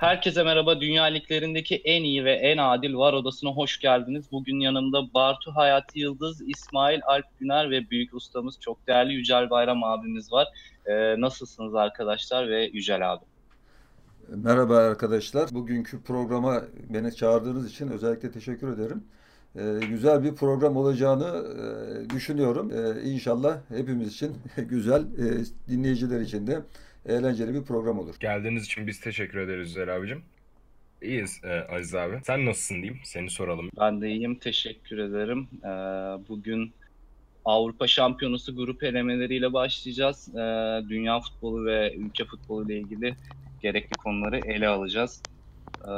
Herkese 0.00 0.42
merhaba. 0.42 0.80
Dünya 0.80 1.04
liglerindeki 1.04 1.76
en 1.76 2.02
iyi 2.02 2.24
ve 2.24 2.32
en 2.32 2.58
adil 2.58 2.94
var 2.94 3.12
odasına 3.12 3.50
hoş 3.50 3.80
geldiniz. 3.80 4.32
Bugün 4.32 4.60
yanımda 4.60 5.14
Bartu 5.14 5.50
Hayati 5.54 6.00
Yıldız, 6.00 6.42
İsmail 6.46 7.00
Alp 7.06 7.24
Güner 7.40 7.70
ve 7.70 7.90
büyük 7.90 8.14
ustamız 8.14 8.60
çok 8.60 8.86
değerli 8.86 9.14
Yücel 9.14 9.50
Bayram 9.50 9.84
abimiz 9.84 10.32
var. 10.32 10.48
Ee, 10.86 11.20
nasılsınız 11.20 11.74
arkadaşlar 11.74 12.48
ve 12.50 12.70
Yücel 12.72 13.12
abi? 13.12 13.24
Merhaba 14.28 14.76
arkadaşlar. 14.76 15.50
Bugünkü 15.52 16.02
programa 16.02 16.62
beni 16.90 17.14
çağırdığınız 17.14 17.70
için 17.70 17.88
özellikle 17.88 18.30
teşekkür 18.30 18.72
ederim. 18.72 19.04
Ee, 19.56 19.86
güzel 19.88 20.24
bir 20.24 20.34
program 20.34 20.76
olacağını 20.76 21.44
e, 22.06 22.10
düşünüyorum. 22.10 22.72
Ee, 22.72 23.10
inşallah 23.10 23.58
hepimiz 23.68 24.08
için 24.08 24.32
güzel, 24.68 25.02
e, 25.02 25.44
dinleyiciler 25.68 26.20
için 26.20 26.46
de 26.46 26.62
eğlenceli 27.06 27.54
bir 27.54 27.62
program 27.62 27.98
olur. 27.98 28.14
Geldiğiniz 28.20 28.64
için 28.64 28.86
biz 28.86 29.00
teşekkür 29.00 29.38
ederiz 29.38 29.68
Güzel 29.68 29.96
abicim. 29.96 30.22
İyiyiz 31.02 31.40
e, 31.44 31.66
Aziz 31.74 31.94
abi. 31.94 32.20
Sen 32.22 32.46
nasılsın 32.46 32.74
diyeyim? 32.74 33.00
Seni 33.04 33.30
soralım. 33.30 33.70
Ben 33.80 34.00
de 34.00 34.10
iyiyim. 34.10 34.34
Teşekkür 34.34 34.98
ederim. 34.98 35.48
Ee, 35.64 35.68
bugün 36.28 36.72
Avrupa 37.44 37.86
Şampiyonası 37.86 38.54
grup 38.54 38.82
elemeleriyle 38.82 39.52
başlayacağız. 39.52 40.28
Ee, 40.28 40.38
dünya 40.88 41.20
futbolu 41.20 41.64
ve 41.64 41.94
ülke 41.94 42.24
futbolu 42.24 42.66
ile 42.66 42.78
ilgili 42.78 43.14
gerekli 43.62 43.96
konuları 43.96 44.38
ele 44.38 44.68
alacağız. 44.68 45.22
Ee, 45.84 45.90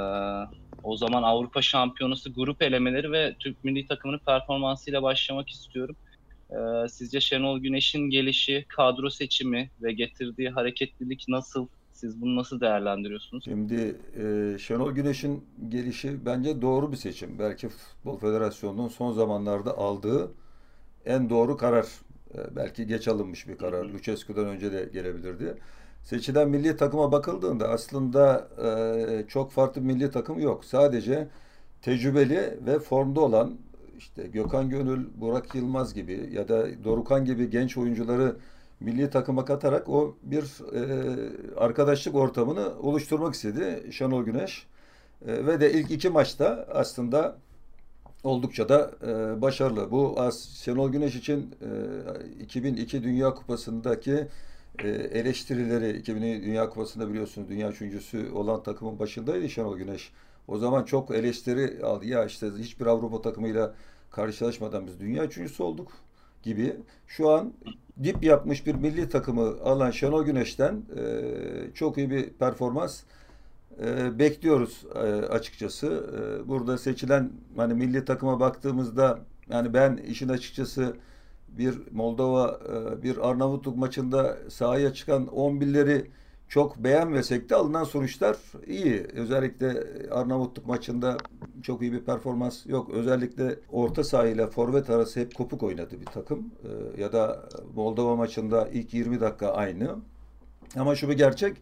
o 0.83 0.97
zaman 0.97 1.23
Avrupa 1.23 1.63
Şampiyonası 1.63 2.31
grup 2.31 2.63
elemeleri 2.63 3.13
ve 3.13 3.35
Türk 3.39 3.65
milli 3.65 3.87
takımının 3.87 4.19
performansıyla 4.19 5.03
başlamak 5.03 5.51
istiyorum. 5.51 5.97
Ee, 6.53 6.89
sizce 6.89 7.21
Şenol 7.21 7.59
Güneş'in 7.59 8.11
gelişi, 8.11 8.65
kadro 8.69 9.11
seçimi 9.11 9.71
ve 9.83 9.93
getirdiği 9.93 10.51
hareketlilik 10.51 11.25
nasıl? 11.29 11.67
Siz 11.93 12.21
bunu 12.21 12.37
nasıl 12.37 12.61
değerlendiriyorsunuz? 12.61 13.45
Şimdi 13.45 13.97
e, 14.17 14.59
Şenol 14.59 14.93
Güneş'in 14.93 15.45
gelişi 15.69 16.27
bence 16.27 16.63
doğru 16.63 16.93
bir 16.93 16.97
seçim. 16.97 17.39
Belki 17.39 17.69
Futbol 17.69 18.19
Federasyonu'nun 18.19 18.89
son 18.89 19.13
zamanlarda 19.13 19.79
aldığı 19.79 20.33
en 21.07 21.31
doğru 21.31 21.57
karar. 21.57 21.87
E, 22.35 22.57
belki 22.57 22.87
geç 22.87 23.09
alınmış 23.09 23.49
bir 23.49 23.59
karar. 23.59 23.85
Lucescu'dan 23.85 24.47
önce 24.47 24.73
de 24.73 24.91
gelebilirdi. 24.93 25.55
Seçilen 26.03 26.49
milli 26.49 26.77
takıma 26.77 27.13
bakıldığında 27.13 27.69
aslında 27.69 28.49
e, 28.65 29.29
çok 29.29 29.53
farklı 29.53 29.81
milli 29.81 30.11
takım 30.11 30.41
yok. 30.41 30.65
Sadece 30.65 31.29
tecrübeli 31.83 32.59
ve 32.67 32.79
formda 32.79 33.21
olan 33.21 33.59
işte 34.01 34.27
Gökhan 34.27 34.71
Gönül, 34.71 35.07
Burak 35.17 35.55
Yılmaz 35.55 35.95
gibi 35.95 36.29
ya 36.33 36.49
da 36.49 36.85
Dorukan 36.85 37.25
gibi 37.25 37.51
genç 37.51 37.77
oyuncuları 37.77 38.37
milli 38.81 39.11
takıma 39.11 39.45
katarak 39.45 39.89
o 39.89 40.17
bir 40.23 40.45
e, 40.75 40.83
arkadaşlık 41.57 42.15
ortamını 42.15 42.79
oluşturmak 42.79 43.35
istedi 43.35 43.93
Şenol 43.93 44.25
Güneş. 44.25 44.67
E, 45.27 45.47
ve 45.47 45.61
de 45.61 45.73
ilk 45.73 45.91
iki 45.91 46.09
maçta 46.09 46.67
aslında 46.75 47.37
oldukça 48.25 48.69
da 48.69 48.91
e, 49.03 49.43
başarılı. 49.43 49.91
Bu 49.91 50.19
Şenol 50.65 50.93
Güneş 50.93 51.17
için 51.17 51.55
e, 52.41 52.43
2002 52.43 53.03
Dünya 53.03 53.35
Kupası'ndaki 53.35 54.27
e, 54.79 54.89
eleştirileri 54.89 55.99
2002 55.99 56.47
Dünya 56.47 56.71
Kupası'nda 56.71 57.09
biliyorsunuz 57.09 57.49
dünya 57.49 57.71
üçüncüsü 57.71 58.31
olan 58.31 58.63
takımın 58.63 58.99
başındaydı 58.99 59.49
Şenol 59.49 59.77
Güneş. 59.77 60.13
O 60.51 60.59
zaman 60.59 60.85
çok 60.85 61.11
eleştiri 61.11 61.85
aldı. 61.85 62.07
Ya 62.07 62.25
işte 62.25 62.51
hiçbir 62.59 62.87
Avrupa 62.87 63.23
takımıyla 63.23 63.75
karşılaşmadan 64.11 64.87
biz 64.87 65.01
dünya 65.01 65.25
üçüncüsü 65.25 65.63
olduk 65.63 65.93
gibi. 66.43 66.77
Şu 67.07 67.31
an 67.31 67.53
dip 68.03 68.25
yapmış 68.25 68.67
bir 68.67 68.75
milli 68.75 69.09
takımı 69.09 69.43
alan 69.65 69.91
Şenol 69.91 70.25
Güneş'ten 70.25 70.83
e, 70.97 71.23
çok 71.75 71.99
iyi 71.99 72.11
bir 72.11 72.31
performans 72.31 73.03
e, 73.85 74.19
bekliyoruz 74.19 74.85
e, 74.95 74.99
açıkçası. 75.27 76.11
E, 76.17 76.49
burada 76.49 76.79
seçilen 76.79 77.31
hani 77.57 77.75
milli 77.75 78.05
takıma 78.05 78.41
baktığımızda 78.41 79.19
yani 79.51 79.75
ben 79.75 79.97
işin 79.97 80.29
açıkçası 80.29 80.97
bir 81.49 81.79
Moldova, 81.93 82.61
e, 82.69 83.03
bir 83.03 83.29
Arnavutluk 83.29 83.77
maçında 83.77 84.37
sahaya 84.49 84.95
çıkan 84.95 85.27
11'leri 85.27 86.07
çok 86.51 86.77
beğenmesek 86.77 87.51
de 87.51 87.55
alınan 87.55 87.85
sonuçlar 87.85 88.37
iyi. 88.67 89.07
Özellikle 89.15 89.85
Arnavutluk 90.11 90.67
maçında 90.67 91.17
çok 91.63 91.83
iyi 91.83 91.93
bir 91.93 92.01
performans 92.01 92.67
yok. 92.67 92.91
Özellikle 92.91 93.59
orta 93.73 94.05
sahayla 94.05 94.47
forvet 94.47 94.91
arası 94.91 95.21
hep 95.21 95.35
kopuk 95.35 95.63
oynadı 95.63 96.01
bir 96.01 96.07
takım. 96.07 96.51
Ee, 96.65 97.03
ya 97.03 97.13
da 97.13 97.49
Moldova 97.75 98.17
maçında 98.17 98.69
ilk 98.73 98.95
20 98.95 99.21
dakika 99.21 99.49
aynı. 99.53 99.97
Ama 100.77 100.95
şu 100.95 101.09
bir 101.09 101.15
gerçek 101.17 101.57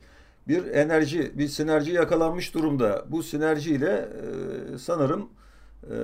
bir 0.48 0.66
enerji, 0.66 1.38
bir 1.38 1.48
sinerji 1.48 1.92
yakalanmış 1.92 2.54
durumda. 2.54 3.04
Bu 3.08 3.22
sinerjiyle 3.22 4.08
e, 4.74 4.78
sanırım 4.78 5.28
e, 5.82 5.96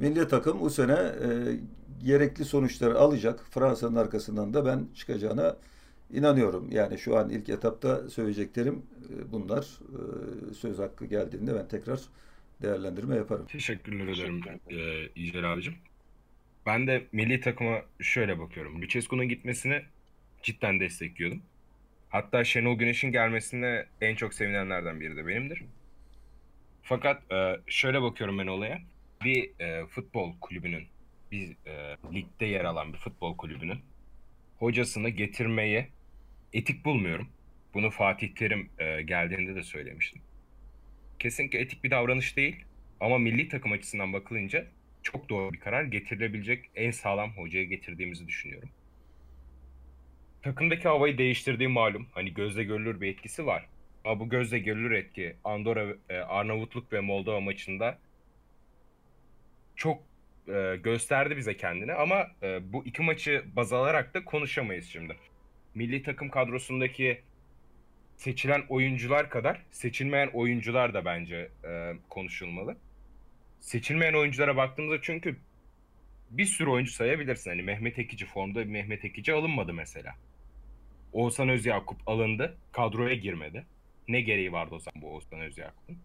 milli 0.00 0.28
takım 0.28 0.60
bu 0.60 0.70
sene 0.70 0.92
e, 0.92 1.28
gerekli 2.04 2.44
sonuçları 2.44 2.98
alacak. 2.98 3.44
Fransa'nın 3.50 3.96
arkasından 3.96 4.54
da 4.54 4.66
ben 4.66 4.86
çıkacağına 4.94 5.56
inanıyorum. 6.12 6.70
Yani 6.70 6.98
şu 6.98 7.16
an 7.16 7.30
ilk 7.30 7.48
etapta 7.48 8.10
söyleyeceklerim 8.10 8.82
e, 9.10 9.32
bunlar. 9.32 9.62
E, 9.62 10.54
söz 10.54 10.78
hakkı 10.78 11.06
geldiğinde 11.06 11.54
ben 11.54 11.68
tekrar 11.68 12.00
değerlendirme 12.62 13.16
yaparım. 13.16 13.46
Teşekkürler 13.46 14.06
ederim 14.08 14.42
e, 14.70 15.08
İcel 15.14 15.52
abicim. 15.52 15.74
Ben 16.66 16.86
de 16.86 17.04
milli 17.12 17.40
takıma 17.40 17.82
şöyle 18.00 18.38
bakıyorum. 18.38 18.82
Lucescu'nun 18.82 19.28
gitmesini 19.28 19.82
cidden 20.42 20.80
destekliyordum. 20.80 21.42
Hatta 22.08 22.44
Şenol 22.44 22.78
Güneş'in 22.78 23.12
gelmesine 23.12 23.86
en 24.00 24.14
çok 24.14 24.34
sevinenlerden 24.34 25.00
biri 25.00 25.16
de 25.16 25.26
benimdir. 25.26 25.62
Fakat 26.82 27.22
şöyle 27.66 28.02
bakıyorum 28.02 28.38
ben 28.38 28.46
olaya. 28.46 28.78
Bir 29.24 29.50
futbol 29.86 30.32
kulübünün, 30.40 30.86
bir 31.32 31.56
ligde 32.14 32.46
yer 32.46 32.64
alan 32.64 32.92
bir 32.92 32.98
futbol 32.98 33.36
kulübünün 33.36 33.78
hocasını 34.58 35.08
getirmeyi 35.08 35.86
etik 36.52 36.84
bulmuyorum. 36.84 37.28
Bunu 37.74 37.90
Fatih 37.90 38.34
Terim 38.34 38.70
e, 38.78 39.02
geldiğinde 39.02 39.54
de 39.54 39.62
söylemiştim. 39.62 40.22
Kesinlikle 41.18 41.58
etik 41.58 41.84
bir 41.84 41.90
davranış 41.90 42.36
değil 42.36 42.64
ama 43.00 43.18
milli 43.18 43.48
takım 43.48 43.72
açısından 43.72 44.12
bakılınca 44.12 44.66
çok 45.02 45.28
doğru 45.28 45.52
bir 45.52 45.60
karar 45.60 45.84
getirilebilecek 45.84 46.70
en 46.74 46.90
sağlam 46.90 47.30
hocaya 47.30 47.64
getirdiğimizi 47.64 48.28
düşünüyorum. 48.28 48.68
Takımdaki 50.42 50.88
havayı 50.88 51.18
değiştirdiği 51.18 51.68
malum. 51.68 52.06
Hani 52.12 52.34
gözle 52.34 52.64
görülür 52.64 53.00
bir 53.00 53.08
etkisi 53.08 53.46
var. 53.46 53.66
Ama 54.04 54.20
bu 54.20 54.28
gözle 54.28 54.58
görülür 54.58 54.90
etki 54.90 55.36
Andorra, 55.44 55.94
e, 56.08 56.16
Arnavutluk 56.16 56.92
ve 56.92 57.00
Moldova 57.00 57.40
maçında 57.40 57.98
çok 59.76 60.02
e, 60.48 60.76
gösterdi 60.82 61.36
bize 61.36 61.56
kendini 61.56 61.94
ama 61.94 62.30
e, 62.42 62.72
bu 62.72 62.84
iki 62.84 63.02
maçı 63.02 63.44
baz 63.56 63.72
alarak 63.72 64.14
da 64.14 64.24
konuşamayız 64.24 64.86
şimdi 64.86 65.16
milli 65.78 66.02
takım 66.02 66.30
kadrosundaki 66.30 67.22
seçilen 68.16 68.62
oyuncular 68.68 69.30
kadar 69.30 69.62
seçilmeyen 69.70 70.30
oyuncular 70.32 70.94
da 70.94 71.04
bence 71.04 71.50
e, 71.64 71.92
konuşulmalı. 72.08 72.76
Seçilmeyen 73.60 74.14
oyunculara 74.14 74.56
baktığımızda 74.56 75.02
çünkü 75.02 75.36
bir 76.30 76.44
sürü 76.44 76.70
oyuncu 76.70 76.92
sayabilirsin. 76.92 77.50
Hani 77.50 77.62
Mehmet 77.62 77.98
Ekici 77.98 78.26
formda 78.26 78.64
Mehmet 78.64 79.04
Ekici 79.04 79.32
alınmadı 79.32 79.72
mesela. 79.72 80.14
Oğuzhan 81.12 81.48
Özyakup 81.48 82.08
alındı. 82.08 82.56
Kadroya 82.72 83.14
girmedi. 83.14 83.66
Ne 84.08 84.20
gereği 84.20 84.52
vardı 84.52 84.74
o 84.74 84.78
zaman 84.78 85.02
bu 85.02 85.14
Oğuzhan 85.14 85.40
Özyakup'un? 85.40 85.98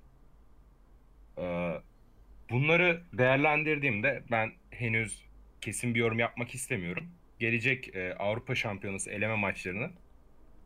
Ee, 1.38 1.74
bunları 2.50 3.04
değerlendirdiğimde 3.14 4.24
ben 4.32 4.52
henüz 4.72 5.26
kesin 5.62 5.96
bir 5.96 6.00
yorum 6.00 6.20
yapmak 6.20 6.56
istemiyorum 6.56 7.08
gelecek 7.44 7.96
e, 7.96 8.14
Avrupa 8.20 8.56
Şampiyonası 8.56 9.10
eleme 9.10 9.36
maçlarının 9.36 9.92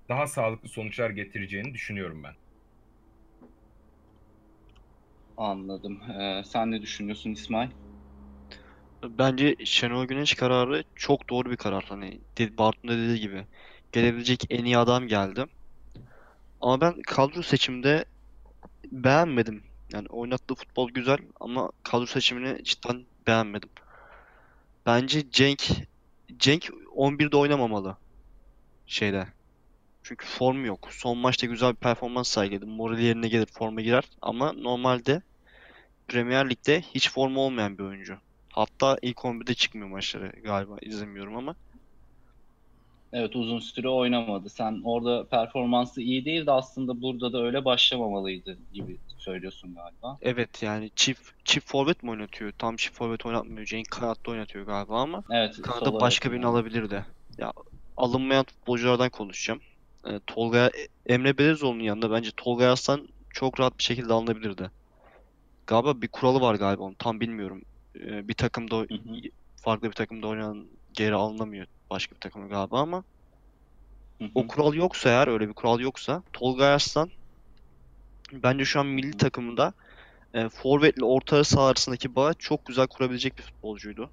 daha 0.10 0.28
sağlıklı 0.28 0.70
sonuçlar 0.70 1.10
getireceğini 1.10 1.74
düşünüyorum 1.74 2.24
ben. 2.24 2.34
Anladım. 5.38 6.02
Ee, 6.22 6.42
sen 6.46 6.72
ne 6.72 6.82
düşünüyorsun 6.82 7.32
İsmail? 7.32 7.70
Bence 9.04 9.56
Şenol 9.66 10.06
Güneş 10.06 10.34
kararı 10.34 10.84
çok 10.96 11.30
doğru 11.30 11.52
bir 11.52 11.58
karar. 11.58 11.86
Hani 11.90 12.22
Bartun 12.40 12.92
dediği 12.92 13.20
gibi 13.20 13.46
gelebilecek 13.92 14.44
en 14.50 14.66
iyi 14.66 14.78
adam 14.78 15.08
geldi. 15.08 15.46
Ama 16.62 16.82
ben 16.82 17.02
kadro 17.02 17.42
seçimde 17.42 18.06
beğenmedim. 18.92 19.64
Yani 19.94 20.08
oynattığı 20.10 20.56
futbol 20.56 20.90
güzel 20.90 21.18
ama 21.40 21.72
kadro 21.84 22.06
seçimini 22.06 22.64
cidden 22.64 23.06
beğenmedim. 23.28 23.70
Bence 24.86 25.30
Cenk 25.32 25.70
Cenk 26.40 26.70
11'de 26.96 27.38
oynamamalı 27.38 27.98
şeyde. 28.88 29.28
Çünkü 30.04 30.26
form 30.26 30.66
yok. 30.66 30.88
Son 30.92 31.18
maçta 31.18 31.48
güzel 31.48 31.72
bir 31.72 31.76
performans 31.76 32.30
sergiledi. 32.30 32.66
Morali 32.66 33.04
yerine 33.04 33.28
gelir, 33.28 33.46
forma 33.46 33.82
girer. 33.82 34.04
Ama 34.22 34.54
normalde 34.54 35.22
Premier 36.08 36.50
Lig'de 36.50 36.82
hiç 36.82 37.12
formu 37.12 37.40
olmayan 37.40 37.78
bir 37.78 37.84
oyuncu. 37.84 38.18
Hatta 38.50 38.98
ilk 39.02 39.18
11'de 39.18 39.54
çıkmıyor 39.54 39.90
maçları 39.90 40.32
galiba. 40.44 40.78
izlemiyorum 40.82 41.38
ama. 41.38 41.56
Evet 43.14 43.36
uzun 43.36 43.60
süre 43.60 43.90
oynamadı. 43.90 44.50
Sen 44.50 44.82
orada 44.84 45.28
performansı 45.28 46.02
iyi 46.02 46.26
değildi 46.26 46.52
aslında 46.52 47.02
burada 47.02 47.34
da 47.34 47.44
öyle 47.44 47.66
başlamamalıydı 47.66 48.58
gibi 48.74 48.98
söylüyorsun 49.28 49.76
galiba. 49.76 50.20
Evet 50.22 50.64
yani 50.64 50.92
çift 50.96 51.30
çift 51.46 51.72
forvet 51.72 52.04
mi 52.04 52.12
oynatıyor? 52.12 52.52
Tam 52.58 52.76
çift 52.76 52.96
forvet 52.98 53.26
oynatmıyor. 53.26 53.66
Cenk 53.66 53.92
kanatta 53.92 54.32
oynatıyor 54.32 54.66
galiba 54.66 55.02
ama 55.02 55.24
Evet. 55.32 55.56
sol 55.56 56.00
başka 56.02 56.32
birini 56.32 56.44
yani. 56.44 56.52
alabilirdi. 56.52 57.06
Ya 57.38 57.54
alınmayan 57.98 58.46
futbolculardan 58.46 59.10
konuşacağım. 59.10 59.60
Ee, 60.08 60.20
Tolga 60.28 60.72
Emre 61.06 61.38
Belezoğlu'nun 61.38 61.84
yanında 61.84 62.12
bence 62.12 62.32
Tolga 62.38 62.72
Arslan 62.72 63.08
çok 63.30 63.60
rahat 63.60 63.78
bir 63.80 63.84
şekilde 63.84 64.14
alınabilirdi. 64.14 64.72
Galiba 65.68 66.02
bir 66.02 66.08
kuralı 66.08 66.42
var 66.42 66.56
galiba 66.56 66.84
onun 66.84 66.96
tam 67.00 67.20
bilmiyorum. 67.20 67.62
Ee, 67.96 68.28
bir 68.28 68.34
takımda 68.34 68.88
Hı 68.92 68.96
hı. 68.96 69.22
farklı 69.56 69.90
bir 69.90 69.96
takımda 69.96 70.28
oynayan 70.28 70.70
geri 70.92 71.16
alınamıyor 71.16 71.68
başka 71.90 72.16
bir 72.16 72.20
takıma 72.20 72.48
galiba 72.48 72.82
ama 72.82 73.04
Hı 74.22 74.26
hı. 74.26 74.32
o 74.36 74.48
kural 74.48 74.74
yoksa 74.74 75.10
eğer 75.10 75.28
öyle 75.28 75.50
bir 75.50 75.54
kural 75.54 75.80
yoksa 75.80 76.24
Tolga 76.34 76.66
Arslan 76.66 77.12
bence 78.34 78.66
şu 78.66 78.80
an 78.80 78.86
milli 78.88 79.18
takımında 79.18 79.74
e, 80.34 80.50
forvetle 80.50 81.06
orta 81.06 81.44
saha 81.44 81.68
arasındaki 81.68 82.16
bağı 82.16 82.34
çok 82.40 82.66
güzel 82.66 82.88
kurabilecek 82.88 83.38
bir 83.38 83.44
futbolcuydu. 83.44 84.12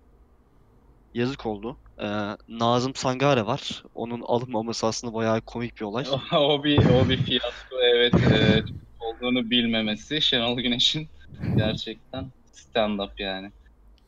Yazık 1.15 1.47
oldu. 1.47 1.79
E, 2.01 2.07
Nazım 2.49 2.95
Sangare 2.95 3.47
var. 3.47 3.83
Onun 3.95 4.21
alınmaması 4.21 4.87
aslında 4.87 5.15
bayağı 5.15 5.41
komik 5.41 5.77
bir 5.77 5.83
olay. 5.83 6.05
o 6.33 6.65
bir 6.65 6.79
o 6.79 7.09
bir 7.09 7.17
fiyasko 7.17 7.77
evet 7.83 8.15
e, 8.15 8.65
olduğunu 9.01 9.51
bilmemesi 9.51 10.23
Şenol 10.23 10.57
Güneş'in 10.61 11.09
gerçekten 11.57 12.33
stand 12.53 12.99
up 12.99 13.21
yani. 13.21 13.53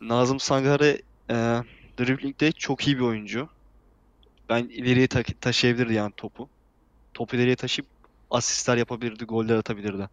Nazım 0.00 0.40
Sangare 0.40 1.02
e, 1.30 1.34
driblingde 1.98 2.52
çok 2.52 2.86
iyi 2.86 2.96
bir 2.96 3.02
oyuncu. 3.02 3.48
Ben 4.48 4.68
ileriye 4.68 5.06
ta- 5.06 5.22
taşıyabilirdi 5.40 5.94
yani 5.94 6.12
topu. 6.16 6.50
Topu 7.14 7.36
ileriye 7.36 7.56
taşıyıp 7.56 7.90
asistler 8.30 8.76
yapabilirdi, 8.76 9.24
goller 9.24 9.56
atabilirdi. 9.56 10.08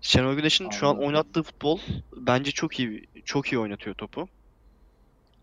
Şenol 0.00 0.34
Güneş'in 0.34 0.70
şu 0.70 0.88
an 0.88 0.98
oynattığı 0.98 1.42
futbol 1.42 1.78
bence 2.16 2.50
çok 2.50 2.78
iyi 2.80 3.06
çok 3.24 3.52
iyi 3.52 3.58
oynatıyor 3.58 3.94
topu. 3.96 4.28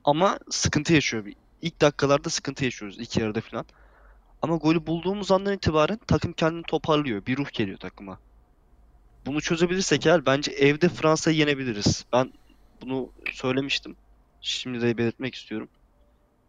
Ama 0.04 0.39
sıkıntı 0.50 0.94
yaşıyor. 0.94 1.25
Bir- 1.25 1.36
İlk 1.62 1.81
dakikalarda 1.81 2.30
sıkıntı 2.30 2.66
yaşıyoruz 2.66 3.00
ilk 3.00 3.18
yarıda 3.18 3.42
falan. 3.42 3.66
Ama 4.42 4.56
golü 4.56 4.88
bulduğumuz 4.88 5.31
andan 5.31 5.54
itibaren 5.54 6.00
takım 6.07 6.33
kendini 6.33 6.63
toparlıyor. 6.63 7.25
Bir 7.25 7.38
ruh 7.38 7.51
geliyor 7.54 7.78
takıma. 7.78 8.19
Bunu 9.25 9.42
çözebilirsek 9.42 10.06
eğer 10.06 10.25
bence 10.25 10.51
evde 10.51 10.89
Fransa'yı 10.89 11.38
yenebiliriz. 11.38 12.06
Ben 12.13 12.33
bunu 12.81 13.12
söylemiştim. 13.33 13.95
Şimdi 14.42 14.81
de 14.81 14.98
belirtmek 14.98 15.36
istiyorum. 15.36 15.69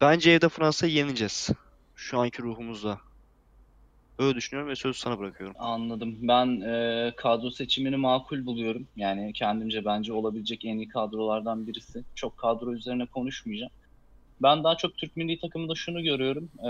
Bence 0.00 0.30
evde 0.30 0.48
Fransa'yı 0.48 0.92
yeneceğiz. 0.92 1.48
Şu 1.94 2.20
anki 2.20 2.42
ruhumuzla. 2.42 3.00
Öyle 4.22 4.36
düşünüyorum 4.36 4.70
ve 4.70 4.76
sözü 4.76 4.98
sana 4.98 5.18
bırakıyorum. 5.18 5.56
Anladım. 5.58 6.18
Ben 6.20 6.60
e, 6.60 7.12
kadro 7.16 7.50
seçimini 7.50 7.96
makul 7.96 8.46
buluyorum. 8.46 8.88
Yani 8.96 9.32
kendimce 9.32 9.84
bence 9.84 10.12
olabilecek 10.12 10.64
en 10.64 10.76
iyi 10.76 10.88
kadrolardan 10.88 11.66
birisi. 11.66 12.04
Çok 12.14 12.36
kadro 12.36 12.74
üzerine 12.74 13.06
konuşmayacağım. 13.06 13.72
Ben 14.42 14.64
daha 14.64 14.76
çok 14.76 14.96
Türk 14.96 15.16
milli 15.16 15.40
takımında 15.40 15.74
şunu 15.74 16.02
görüyorum. 16.02 16.50
E, 16.60 16.68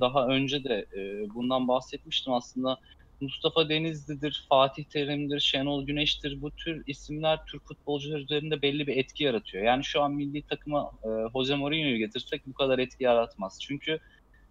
daha 0.00 0.26
önce 0.26 0.64
de 0.64 0.86
e, 0.96 1.34
bundan 1.34 1.68
bahsetmiştim 1.68 2.32
aslında. 2.32 2.78
Mustafa 3.20 3.68
Denizli'dir, 3.68 4.46
Fatih 4.48 4.84
Terim'dir, 4.84 5.40
Şenol 5.40 5.86
Güneş'tir. 5.86 6.42
Bu 6.42 6.50
tür 6.50 6.82
isimler 6.86 7.38
Türk 7.46 7.66
futbolcular 7.66 8.18
üzerinde 8.18 8.62
belli 8.62 8.86
bir 8.86 8.96
etki 8.96 9.24
yaratıyor. 9.24 9.64
Yani 9.64 9.84
şu 9.84 10.02
an 10.02 10.12
milli 10.12 10.42
takıma 10.42 10.90
e, 11.04 11.08
Jose 11.32 11.54
Mourinho'yu 11.54 11.98
getirsek 11.98 12.46
bu 12.46 12.54
kadar 12.54 12.78
etki 12.78 13.04
yaratmaz. 13.04 13.58
Çünkü 13.62 13.98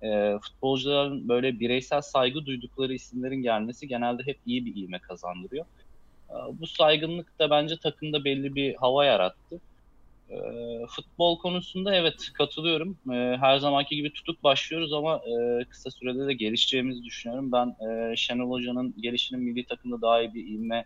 e, 0.04 0.40
futbolcuların 0.42 1.30
böyle 1.30 1.60
bireysel 1.60 2.02
saygı 2.02 2.46
duydukları 2.46 2.94
isimlerin 2.94 3.42
gelmesi 3.42 3.88
genelde 3.88 4.24
hep 4.26 4.38
iyi 4.46 4.66
bir 4.66 4.76
ivme 4.76 5.00
kazandırıyor. 5.00 5.66
E, 6.30 6.36
bu 6.60 6.68
saygınlık 6.68 7.40
da 7.40 7.50
bence 7.50 7.78
takımda 7.78 8.24
belli 8.24 8.56
bir 8.56 8.76
hava 8.76 9.06
yarattı. 9.06 9.62
E, 10.30 10.36
futbol 10.90 11.40
konusunda 11.40 11.96
evet 11.96 12.30
katılıyorum. 12.34 12.98
E, 13.12 13.38
her 13.38 13.58
zamanki 13.58 13.96
gibi 13.96 14.14
tutuk 14.14 14.44
başlıyoruz 14.44 14.94
ama 14.94 15.16
e, 15.16 15.66
kısa 15.66 15.92
sürede 15.92 16.28
de 16.28 16.34
gelişeceğimizi 16.34 17.04
düşünüyorum. 17.04 17.52
Ben 17.52 17.76
e, 17.90 18.16
Şenol 18.16 18.52
Hoca'nın 18.52 18.96
gelişinin 19.02 19.42
milli 19.42 19.66
takımda 19.66 20.02
daha 20.02 20.22
iyi 20.22 20.34
bir 20.34 20.48
ivme 20.48 20.86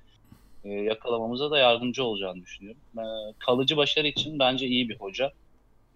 e, 0.63 0.69
yakalamamıza 0.69 1.51
da 1.51 1.57
yardımcı 1.57 2.03
olacağını 2.03 2.41
düşünüyorum. 2.41 2.81
E, 2.97 3.03
kalıcı 3.39 3.77
başarı 3.77 4.07
için 4.07 4.39
bence 4.39 4.67
iyi 4.67 4.89
bir 4.89 4.99
hoca. 4.99 5.31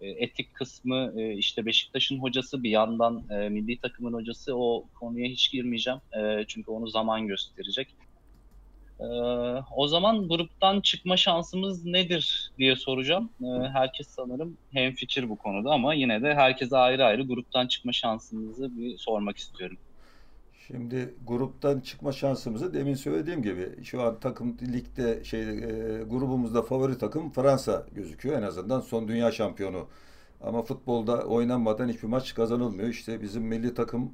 E, 0.00 0.08
etik 0.08 0.54
kısmı 0.54 1.12
e, 1.16 1.34
işte 1.34 1.66
Beşiktaş'ın 1.66 2.18
hocası 2.18 2.62
bir 2.62 2.70
yandan 2.70 3.24
e, 3.30 3.48
milli 3.48 3.78
takımın 3.78 4.12
hocası 4.12 4.56
o 4.56 4.88
konuya 5.00 5.28
hiç 5.28 5.52
girmeyeceğim. 5.52 6.00
Çünkü 6.48 6.70
onu 6.70 6.88
zaman 6.88 7.26
gösterecek. 7.26 7.88
O 9.76 9.88
zaman 9.88 10.28
gruptan 10.28 10.80
çıkma 10.80 11.16
şansımız 11.16 11.84
nedir 11.84 12.50
diye 12.58 12.76
soracağım. 12.76 13.30
Herkes 13.72 14.08
sanırım 14.08 14.58
hemfikir 14.72 15.28
bu 15.28 15.38
konuda 15.38 15.70
ama 15.70 15.94
yine 15.94 16.22
de 16.22 16.34
herkese 16.34 16.76
ayrı 16.76 17.04
ayrı 17.04 17.22
gruptan 17.22 17.66
çıkma 17.66 17.92
şansımızı 17.92 18.76
bir 18.76 18.98
sormak 18.98 19.36
istiyorum. 19.36 19.78
Şimdi 20.68 21.14
gruptan 21.26 21.80
çıkma 21.80 22.12
şansımızı 22.12 22.74
demin 22.74 22.94
söylediğim 22.94 23.42
gibi 23.42 23.84
şu 23.84 24.02
an 24.02 24.20
takım 24.20 24.56
ligde 24.72 25.24
şey 25.24 25.42
e, 25.42 26.02
grubumuzda 26.02 26.62
favori 26.62 26.98
takım 26.98 27.30
Fransa 27.30 27.86
gözüküyor 27.94 28.38
en 28.38 28.42
azından 28.42 28.80
son 28.80 29.08
dünya 29.08 29.32
şampiyonu. 29.32 29.86
Ama 30.40 30.62
futbolda 30.62 31.24
oynanmadan 31.24 31.88
hiçbir 31.88 32.08
maç 32.08 32.34
kazanılmıyor. 32.34 32.88
İşte 32.88 33.22
bizim 33.22 33.42
milli 33.42 33.74
takım 33.74 34.12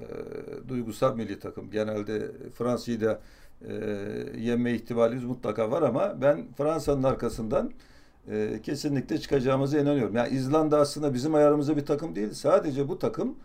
e, 0.00 0.68
duygusal 0.68 1.16
milli 1.16 1.38
takım. 1.38 1.70
Genelde 1.70 2.32
Fransa'yı 2.54 3.00
da 3.00 3.20
e, 3.68 3.72
yenme 4.38 4.72
ihtimalimiz 4.72 5.24
mutlaka 5.24 5.70
var 5.70 5.82
ama 5.82 6.20
ben 6.20 6.46
Fransa'nın 6.56 7.02
arkasından 7.02 7.70
e, 8.30 8.60
kesinlikle 8.62 9.18
çıkacağımıza 9.18 9.78
inanıyorum. 9.80 10.16
Yani 10.16 10.34
İzlanda 10.34 10.78
aslında 10.78 11.14
bizim 11.14 11.34
ayarımızda 11.34 11.76
bir 11.76 11.86
takım 11.86 12.14
değil. 12.14 12.30
Sadece 12.30 12.88
bu 12.88 12.98
takım 12.98 13.36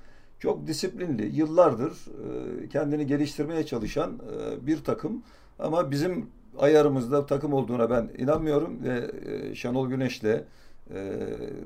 çok 0.41 0.67
disiplinli, 0.67 1.35
yıllardır 1.35 1.91
e, 1.91 2.69
kendini 2.69 3.07
geliştirmeye 3.07 3.65
çalışan 3.65 4.11
e, 4.11 4.67
bir 4.67 4.83
takım. 4.83 5.23
Ama 5.59 5.91
bizim 5.91 6.29
ayarımızda 6.59 7.25
takım 7.25 7.53
olduğuna 7.53 7.89
ben 7.89 8.09
inanmıyorum 8.17 8.83
ve 8.83 9.11
e, 9.31 9.55
Şenol 9.55 9.89
Güneş'le 9.89 10.43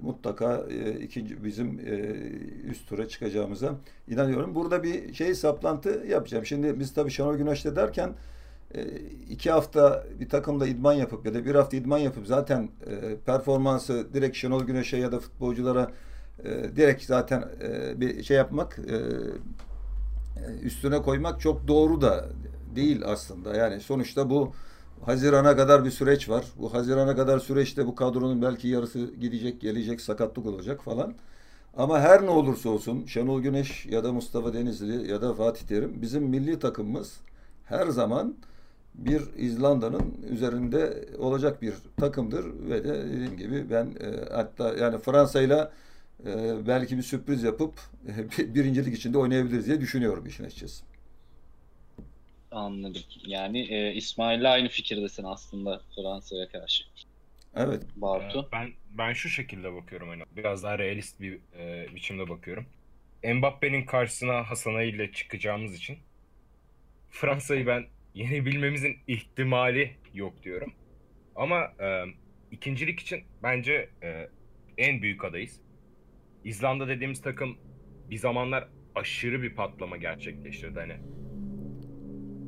mutlaka 0.01 0.65
ikinci 1.01 1.43
bizim 1.43 1.79
üst 2.71 2.89
tura 2.89 3.07
çıkacağımıza 3.07 3.75
inanıyorum. 4.07 4.55
Burada 4.55 4.83
bir 4.83 5.13
şey 5.13 5.35
saplantı 5.35 6.03
yapacağım. 6.09 6.45
Şimdi 6.45 6.79
biz 6.79 6.93
tabii 6.93 7.11
Şenol 7.11 7.35
Güneş'le 7.35 7.75
derken 7.75 8.13
iki 9.29 9.51
hafta 9.51 10.03
bir 10.19 10.29
takımda 10.29 10.67
idman 10.67 10.93
yapıp 10.93 11.25
ya 11.25 11.33
da 11.33 11.45
bir 11.45 11.55
hafta 11.55 11.77
idman 11.77 11.97
yapıp 11.97 12.27
zaten 12.27 12.69
performansı 13.25 14.13
direkt 14.13 14.37
Şenol 14.37 14.63
Güneş'e 14.63 14.97
ya 14.97 15.11
da 15.11 15.19
futbolculara 15.19 15.91
e, 16.43 16.75
direkt 16.75 17.03
zaten 17.03 17.43
e, 17.61 18.01
bir 18.01 18.23
şey 18.23 18.37
yapmak 18.37 18.79
e, 18.79 18.97
üstüne 20.61 21.01
koymak 21.01 21.41
çok 21.41 21.67
doğru 21.67 22.01
da 22.01 22.25
değil 22.75 23.01
aslında. 23.05 23.55
Yani 23.55 23.81
sonuçta 23.81 24.29
bu 24.29 24.53
Haziran'a 25.05 25.55
kadar 25.55 25.85
bir 25.85 25.91
süreç 25.91 26.29
var. 26.29 26.45
Bu 26.57 26.73
Haziran'a 26.73 27.15
kadar 27.15 27.39
süreçte 27.39 27.85
bu 27.85 27.95
kadronun 27.95 28.41
belki 28.41 28.67
yarısı 28.67 28.99
gidecek, 28.99 29.61
gelecek, 29.61 30.01
sakatlık 30.01 30.45
olacak 30.45 30.83
falan. 30.83 31.13
Ama 31.77 31.99
her 31.99 32.25
ne 32.25 32.29
olursa 32.29 32.69
olsun 32.69 33.05
Şenol 33.05 33.41
Güneş 33.41 33.85
ya 33.85 34.03
da 34.03 34.13
Mustafa 34.13 34.53
Denizli 34.53 35.11
ya 35.11 35.21
da 35.21 35.33
Fatih 35.33 35.67
Terim 35.67 36.01
bizim 36.01 36.23
milli 36.23 36.59
takımımız 36.59 37.19
her 37.65 37.87
zaman 37.87 38.35
bir 38.95 39.21
İzlanda'nın 39.37 40.13
üzerinde 40.29 41.05
olacak 41.17 41.61
bir 41.61 41.73
takımdır 41.97 42.45
ve 42.69 42.83
de 42.83 43.09
dediğim 43.09 43.37
gibi 43.37 43.69
ben 43.69 43.85
e, 43.85 44.33
hatta 44.33 44.73
yani 44.73 44.97
Fransa'yla 44.97 45.71
e, 46.19 46.67
belki 46.67 46.97
bir 46.97 47.01
sürpriz 47.03 47.43
yapıp 47.43 47.79
e, 48.07 48.53
birincilik 48.55 48.95
içinde 48.97 49.17
oynayabiliriz 49.17 49.67
diye 49.67 49.81
düşünüyorum 49.81 50.25
işin 50.25 50.43
açıkçası. 50.43 50.85
Anladım. 52.51 53.01
Yani 53.25 53.59
e, 53.73 53.93
İsmail'le 53.93 54.45
aynı 54.45 54.67
fikirdesin 54.69 55.23
aslında 55.23 55.81
Fransa'ya 55.95 56.49
karşı. 56.49 56.83
Evet. 57.55 57.83
Bartu. 57.95 58.39
Ee, 58.39 58.51
Ben 58.51 58.73
ben 58.89 59.13
şu 59.13 59.29
şekilde 59.29 59.73
bakıyorum 59.73 60.09
hani 60.09 60.23
biraz 60.35 60.63
daha 60.63 60.79
realist 60.79 61.21
bir 61.21 61.39
e, 61.57 61.95
biçimde 61.95 62.29
bakıyorum. 62.29 62.65
Mbappe'nin 63.33 63.85
karşısına 63.85 64.49
Hasan 64.49 64.75
Ali 64.75 64.89
ile 64.89 65.11
çıkacağımız 65.11 65.75
için 65.75 65.97
Fransa'yı 67.09 67.67
ben 67.67 67.85
yenebilmemizin 68.13 68.97
ihtimali 69.07 69.95
yok 70.13 70.43
diyorum. 70.43 70.73
Ama 71.35 71.61
e, 71.79 72.03
ikincilik 72.51 72.99
için 72.99 73.23
bence 73.43 73.89
e, 74.03 74.29
en 74.77 75.01
büyük 75.01 75.25
adayız. 75.25 75.59
İzlanda 76.45 76.87
dediğimiz 76.87 77.21
takım 77.21 77.57
bir 78.09 78.17
zamanlar 78.17 78.67
aşırı 78.95 79.41
bir 79.41 79.55
patlama 79.55 79.97
gerçekleştirdi 79.97 80.79
hani. 80.79 80.97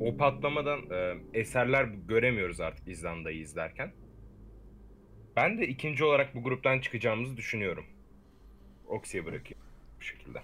O 0.00 0.16
patlamadan 0.16 0.80
e, 0.90 1.14
eserler 1.34 1.84
göremiyoruz 1.84 2.60
artık 2.60 2.88
İzlanda'yı 2.88 3.38
izlerken. 3.38 3.92
Ben 5.36 5.58
de 5.58 5.68
ikinci 5.68 6.04
olarak 6.04 6.34
bu 6.34 6.42
gruptan 6.42 6.80
çıkacağımızı 6.80 7.36
düşünüyorum. 7.36 7.84
Oksi'ye 8.86 9.24
bırakayım. 9.24 9.58
bu 9.98 10.04
şekilde. 10.04 10.38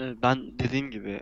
Ee, 0.00 0.22
Ben 0.22 0.58
dediğim 0.58 0.90
gibi 0.90 1.20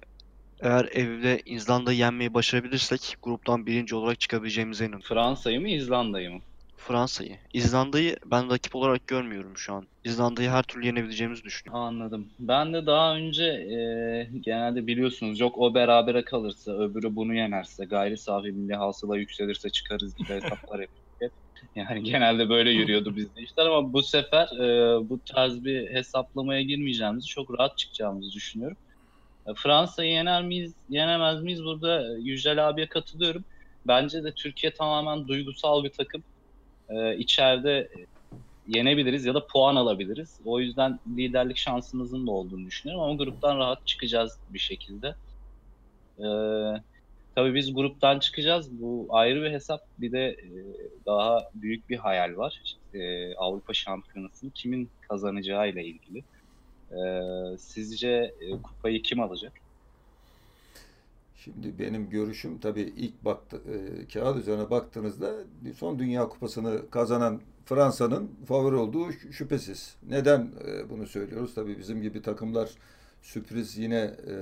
eğer 0.61 0.89
evde 0.93 1.43
İzlanda'yı 1.47 1.99
yenmeyi 1.99 2.35
başarabilirsek 2.35 3.17
gruptan 3.23 3.67
birinci 3.67 3.95
olarak 3.95 4.21
çıkabileceğimize 4.21 4.85
inanıyorum. 4.85 5.09
Fransa'yı 5.09 5.61
mı 5.61 5.69
İzlanda'yı 5.69 6.31
mı? 6.31 6.41
Fransa'yı. 6.85 7.39
İzlanda'yı 7.53 8.17
ben 8.27 8.51
rakip 8.51 8.77
olarak 8.77 9.07
görmüyorum 9.07 9.57
şu 9.57 9.75
an. 9.75 9.89
İzlanda'yı 10.05 10.49
her 10.49 10.63
türlü 10.63 10.87
yenebileceğimizi 10.87 11.45
düşünüyorum. 11.45 11.87
Anladım. 11.87 12.29
Ben 12.39 12.75
de 12.75 12.87
daha 12.87 13.17
önce 13.17 13.45
e, 13.45 13.79
genelde 14.41 14.87
biliyorsunuz 14.87 15.41
yok 15.41 15.59
o 15.59 15.75
berabere 15.75 16.25
kalırsa 16.25 16.73
öbürü 16.73 17.17
bunu 17.17 17.35
yenerse 17.35 17.85
gayri 17.85 18.19
safi 18.19 18.53
milli 18.53 18.75
hasıla 18.75 19.17
yükselirse 19.17 19.71
çıkarız 19.71 20.15
gibi 20.15 20.29
hesaplar 20.29 20.81
yapıyorduk 20.81 21.15
hep. 21.21 21.33
Yani 21.75 22.03
genelde 22.03 22.49
böyle 22.49 22.71
yürüyordu 22.71 23.17
bizde 23.17 23.43
işler 23.43 23.67
ama 23.67 23.93
bu 23.93 24.03
sefer 24.03 24.47
e, 24.47 24.99
bu 25.09 25.21
tarz 25.25 25.65
bir 25.65 25.91
hesaplamaya 25.95 26.63
girmeyeceğimizi 26.63 27.27
çok 27.27 27.59
rahat 27.59 27.79
çıkacağımızı 27.79 28.33
düşünüyorum. 28.33 28.77
E, 29.47 29.51
Fransa'yı 29.57 30.11
yener 30.13 30.43
miyiz, 30.45 30.75
yenemez 30.89 31.43
miyiz? 31.43 31.65
Burada 31.65 32.03
e, 32.03 32.21
Yücel 32.21 32.69
abiye 32.69 32.89
katılıyorum. 32.89 33.45
Bence 33.87 34.25
de 34.25 34.35
Türkiye 34.35 34.75
tamamen 34.75 35.29
duygusal 35.29 35.85
bir 35.85 35.93
takım. 35.99 36.25
E, 36.89 37.17
içeride 37.17 37.79
e, 37.79 38.07
yenebiliriz 38.67 39.25
ya 39.25 39.35
da 39.35 39.47
puan 39.47 39.77
alabiliriz. 39.77 40.41
O 40.45 40.61
yüzden 40.61 41.01
liderlik 41.17 41.57
şansımızın 41.57 42.27
da 42.27 42.31
olduğunu 42.31 42.67
düşünüyorum 42.67 43.05
ama 43.05 43.15
gruptan 43.15 43.59
rahat 43.59 43.87
çıkacağız 43.87 44.39
bir 44.51 44.59
şekilde. 44.59 45.15
Ee, 46.19 46.25
tabii 47.35 47.55
biz 47.55 47.75
gruptan 47.75 48.19
çıkacağız. 48.19 48.81
Bu 48.81 49.07
ayrı 49.11 49.43
bir 49.43 49.51
hesap. 49.51 49.81
Bir 49.99 50.13
de 50.13 50.29
e, 50.29 50.49
daha 51.07 51.51
büyük 51.55 51.89
bir 51.89 51.97
hayal 51.97 52.37
var. 52.37 52.61
İşte, 52.65 53.35
Avrupa 53.37 53.75
Şampiyonası'nı 53.75 54.51
kimin 54.51 54.91
kazanacağı 55.01 55.69
ile 55.69 55.85
ilgili. 55.85 56.25
Ee, 56.93 57.59
sizce 57.59 58.35
e, 58.41 58.63
kupayı 58.63 59.03
kim 59.03 59.21
alacak? 59.21 59.64
Şimdi 61.45 61.79
benim 61.79 62.11
görüşüm 62.11 62.59
tabii 62.59 62.81
ilk 62.97 63.25
baktı, 63.25 63.61
e, 64.03 64.09
kağıt 64.09 64.37
üzerine 64.39 64.71
baktığınızda 64.71 65.35
son 65.77 65.99
Dünya 65.99 66.29
Kupası'nı 66.29 66.91
kazanan 66.91 67.41
Fransa'nın 67.65 68.31
favori 68.47 68.77
olduğu 68.77 69.11
şü- 69.11 69.33
şüphesiz. 69.33 69.97
Neden 70.09 70.49
e, 70.69 70.91
bunu 70.91 71.07
söylüyoruz? 71.07 71.55
Tabii 71.55 71.79
bizim 71.79 72.03
gibi 72.03 72.23
takımlar 72.23 72.71
sürpriz 73.23 73.79
yine 73.79 74.15
e, 74.29 74.35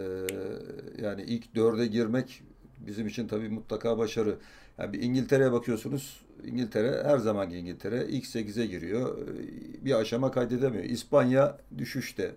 yani 1.02 1.23
ilk 1.23 1.54
dörde 1.54 1.87
girmek 1.87 2.42
bizim 2.87 3.06
için 3.06 3.28
tabii 3.28 3.49
mutlaka 3.49 3.99
başarı. 3.99 4.37
Yani 4.78 4.92
bir 4.92 5.02
İngiltere'ye 5.02 5.52
bakıyorsunuz. 5.52 6.21
İngiltere 6.44 7.02
her 7.04 7.18
zamanki 7.18 7.56
İngiltere 7.56 8.06
ilk 8.09 8.26
8'e 8.26 8.66
giriyor. 8.66 9.18
E, 9.28 9.85
Bir 9.85 9.94
aşama 9.94 10.30
kaydedemiyor. 10.30 10.85
İspanya 10.85 11.59
düşüşte. 11.78 12.35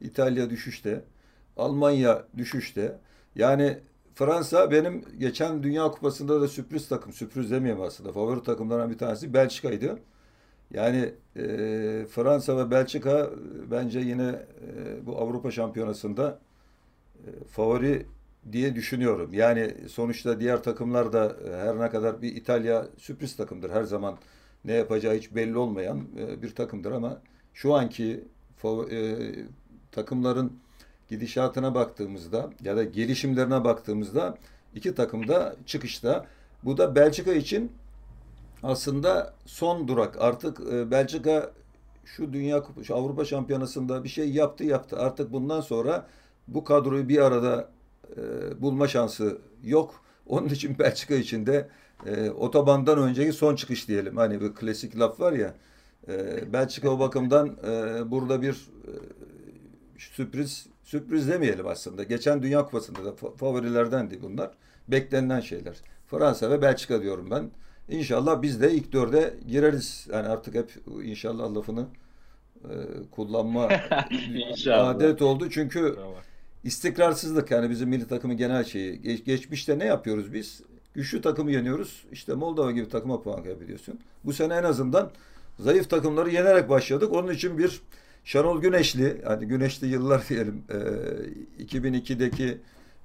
İtalya 0.00 0.50
düşüşte. 0.50 1.02
Almanya 1.56 2.24
düşüşte. 2.36 2.98
Yani 3.36 3.78
Fransa 4.14 4.70
benim 4.70 5.04
geçen 5.18 5.62
Dünya 5.62 5.90
Kupası'nda 5.90 6.40
da 6.40 6.48
sürpriz 6.48 6.88
takım, 6.88 7.12
sürpriz 7.12 7.50
demeyeyim 7.50 7.82
aslında. 7.82 8.12
Favori 8.12 8.42
takımlardan 8.42 8.90
bir 8.90 8.98
tanesi 8.98 9.34
Belçika'ydı. 9.34 9.98
Yani 10.74 11.14
e, 11.36 11.42
Fransa 12.10 12.56
ve 12.56 12.70
Belçika 12.70 13.20
e, 13.20 13.70
bence 13.70 14.00
yine 14.00 14.28
e, 14.28 15.06
bu 15.06 15.18
Avrupa 15.18 15.50
Şampiyonası'nda 15.50 16.38
e, 17.18 17.44
favori 17.44 18.06
diye 18.52 18.74
düşünüyorum. 18.74 19.30
Yani 19.32 19.74
sonuçta 19.88 20.40
diğer 20.40 20.62
takımlar 20.62 21.12
da 21.12 21.36
e, 21.48 21.56
her 21.56 21.80
ne 21.80 21.90
kadar 21.90 22.22
bir 22.22 22.36
İtalya 22.36 22.86
sürpriz 22.98 23.36
takımdır. 23.36 23.70
Her 23.70 23.82
zaman 23.82 24.18
ne 24.64 24.72
yapacağı 24.72 25.14
hiç 25.14 25.34
belli 25.34 25.58
olmayan 25.58 26.04
e, 26.18 26.42
bir 26.42 26.54
takımdır 26.54 26.92
ama 26.92 27.22
şu 27.54 27.74
anki 27.74 28.24
e, 28.90 29.16
takımların 29.92 30.52
gidişatına 31.10 31.74
baktığımızda 31.74 32.50
ya 32.64 32.76
da 32.76 32.84
gelişimlerine 32.84 33.64
baktığımızda 33.64 34.38
iki 34.74 34.94
takım 34.94 35.28
da 35.28 35.56
çıkışta. 35.66 36.26
Bu 36.64 36.76
da 36.76 36.94
Belçika 36.94 37.32
için 37.32 37.72
aslında 38.62 39.34
son 39.46 39.88
durak. 39.88 40.16
Artık 40.20 40.60
e, 40.72 40.90
Belçika 40.90 41.50
şu 42.04 42.32
Dünya 42.32 42.58
Kupa- 42.58 42.84
şu 42.84 42.96
Avrupa 42.96 43.24
Şampiyonası'nda 43.24 44.04
bir 44.04 44.08
şey 44.08 44.30
yaptı 44.30 44.64
yaptı. 44.64 44.96
Artık 44.98 45.32
bundan 45.32 45.60
sonra 45.60 46.06
bu 46.48 46.64
kadroyu 46.64 47.08
bir 47.08 47.18
arada 47.18 47.68
e, 48.16 48.22
bulma 48.62 48.88
şansı 48.88 49.38
yok. 49.64 50.02
Onun 50.26 50.48
için 50.48 50.78
Belçika 50.78 51.14
için 51.14 51.46
de 51.46 51.68
e, 52.06 52.30
otobandan 52.30 52.98
önceki 52.98 53.32
son 53.32 53.56
çıkış 53.56 53.88
diyelim. 53.88 54.16
Hani 54.16 54.40
bir 54.40 54.54
klasik 54.54 54.98
laf 54.98 55.20
var 55.20 55.32
ya. 55.32 55.54
E, 56.08 56.52
Belçika 56.52 56.90
o 56.90 56.98
bakımdan 56.98 57.56
e, 57.66 58.10
burada 58.10 58.42
bir 58.42 58.52
e, 58.52 58.90
sürpriz 59.98 60.66
sürpriz 60.90 61.28
demeyelim 61.28 61.66
aslında. 61.66 62.02
Geçen 62.02 62.42
Dünya 62.42 62.64
Kupası'nda 62.64 63.04
da 63.04 63.08
fa- 63.08 63.36
favorilerdendi 63.36 64.22
bunlar. 64.22 64.50
Beklenilen 64.88 65.40
şeyler. 65.40 65.76
Fransa 66.06 66.50
ve 66.50 66.62
Belçika 66.62 67.02
diyorum 67.02 67.30
ben. 67.30 67.50
İnşallah 67.88 68.42
biz 68.42 68.60
de 68.62 68.72
ilk 68.72 68.92
dörde 68.92 69.34
gireriz. 69.48 70.06
Yani 70.12 70.28
artık 70.28 70.54
hep 70.54 70.70
inşallah 71.04 71.54
lafını 71.54 71.86
e, 72.64 72.70
kullanma 73.10 73.68
İnşallah. 74.50 74.88
adet 74.88 75.22
oldu. 75.22 75.50
Çünkü 75.50 75.80
Bravo. 75.96 76.14
istikrarsızlık 76.64 77.50
yani 77.50 77.70
bizim 77.70 77.88
milli 77.88 78.06
takımın 78.06 78.36
genel 78.36 78.64
şeyi. 78.64 79.02
Geç- 79.02 79.24
geçmişte 79.24 79.78
ne 79.78 79.84
yapıyoruz 79.84 80.32
biz? 80.32 80.62
Güçlü 80.94 81.20
takımı 81.22 81.52
yeniyoruz. 81.52 82.04
İşte 82.12 82.34
Moldova 82.34 82.70
gibi 82.72 82.88
takıma 82.88 83.22
puan 83.22 83.44
kaybediyorsun. 83.44 84.00
Bu 84.24 84.32
sene 84.32 84.54
en 84.54 84.64
azından 84.64 85.10
zayıf 85.58 85.90
takımları 85.90 86.30
yenerek 86.30 86.68
başladık. 86.68 87.12
Onun 87.12 87.32
için 87.32 87.58
bir 87.58 87.80
Şenol 88.24 88.60
Güneşli, 88.60 89.22
hani 89.24 89.46
Güneşli 89.46 89.86
yıllar 89.86 90.28
diyelim, 90.28 90.64
e, 91.58 91.64
2002'deki 91.64 92.58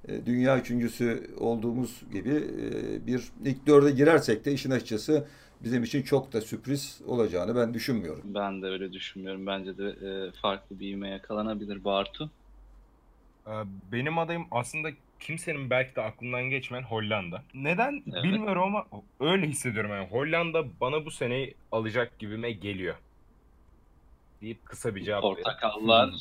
e, 0.08 0.26
dünya 0.26 0.58
üçüncüsü 0.58 1.30
olduğumuz 1.38 2.02
gibi 2.12 2.30
e, 2.34 3.06
bir 3.06 3.24
ilk 3.44 3.66
dörde 3.66 3.90
girersek 3.90 4.44
de 4.44 4.52
işin 4.52 4.70
açıkçası 4.70 5.26
bizim 5.64 5.82
için 5.84 6.02
çok 6.02 6.32
da 6.32 6.40
sürpriz 6.40 7.00
olacağını 7.06 7.56
ben 7.56 7.74
düşünmüyorum. 7.74 8.22
Ben 8.24 8.62
de 8.62 8.66
öyle 8.66 8.92
düşünmüyorum. 8.92 9.46
Bence 9.46 9.78
de 9.78 9.88
e, 9.88 10.30
farklı 10.42 10.80
bir 10.80 10.88
ivme 10.88 11.08
yakalanabilir 11.08 11.84
Bartu. 11.84 12.30
Ee, 13.46 13.50
Benim 13.92 14.18
adayım 14.18 14.46
aslında 14.50 14.88
kimsenin 15.20 15.70
belki 15.70 15.96
de 15.96 16.02
aklından 16.02 16.42
geçmeyen 16.42 16.82
Hollanda. 16.82 17.42
Neden 17.54 18.02
Evet. 18.12 18.24
bilmiyorum 18.24 18.62
ama 18.62 18.86
öyle 19.20 19.46
hissediyorum 19.46 19.90
yani. 19.90 20.08
Hollanda 20.08 20.64
bana 20.80 21.04
bu 21.04 21.10
seneyi 21.10 21.54
alacak 21.72 22.18
gibime 22.18 22.52
geliyor. 22.52 22.94
Deyip 24.46 24.66
kısa 24.66 24.94
bir 24.94 25.04
cevap. 25.04 25.22
Portakallar, 25.22 26.14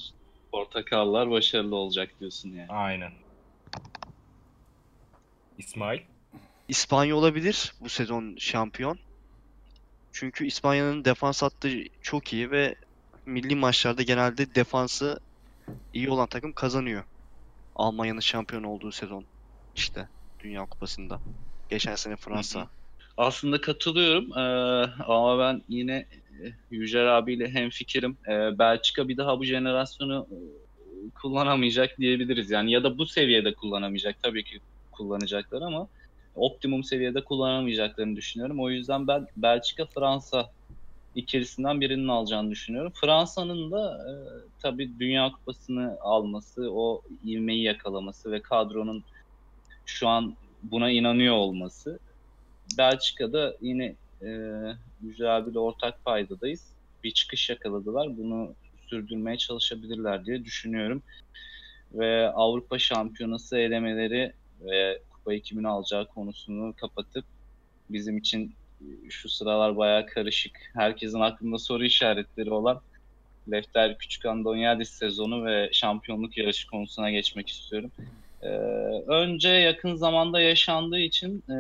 portakallar 0.52 1.30
başarılı 1.32 1.76
olacak 1.76 2.10
diyorsun 2.20 2.50
yani. 2.50 2.70
Aynen. 2.70 3.12
İsmail. 5.58 6.00
İspanya 6.68 7.16
olabilir 7.16 7.74
bu 7.80 7.90
sezon 7.90 8.36
şampiyon. 8.40 9.00
Çünkü 10.12 10.46
İspanya'nın 10.46 11.06
defans 11.06 11.42
hattı 11.42 11.70
çok 12.02 12.34
iyi 12.34 12.52
ve 12.52 12.76
milli 13.26 13.56
maçlarda 13.56 14.02
genelde 14.02 14.56
defansı 14.56 15.20
iyi 15.94 16.10
olan 16.10 16.28
takım 16.28 16.54
kazanıyor. 16.54 17.04
Almanya'nın 17.76 18.20
şampiyon 18.20 18.64
olduğu 18.64 18.92
sezon 18.92 19.26
işte 19.76 20.10
Dünya 20.40 20.66
Kupası'nda. 20.66 21.20
Geçen 21.70 21.96
sene 21.96 22.16
Fransa. 22.16 22.68
Aslında 23.18 23.62
katılıyorum 23.62 24.38
Ee, 24.38 25.04
ama 25.04 25.40
ben 25.40 25.62
yine 25.70 26.06
Yücel 26.72 27.18
abiyle 27.18 27.50
hemfikirim. 27.50 28.18
Ee, 28.28 28.60
Belçika 28.60 29.08
bir 29.08 29.18
daha 29.18 29.40
bu 29.40 29.46
jenerasyonu 29.46 30.28
e, 30.32 30.38
kullanamayacak 31.22 31.98
diyebiliriz. 32.00 32.52
Yani 32.52 32.72
ya 32.72 32.84
da 32.84 32.98
bu 32.98 33.06
seviyede 33.06 33.54
kullanamayacak. 33.54 34.24
Tabii 34.24 34.44
ki 34.44 34.60
kullanacaklar 34.92 35.62
ama 35.62 35.88
optimum 36.36 36.84
seviyede 36.84 37.24
kullanamayacaklarını 37.24 38.16
düşünüyorum. 38.16 38.60
O 38.60 38.70
yüzden 38.70 39.08
ben 39.08 39.28
Belçika 39.38 39.86
Fransa 39.86 40.50
ikilisinden 41.16 41.82
birinin 41.82 42.08
alacağını 42.08 42.52
düşünüyorum. 42.52 42.92
Fransa'nın 43.02 43.72
da 43.72 43.98
e, 44.10 44.12
tabii 44.62 45.00
Dünya 45.00 45.32
Kupası'nı 45.32 45.98
alması, 46.02 46.72
o 46.72 47.02
ivmeyi 47.26 47.64
yakalaması 47.64 48.32
ve 48.32 48.42
kadronun 48.42 49.04
şu 49.86 50.08
an 50.08 50.36
buna 50.64 50.90
inanıyor 50.90 51.36
olması 51.36 52.00
Belçika'da 52.78 53.56
yine 53.62 53.96
e, 54.26 54.30
Yücel 55.02 55.38
abiyle 55.38 55.60
ortak 55.60 56.06
paydadayız. 56.06 56.74
Bir 57.04 57.12
çıkış 57.12 57.50
yakaladılar. 57.50 58.18
Bunu 58.18 58.54
sürdürmeye 58.90 59.38
çalışabilirler 59.38 60.26
diye 60.26 60.46
düşünüyorum. 60.46 61.04
Ve 61.94 62.30
Avrupa 62.30 62.80
Şampiyonası 62.80 63.58
elemeleri 63.58 64.34
ve 64.62 65.02
kupayı 65.10 65.42
kimin 65.42 65.64
alacağı 65.64 66.08
konusunu 66.08 66.74
kapatıp 66.78 67.26
bizim 67.90 68.18
için 68.18 68.56
şu 69.10 69.30
sıralar 69.30 69.78
bayağı 69.78 70.06
karışık. 70.06 70.72
Herkesin 70.74 71.20
aklında 71.20 71.58
soru 71.58 71.86
işaretleri 71.86 72.52
olan 72.52 72.82
Lefter 73.52 73.98
Küçük 73.98 74.26
Andonyadis 74.26 74.90
sezonu 74.90 75.46
ve 75.46 75.70
şampiyonluk 75.74 76.38
yarışı 76.38 76.68
konusuna 76.68 77.12
geçmek 77.12 77.50
istiyorum. 77.50 77.92
Ee, 78.46 78.50
önce 79.08 79.50
yakın 79.50 79.96
zamanda 79.96 80.40
yaşandığı 80.42 81.00
için 81.00 81.44
e, 81.52 81.58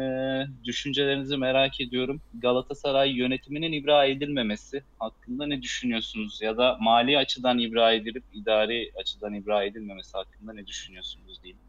düşüncelerinizi 0.64 1.38
merak 1.38 1.82
ediyorum. 1.82 2.22
Galatasaray 2.34 3.12
yönetiminin 3.12 3.72
ibra 3.72 4.06
edilmemesi 4.06 4.84
hakkında 5.00 5.48
ne 5.48 5.62
düşünüyorsunuz? 5.62 6.40
Ya 6.42 6.58
da 6.58 6.78
mali 6.82 7.18
açıdan 7.18 7.60
ibra 7.60 7.94
edilip 7.94 8.24
idari 8.32 8.92
açıdan 9.02 9.34
ibra 9.34 9.64
edilmemesi 9.64 10.18
hakkında 10.18 10.54
ne 10.54 10.68
düşünüyorsunuz 10.68 11.44
diyeyim. 11.44 11.60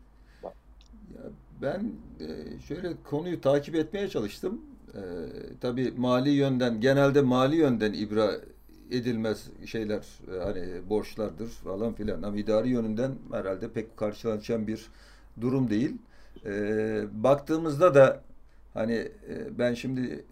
Ya 1.15 1.23
ben 1.63 1.93
e, 2.21 2.27
şöyle 2.69 2.89
konuyu 3.05 3.41
takip 3.41 3.75
etmeye 3.75 4.09
çalıştım. 4.09 4.61
E, 4.95 5.01
tabii 5.61 5.93
mali 5.97 6.31
yönden, 6.31 6.81
genelde 6.81 7.21
mali 7.23 7.57
yönden 7.57 7.93
ibra 7.93 8.31
edilmez 8.91 9.47
şeyler 9.67 10.03
e, 10.35 10.45
hani 10.45 10.65
borçlardır 10.89 11.49
falan 11.49 11.93
filan 11.93 12.23
ama 12.23 12.37
idari 12.37 12.69
yönünden 12.69 13.13
herhalde 13.33 13.69
pek 13.69 13.97
karşılaşan 13.97 14.67
bir 14.67 14.87
durum 15.41 15.71
değil. 15.71 15.97
E, 16.47 17.05
baktığımızda 17.13 17.95
da 17.95 18.21
hani 18.75 18.95
e, 19.29 19.59
ben 19.59 19.75
şimdi 19.75 20.25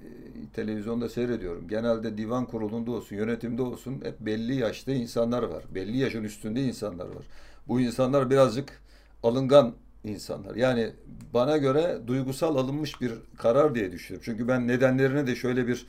televizyonda 0.52 1.08
seyrediyorum. 1.08 1.68
Genelde 1.68 2.18
divan 2.18 2.46
kurulunda 2.46 2.90
olsun, 2.90 3.16
yönetimde 3.16 3.62
olsun 3.62 4.00
hep 4.04 4.20
belli 4.20 4.54
yaşta 4.54 4.92
insanlar 4.92 5.42
var. 5.42 5.64
Belli 5.74 5.96
yaşın 5.96 6.24
üstünde 6.24 6.62
insanlar 6.62 7.06
var. 7.06 7.24
Bu 7.68 7.80
insanlar 7.80 8.30
birazcık 8.30 8.80
alıngan 9.22 9.74
insanlar. 10.04 10.54
Yani 10.54 10.90
bana 11.34 11.56
göre 11.56 11.98
duygusal 12.06 12.56
alınmış 12.56 13.00
bir 13.00 13.12
karar 13.38 13.74
diye 13.74 13.92
düşünüyorum. 13.92 14.24
Çünkü 14.24 14.48
ben 14.48 14.68
nedenlerine 14.68 15.26
de 15.26 15.34
şöyle 15.34 15.66
bir 15.66 15.86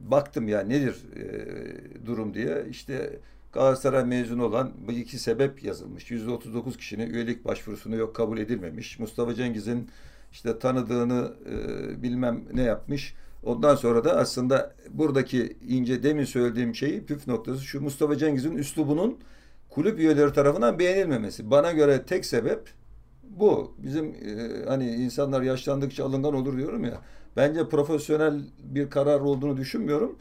baktım 0.00 0.48
ya 0.48 0.60
nedir 0.60 0.96
e, 1.16 2.06
durum 2.06 2.34
diye. 2.34 2.66
İşte 2.70 3.18
Galatasaray 3.52 4.04
mezunu 4.04 4.44
olan 4.44 4.72
bu 4.88 4.92
iki 4.92 5.18
sebep 5.18 5.64
yazılmış. 5.64 6.10
%39 6.10 6.76
kişinin 6.76 7.10
üyelik 7.10 7.44
başvurusunu 7.44 7.96
yok 7.96 8.16
kabul 8.16 8.38
edilmemiş. 8.38 8.98
Mustafa 8.98 9.34
Cengiz'in 9.34 9.88
işte 10.32 10.58
tanıdığını 10.58 11.32
e, 11.46 12.02
bilmem 12.02 12.44
ne 12.52 12.62
yapmış. 12.62 13.14
Ondan 13.44 13.74
sonra 13.74 14.04
da 14.04 14.16
aslında 14.16 14.74
buradaki 14.90 15.56
ince 15.68 16.02
demin 16.02 16.24
söylediğim 16.24 16.74
şeyi 16.74 17.06
püf 17.06 17.26
noktası 17.26 17.64
şu 17.64 17.80
Mustafa 17.80 18.16
Cengiz'in 18.16 18.56
üslubunun 18.56 19.18
kulüp 19.70 19.98
üyeleri 19.98 20.32
tarafından 20.32 20.78
beğenilmemesi. 20.78 21.50
Bana 21.50 21.72
göre 21.72 22.02
tek 22.02 22.24
sebep 22.24 22.70
bu. 23.22 23.74
Bizim 23.78 24.04
e, 24.06 24.64
hani 24.68 24.90
insanlar 24.94 25.42
yaşlandıkça 25.42 26.04
alıngan 26.04 26.34
olur 26.34 26.56
diyorum 26.56 26.84
ya. 26.84 27.00
Bence 27.36 27.68
profesyonel 27.68 28.40
bir 28.58 28.90
karar 28.90 29.20
olduğunu 29.20 29.56
düşünmüyorum. 29.56 30.18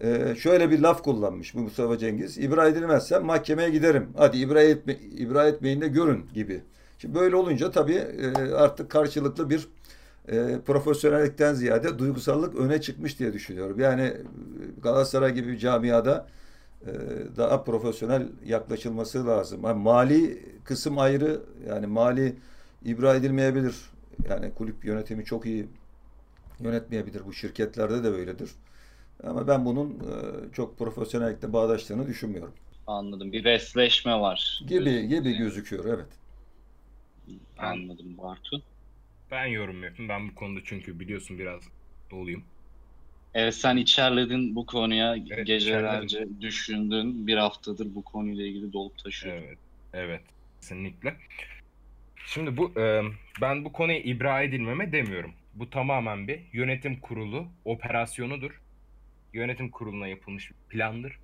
E, 0.00 0.34
şöyle 0.34 0.70
bir 0.70 0.78
laf 0.78 1.02
kullanmış 1.02 1.54
bu 1.54 1.58
Mustafa 1.58 1.98
Cengiz. 1.98 2.38
İbra 2.38 2.68
edilmezsem 2.68 3.24
mahkemeye 3.24 3.70
giderim. 3.70 4.08
Hadi 4.16 4.38
ibra, 4.38 4.62
etme, 4.62 4.96
ibra 5.18 5.46
etmeyin 5.46 5.80
de 5.80 5.88
görün 5.88 6.26
gibi. 6.34 6.62
Şimdi 6.98 7.14
böyle 7.14 7.36
olunca 7.36 7.70
tabii 7.70 7.94
e, 7.94 8.54
artık 8.54 8.90
karşılıklı 8.90 9.50
bir 9.50 9.68
e, 10.28 10.58
profesyonellikten 10.66 11.54
ziyade 11.54 11.98
duygusallık 11.98 12.54
öne 12.54 12.80
çıkmış 12.80 13.18
diye 13.18 13.32
düşünüyorum. 13.32 13.80
Yani 13.80 14.02
e, 14.02 14.22
Galatasaray 14.82 15.34
gibi 15.34 15.52
bir 15.52 15.58
camiada 15.58 16.26
e, 16.86 16.92
daha 17.36 17.64
profesyonel 17.64 18.28
yaklaşılması 18.46 19.26
lazım. 19.26 19.60
Yani 19.64 19.82
mali 19.82 20.42
kısım 20.64 20.98
ayrı 20.98 21.40
yani 21.68 21.86
mali 21.86 22.36
ibra 22.84 23.14
edilmeyebilir. 23.14 23.74
Yani 24.30 24.54
kulüp 24.54 24.84
yönetimi 24.84 25.24
çok 25.24 25.46
iyi 25.46 25.66
yönetmeyebilir. 26.60 27.24
Bu 27.26 27.32
şirketlerde 27.32 28.04
de 28.04 28.12
böyledir. 28.12 28.50
Ama 29.24 29.48
ben 29.48 29.64
bunun 29.64 29.90
e, 29.90 30.52
çok 30.52 30.78
profesyonellikle 30.78 31.52
bağdaştığını 31.52 32.06
düşünmüyorum. 32.06 32.54
Anladım. 32.86 33.32
Bir 33.32 33.44
resleşme 33.44 34.20
var. 34.20 34.60
Gibi 34.66 35.08
gibi 35.08 35.36
gözüküyor 35.36 35.84
evet. 35.84 36.08
Anladım 37.58 38.18
Bartu. 38.18 38.62
Ben 39.30 39.46
yorum 39.46 39.84
yapayım. 39.84 40.08
Ben 40.08 40.28
bu 40.28 40.34
konuda 40.34 40.60
çünkü 40.64 41.00
biliyorsun 41.00 41.38
biraz 41.38 41.60
doluyum. 42.10 42.44
Evet 43.34 43.54
sen 43.54 43.76
içerledin 43.76 44.56
bu 44.56 44.66
konuya. 44.66 45.16
Evet, 45.30 45.46
Gecelerce 45.46 46.06
içerledim. 46.06 46.40
düşündün. 46.40 47.26
Bir 47.26 47.36
haftadır 47.36 47.94
bu 47.94 48.04
konuyla 48.04 48.46
ilgili 48.46 48.72
dolup 48.72 48.98
taşıyordun. 48.98 49.42
Evet, 49.42 49.58
evet, 49.92 50.22
kesinlikle. 50.60 51.16
Şimdi 52.26 52.56
bu 52.56 52.80
e, 52.80 53.02
ben 53.40 53.64
bu 53.64 53.72
konuya 53.72 53.98
ibra 54.00 54.42
edilmeme 54.42 54.92
demiyorum. 54.92 55.34
Bu 55.54 55.70
tamamen 55.70 56.28
bir 56.28 56.40
yönetim 56.52 57.00
kurulu 57.00 57.48
operasyonudur. 57.64 58.60
Yönetim 59.32 59.70
kuruluna 59.70 60.06
yapılmış 60.06 60.50
bir 60.50 60.56
plandır. 60.68 61.18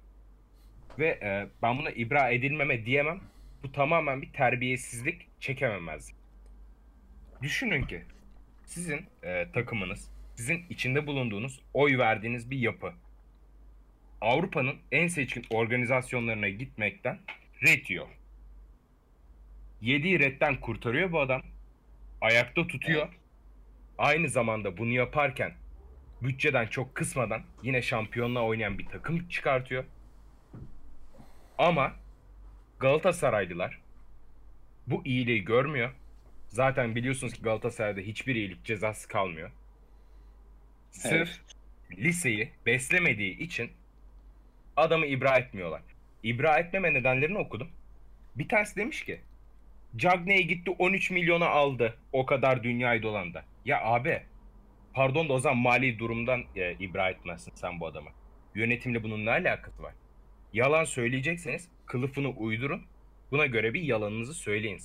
Ve 0.99 1.09
e, 1.09 1.47
ben 1.63 1.79
buna 1.79 1.91
ibra 1.91 2.31
edilmeme 2.31 2.87
diyemem. 2.87 3.21
Bu 3.63 3.73
tamamen 3.73 4.23
bir 4.23 4.33
terbiyesizlik, 4.33 5.41
çekememezlik. 5.41 6.17
Düşünün 7.43 7.83
ki 7.83 8.03
sizin 8.65 9.07
e, 9.23 9.53
takımınız, 9.53 10.11
sizin 10.37 10.65
içinde 10.71 11.07
bulunduğunuz, 11.07 11.61
oy 11.75 11.99
verdiğiniz 11.99 12.51
bir 12.51 12.59
yapı. 12.59 12.93
Avrupa'nın 14.21 14.77
en 14.93 15.09
seçkin 15.09 15.45
organizasyonlarına 15.51 16.49
gitmekten 16.49 17.19
ret 17.63 17.91
yiyor. 17.91 18.09
Yediği 19.81 20.21
retten 20.21 20.61
kurtarıyor 20.61 21.13
bu 21.13 21.21
adam. 21.21 21.43
Ayakta 22.21 22.67
tutuyor. 22.67 23.09
Aynı 24.01 24.29
zamanda 24.29 24.77
bunu 24.77 24.91
yaparken 24.93 25.55
bütçeden 26.23 26.67
çok 26.67 26.95
kısmadan 26.95 27.43
yine 27.63 27.83
şampiyonla 27.83 28.43
oynayan 28.43 28.79
bir 28.79 28.87
takım 28.87 29.29
çıkartıyor. 29.29 29.85
Ama 31.59 31.93
Galatasaraylılar 32.79 33.81
bu 34.87 35.03
iyiliği 35.05 35.45
görmüyor. 35.45 35.91
Zaten 36.49 36.95
biliyorsunuz 36.95 37.33
ki 37.33 37.43
Galatasaray'da 37.43 38.01
hiçbir 38.01 38.35
iyilik 38.35 38.65
cezası 38.65 39.09
kalmıyor. 39.09 39.51
Sırf 40.91 41.41
liseyi 41.99 42.51
beslemediği 42.67 43.39
için 43.39 43.71
adamı 44.77 45.07
ibra 45.07 45.39
etmiyorlar. 45.39 45.83
İbra 46.23 46.59
etmeme 46.59 46.95
nedenlerini 46.95 47.39
okudum. 47.39 47.69
Bir 48.35 48.49
tanesi 48.49 48.77
demiş 48.77 49.05
ki 49.05 49.21
Cagney 49.97 50.47
gitti 50.47 50.71
13 50.79 51.11
milyona 51.11 51.49
aldı 51.49 51.99
o 52.13 52.27
kadar 52.27 52.63
dünyayı 52.63 53.03
dolanda. 53.03 53.50
Ya 53.65 53.81
abi 53.85 54.23
pardon 54.95 55.29
da 55.29 55.33
o 55.33 55.39
zaman 55.39 55.59
mali 55.59 55.99
durumdan 55.99 56.45
e, 56.57 56.73
ibra 56.73 57.11
etmezsin 57.11 57.53
sen 57.55 57.81
bu 57.81 57.87
adamı. 57.87 58.11
Yönetimle 58.55 59.03
bunun 59.03 59.27
ne 59.27 59.31
alakası 59.31 59.83
var? 59.83 59.95
Yalan 60.53 60.85
söyleyecekseniz 60.85 61.69
kılıfını 61.87 62.29
uydurun. 62.29 62.83
Buna 63.31 63.47
göre 63.47 63.75
bir 63.75 63.83
yalanınızı 63.83 64.35
söyleyin. 64.35 64.81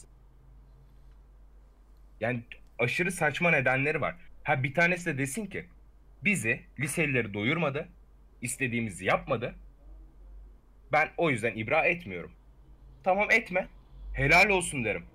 Yani 2.20 2.44
aşırı 2.80 3.12
saçma 3.12 3.52
nedenleri 3.52 4.02
var. 4.02 4.16
Ha 4.44 4.64
bir 4.64 4.74
tanesi 4.74 5.06
de 5.06 5.18
desin 5.18 5.46
ki 5.46 5.66
bizi 6.24 6.62
liselileri 6.80 7.34
doyurmadı. 7.34 7.90
istediğimizi 8.42 9.06
yapmadı. 9.06 9.56
Ben 10.92 11.10
o 11.18 11.30
yüzden 11.30 11.56
ibra 11.56 11.86
etmiyorum. 11.86 12.32
Tamam 13.04 13.32
etme. 13.32 13.68
Helal 14.14 14.50
olsun 14.50 14.86
derim. 14.86 15.06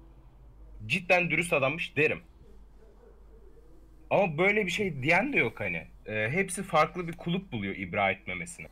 Cidden 0.86 1.30
dürüst 1.30 1.52
adammış 1.52 1.96
derim. 1.96 2.22
Ama 4.10 4.38
böyle 4.38 4.66
bir 4.66 4.70
şey 4.70 5.02
diyen 5.02 5.32
de 5.32 5.38
yok 5.38 5.60
hani. 5.60 5.86
Ee, 6.06 6.28
hepsi 6.30 6.62
farklı 6.62 7.08
bir 7.08 7.12
kulüp 7.12 7.52
buluyor 7.52 7.76
ibra 7.76 8.10
etmemesini. 8.10 8.66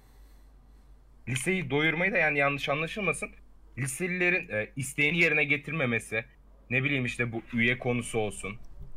Liseyi 1.29 1.70
doyurmayı 1.70 2.12
da 2.12 2.18
yani 2.18 2.38
yanlış 2.38 2.68
anlaşılmasın. 2.68 3.31
Liselilerin 3.79 4.48
e, 4.48 4.68
isteğini 4.77 5.18
yerine 5.18 5.44
getirmemesi, 5.44 6.24
ne 6.70 6.85
bileyim 6.85 7.05
işte 7.05 7.33
bu 7.33 7.42
üye 7.53 7.79
konusu 7.79 8.18
olsun, 8.18 8.57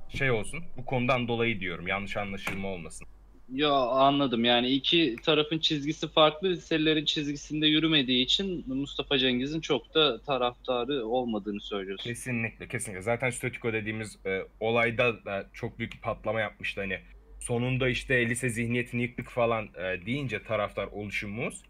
şey 0.10 0.32
olsun. 0.32 0.64
Bu 0.78 0.86
konudan 0.86 1.28
dolayı 1.28 1.60
diyorum. 1.60 1.88
Yanlış 1.88 2.18
anlaşılma 2.18 2.68
olmasın. 2.68 3.08
Ya 3.52 3.72
anladım 3.74 4.46
yani 4.46 4.70
iki 4.70 5.16
tarafın 5.24 5.60
çizgisi 5.60 6.08
farklı 6.08 6.50
liselerin 6.50 7.06
çizgisinde 7.06 7.68
yürümediği 7.68 8.26
için 8.26 8.64
Mustafa 8.68 9.18
Cengiz'in 9.18 9.62
çok 9.62 9.96
da 9.96 10.22
taraftarı 10.22 11.06
olmadığını 11.06 11.62
söylüyorsun. 11.62 12.04
Kesinlikle, 12.04 12.68
kesinlikle. 12.68 13.02
Zaten 13.02 13.30
Stötiko 13.30 13.74
dediğimiz 13.74 14.18
e, 14.26 14.42
olayda 14.60 15.26
da 15.26 15.50
çok 15.54 15.80
büyük 15.80 15.94
bir 15.94 16.02
patlama 16.02 16.42
yapmıştı. 16.42 16.82
Hani 16.82 17.00
sonunda 17.40 17.90
işte 17.90 18.30
lise 18.30 18.50
zihniyetini 18.50 19.02
yıktık 19.02 19.30
falan 19.30 19.66
e, 19.66 20.06
deyince 20.06 20.44
taraftar 20.44 20.88
oluşumumuz 20.88 21.64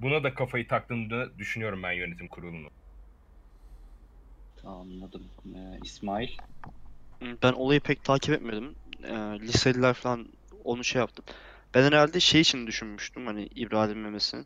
buna 0.00 0.22
da 0.22 0.34
kafayı 0.34 0.68
taktığını 0.68 1.38
düşünüyorum 1.38 1.82
ben 1.82 1.92
yönetim 1.92 2.28
kurulunu. 2.28 2.68
Anladım. 4.64 5.22
Ee, 5.46 5.78
İsmail. 5.84 6.28
Ben 7.42 7.52
olayı 7.52 7.80
pek 7.80 8.04
takip 8.04 8.34
etmedim. 8.34 8.74
Ee, 9.04 9.14
liseliler 9.40 9.94
falan 9.94 10.28
onu 10.64 10.84
şey 10.84 11.00
yaptım. 11.00 11.24
Ben 11.74 11.82
herhalde 11.82 12.20
şey 12.20 12.40
için 12.40 12.66
düşünmüştüm 12.66 13.26
hani 13.26 13.46
ibra 13.46 13.84
edilmemesini. 13.84 14.44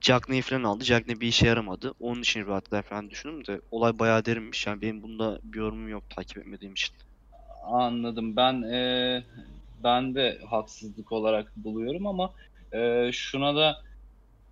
Cagney'i 0.00 0.42
falan 0.42 0.62
aldı. 0.62 0.84
Cagney 0.84 1.20
bir 1.20 1.26
işe 1.28 1.46
yaramadı. 1.46 1.94
Onun 2.00 2.20
için 2.22 2.40
ibra 2.40 2.58
ettiler 2.58 2.82
falan 2.82 3.10
düşündüm 3.10 3.46
de 3.46 3.60
olay 3.70 3.98
bayağı 3.98 4.24
derinmiş. 4.24 4.66
Yani 4.66 4.82
benim 4.82 5.02
bunda 5.02 5.38
bir 5.42 5.58
yorumum 5.58 5.88
yok 5.88 6.10
takip 6.10 6.38
etmediğim 6.38 6.72
için. 6.72 6.96
Anladım. 7.64 8.36
Ben 8.36 8.62
e, 8.62 9.24
ben 9.84 10.14
de 10.14 10.40
haksızlık 10.50 11.12
olarak 11.12 11.56
buluyorum 11.56 12.06
ama 12.06 12.34
e, 12.72 13.10
şuna 13.12 13.56
da 13.56 13.76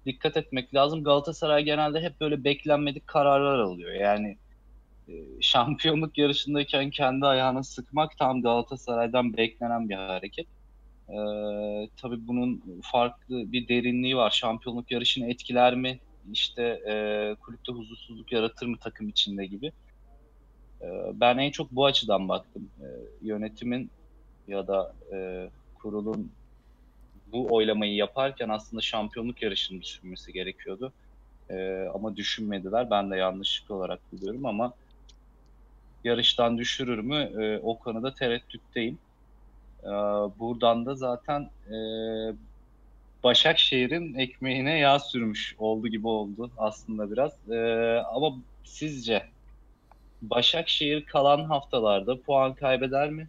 dikkat 0.07 0.37
etmek 0.37 0.75
lazım. 0.75 1.05
Galatasaray 1.05 1.65
genelde 1.65 2.01
hep 2.01 2.21
böyle 2.21 2.45
beklenmedik 2.45 3.07
kararlar 3.07 3.59
alıyor. 3.59 3.93
Yani 3.93 4.39
şampiyonluk 5.41 6.19
yarışındayken 6.19 6.91
kendi 6.91 7.27
ayağını 7.27 7.65
sıkmak 7.65 8.17
tam 8.19 8.43
Galatasaray'dan 8.43 9.37
beklenen 9.37 9.89
bir 9.89 9.95
hareket. 9.95 10.49
E, 11.11 11.91
tabii 11.97 12.29
bunun 12.29 12.63
farklı 12.85 13.53
bir 13.53 13.69
derinliği 13.69 14.17
var. 14.17 14.31
Şampiyonluk 14.31 14.91
yarışını 14.91 15.31
etkiler 15.31 15.75
mi? 15.77 16.01
İşte 16.33 16.63
e, 16.63 16.95
kulüpte 17.41 17.73
huzursuzluk 17.73 18.33
yaratır 18.33 18.67
mı 18.67 18.77
takım 18.81 19.09
içinde 19.09 19.47
gibi. 19.47 19.73
E, 20.83 20.87
ben 21.15 21.39
en 21.39 21.51
çok 21.51 21.71
bu 21.71 21.87
açıdan 21.87 22.29
baktım. 22.29 22.73
E, 22.81 22.87
yönetimin 23.23 23.93
ya 24.47 24.67
da 24.69 24.95
e, 25.15 25.17
kurulun 25.75 26.33
bu 27.27 27.47
oylamayı 27.57 27.95
yaparken 27.95 28.49
aslında 28.49 28.83
şampiyonluk 28.83 29.43
yarışını 29.43 29.83
düşünmesi 29.83 30.33
gerekiyordu. 30.33 30.95
E, 31.51 31.55
ama 31.95 32.17
düşünmediler. 32.17 32.91
Ben 32.91 33.11
de 33.11 33.17
yanlışlık 33.17 33.71
olarak 33.71 34.13
buluyorum 34.13 34.47
ama 34.47 34.75
yarıştan 36.05 36.59
düşürür 36.59 36.99
mü 36.99 37.17
e, 37.45 37.59
o 37.63 37.79
konuda 37.79 38.15
tereddütteyim. 38.15 38.99
E, 39.85 39.89
buradan 40.39 40.87
da 40.87 40.95
zaten 40.95 41.51
e, 41.71 41.77
Başakşehir'in 43.25 44.15
ekmeğine 44.15 44.79
yağ 44.79 44.99
sürmüş 44.99 45.57
oldu 45.59 45.89
gibi 45.89 46.09
oldu 46.09 46.51
aslında 46.59 47.11
biraz. 47.11 47.51
E, 47.51 47.59
ama 48.15 48.37
sizce 48.65 49.23
Başakşehir 50.23 51.05
kalan 51.05 51.45
haftalarda 51.45 52.21
puan 52.21 52.55
kaybeder 52.55 53.11
mi? 53.11 53.29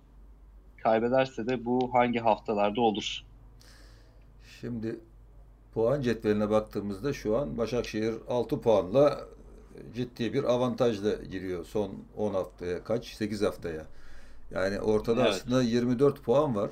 Kaybederse 0.83 1.47
de 1.47 1.65
bu 1.65 1.93
hangi 1.93 2.19
haftalarda 2.19 2.81
olur? 2.81 3.23
Şimdi 4.61 4.99
puan 5.73 6.01
cetveline 6.01 6.49
baktığımızda 6.49 7.13
şu 7.13 7.37
an 7.37 7.57
Başakşehir 7.57 8.15
6 8.27 8.61
puanla 8.61 9.19
ciddi 9.95 10.33
bir 10.33 10.43
avantajla 10.43 11.13
giriyor 11.31 11.65
son 11.65 11.91
10 12.17 12.33
haftaya 12.33 12.83
kaç 12.83 13.05
8 13.05 13.41
haftaya. 13.41 13.85
Yani 14.53 14.79
ortada 14.79 15.21
evet. 15.21 15.31
aslında 15.31 15.61
24 15.61 16.23
puan 16.23 16.55
var. 16.55 16.71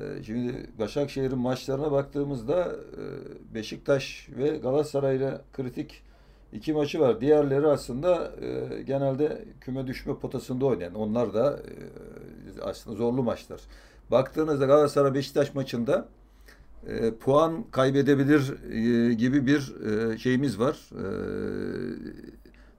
Ee, 0.00 0.22
şimdi 0.26 0.66
Başakşehir'in 0.78 1.38
maçlarına 1.38 1.92
baktığımızda 1.92 2.64
e, 2.64 3.54
Beşiktaş 3.54 4.28
ve 4.36 4.48
Galatasaray'la 4.48 5.42
kritik 5.52 6.02
iki 6.52 6.72
maçı 6.72 7.00
var. 7.00 7.20
Diğerleri 7.20 7.66
aslında 7.66 8.32
e, 8.40 8.82
genelde 8.82 9.44
küme 9.60 9.86
düşme 9.86 10.14
potasında 10.14 10.66
oynayan. 10.66 10.94
Onlar 10.94 11.34
da 11.34 11.60
e, 12.58 12.62
aslında 12.62 12.96
zorlu 12.96 13.22
maçlar. 13.22 13.60
Baktığınızda 14.10 14.66
Galatasaray 14.66 15.14
Beşiktaş 15.14 15.54
maçında 15.54 16.08
e, 16.86 17.14
puan 17.14 17.64
kaybedebilir 17.70 18.72
e, 18.72 19.14
gibi 19.14 19.46
bir 19.46 19.74
e, 19.86 20.18
şeyimiz 20.18 20.58
var. 20.58 20.90
E, 20.92 21.04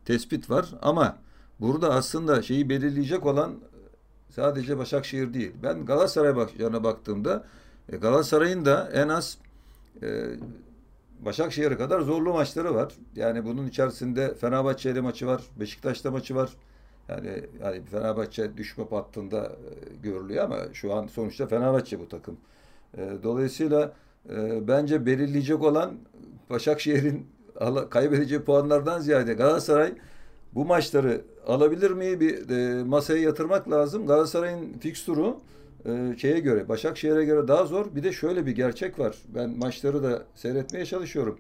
tespit 0.06 0.50
var 0.50 0.70
ama 0.82 1.18
burada 1.60 1.94
aslında 1.94 2.42
şeyi 2.42 2.70
belirleyecek 2.70 3.26
olan 3.26 3.56
sadece 4.30 4.78
Başakşehir 4.78 5.34
değil. 5.34 5.52
Ben 5.64 5.86
Galatasaray 5.86 6.48
yana 6.60 6.84
baktığımda 6.84 7.44
e, 7.92 7.98
Galatasaray'ın 7.98 8.66
da 8.66 8.90
en 8.94 9.10
az 9.10 9.38
e, 10.04 10.08
Başakşehir'e 11.20 11.78
kadar 11.78 12.02
zorlu 12.02 12.34
maçları 12.34 12.76
var. 12.76 12.94
Yani 13.16 13.46
bunun 13.46 13.68
içerisinde 13.68 14.36
Fenerbahçe'yle 14.36 15.02
maçı 15.02 15.28
var, 15.28 15.44
Beşiktaş'ta 15.60 16.12
maçı 16.12 16.36
var. 16.36 16.50
Yani, 17.10 17.44
yani 17.64 17.82
Fenerbahçe 17.86 18.58
düşme 18.58 18.86
pattında 18.86 19.46
e, 19.46 19.96
görülüyor 20.04 20.44
ama 20.44 20.58
şu 20.74 20.94
an 20.94 21.08
sonuçta 21.08 21.48
Fenerbahçe 21.48 22.00
bu 22.00 22.10
takım. 22.10 22.38
E, 22.98 23.12
dolayısıyla 23.24 23.94
e, 24.30 24.68
bence 24.68 25.06
belirleyecek 25.06 25.64
olan 25.64 25.94
Başakşehir'in 26.50 27.28
kaybedeceği 27.90 28.42
puanlardan 28.42 29.00
ziyade 29.00 29.34
Galatasaray 29.34 29.94
bu 30.56 30.66
maçları 30.66 31.22
alabilir 31.48 31.92
mi 31.92 32.20
bir 32.20 32.50
e, 32.50 32.84
masaya 32.84 33.22
yatırmak 33.22 33.72
lazım. 33.72 34.08
Galatasaray'ın 34.08 34.74
fiksturu 34.80 35.38
e, 35.86 36.16
şeye 36.18 36.40
göre 36.40 36.70
Başakşehir'e 36.70 37.26
göre 37.26 37.48
daha 37.48 37.66
zor. 37.66 37.96
Bir 37.96 38.04
de 38.04 38.12
şöyle 38.12 38.46
bir 38.46 38.52
gerçek 38.52 39.00
var. 39.00 39.16
Ben 39.36 39.50
maçları 39.50 40.04
da 40.04 40.24
seyretmeye 40.36 40.86
çalışıyorum. 40.86 41.40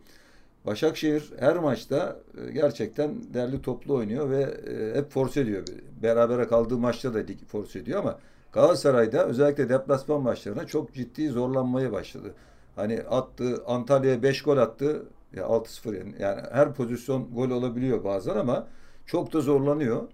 Başakşehir 0.65 1.33
her 1.39 1.57
maçta 1.57 2.19
e, 2.37 2.51
gerçekten 2.51 3.11
derli 3.33 3.61
toplu 3.61 3.95
oynuyor 3.95 4.29
ve 4.29 4.41
e, 4.41 4.97
hep 4.97 5.11
force 5.11 5.41
ediyor. 5.41 5.63
Berabere 6.03 6.47
kaldığı 6.47 6.77
maçta 6.77 7.13
da 7.13 7.19
force 7.47 7.79
ediyor 7.79 7.99
ama 7.99 8.19
Galatasaray'da 8.51 9.25
özellikle 9.25 9.69
deplasman 9.69 10.21
maçlarına 10.21 10.67
çok 10.67 10.93
ciddi 10.93 11.29
zorlanmaya 11.29 11.91
başladı. 11.91 12.33
Hani 12.75 13.01
attı 13.01 13.63
Antalya'ya 13.67 14.23
5 14.23 14.41
gol 14.41 14.57
attı. 14.57 15.05
Ya 15.33 15.43
6-0 15.43 15.97
yani. 15.97 16.13
yani 16.19 16.41
her 16.51 16.73
pozisyon 16.73 17.27
gol 17.35 17.49
olabiliyor 17.49 18.03
bazen 18.03 18.35
ama 18.35 18.67
çok 19.09 19.33
da 19.33 19.41
zorlanıyor. 19.41 20.07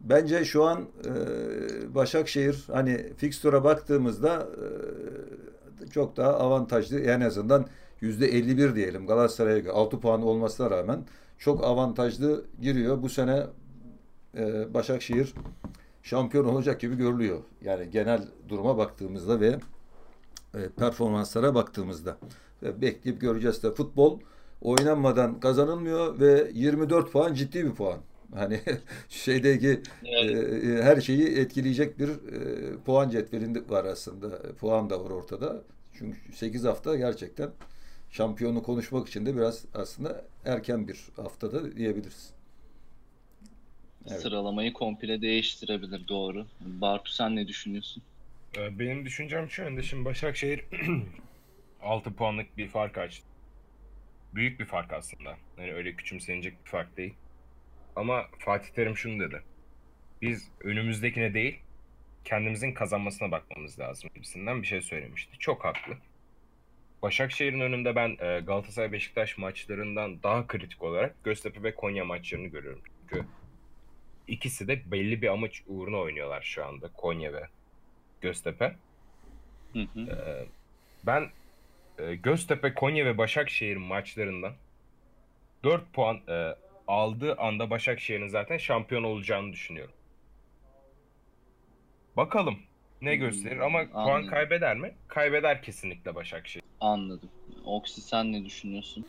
Bence 0.00 0.44
şu 0.44 0.64
an 0.64 0.80
e, 1.04 1.94
Başakşehir 1.94 2.64
hani 2.72 3.12
fixture'a 3.16 3.64
baktığımızda 3.64 4.48
e, 5.82 5.86
çok 5.90 6.16
daha 6.16 6.32
avantajlı. 6.32 7.00
En 7.00 7.20
azından 7.20 7.66
yüzde 8.00 8.26
51 8.26 8.74
diyelim 8.74 9.06
Galatasaray'a 9.06 9.58
göre 9.58 9.72
6 9.72 10.00
puan 10.00 10.22
olmasına 10.22 10.70
rağmen 10.70 11.04
çok 11.38 11.64
avantajlı 11.64 12.44
giriyor. 12.60 13.02
Bu 13.02 13.08
sene 13.08 13.46
e, 14.36 14.74
Başakşehir 14.74 15.34
şampiyon 16.02 16.44
olacak 16.44 16.80
gibi 16.80 16.96
görülüyor. 16.96 17.38
Yani 17.64 17.90
genel 17.90 18.28
duruma 18.48 18.78
baktığımızda 18.78 19.40
ve 19.40 19.58
e, 20.54 20.68
performanslara 20.68 21.54
baktığımızda. 21.54 22.16
Ve 22.62 22.80
bekleyip 22.80 23.20
göreceğiz 23.20 23.62
de 23.62 23.70
futbol 23.70 24.18
oynanmadan 24.62 25.40
kazanılmıyor 25.40 26.20
ve 26.20 26.50
24 26.54 27.12
puan 27.12 27.34
ciddi 27.34 27.64
bir 27.64 27.74
puan. 27.74 27.98
Hani 28.34 28.60
şeydeki 29.08 29.80
evet. 30.04 30.64
e, 30.64 30.82
her 30.82 31.00
şeyi 31.00 31.38
etkileyecek 31.38 31.98
bir 31.98 32.08
e, 32.08 32.76
puan 32.76 33.10
cetvelinde 33.10 33.68
var 33.68 33.84
aslında. 33.84 34.52
Puan 34.52 34.90
da 34.90 35.04
var 35.04 35.10
ortada. 35.10 35.62
Çünkü 35.98 36.18
8 36.32 36.64
hafta 36.64 36.96
gerçekten 36.96 37.50
şampiyonu 38.10 38.62
konuşmak 38.62 39.08
için 39.08 39.26
de 39.26 39.36
biraz 39.36 39.64
aslında 39.74 40.24
erken 40.44 40.88
bir 40.88 40.98
haftada 41.16 41.76
diyebiliriz. 41.76 42.30
Evet. 44.08 44.20
Sıralamayı 44.20 44.72
komple 44.72 45.22
değiştirebilir 45.22 46.08
doğru. 46.08 46.46
Bartu 46.60 47.12
sen 47.12 47.36
ne 47.36 47.48
düşünüyorsun? 47.48 48.02
Ee, 48.56 48.78
benim 48.78 49.04
düşüncem 49.04 49.50
şu 49.50 49.62
yönde. 49.62 49.82
Şimdi 49.82 50.04
Başakşehir 50.04 50.64
6 51.82 52.12
puanlık 52.12 52.56
bir 52.56 52.68
fark 52.68 52.98
açtı. 52.98 53.26
Büyük 54.34 54.60
bir 54.60 54.64
fark 54.64 54.92
aslında. 54.92 55.36
Yani 55.58 55.72
öyle 55.72 55.94
küçümsenecek 55.94 56.64
bir 56.64 56.70
fark 56.70 56.96
değil. 56.96 57.14
Ama 57.96 58.26
Fatih 58.38 58.68
Terim 58.68 58.96
şunu 58.96 59.20
dedi. 59.20 59.42
Biz 60.22 60.48
önümüzdekine 60.60 61.34
değil, 61.34 61.60
kendimizin 62.24 62.72
kazanmasına 62.72 63.30
bakmamız 63.30 63.78
lazım 63.78 64.10
gibisinden 64.14 64.62
bir 64.62 64.66
şey 64.66 64.82
söylemişti. 64.82 65.38
Çok 65.38 65.64
haklı. 65.64 65.96
Başakşehir'in 67.02 67.60
önünde 67.60 67.96
ben 67.96 68.08
e, 68.08 68.40
Galatasaray 68.40 68.92
Beşiktaş 68.92 69.38
maçlarından 69.38 70.22
daha 70.22 70.46
kritik 70.46 70.82
olarak 70.82 71.24
Göztepe 71.24 71.62
ve 71.62 71.74
Konya 71.74 72.04
maçlarını 72.04 72.46
görüyorum. 72.46 72.82
Çünkü 73.00 73.26
ikisi 74.28 74.68
de 74.68 74.90
belli 74.90 75.22
bir 75.22 75.28
amaç 75.28 75.62
uğruna 75.66 75.96
oynuyorlar 75.96 76.42
şu 76.42 76.66
anda 76.66 76.88
Konya 76.92 77.32
ve 77.32 77.46
Göztepe. 78.20 78.76
Hı 79.72 79.78
hı. 79.78 80.00
E, 80.00 80.46
ben 81.06 81.30
e, 81.98 82.14
Göztepe, 82.14 82.74
Konya 82.74 83.04
ve 83.06 83.18
Başakşehir 83.18 83.76
maçlarından 83.76 84.52
4 85.64 85.92
puan 85.92 86.20
aldığı 86.90 87.36
anda 87.36 87.70
Başakşehir'in 87.70 88.28
zaten 88.28 88.58
şampiyon 88.58 89.02
olacağını 89.02 89.52
düşünüyorum. 89.52 89.94
Bakalım 92.16 92.58
ne 93.02 93.12
hmm, 93.12 93.20
gösterir 93.20 93.58
ama 93.58 93.78
Anladım. 93.78 93.92
puan 93.92 94.26
kaybeder 94.26 94.76
mi? 94.76 94.94
Kaybeder 95.08 95.62
kesinlikle 95.62 96.14
Başakşehir. 96.14 96.64
Anladım. 96.80 97.30
Oksi 97.64 98.00
sen 98.00 98.32
ne 98.32 98.44
düşünüyorsun? 98.44 99.06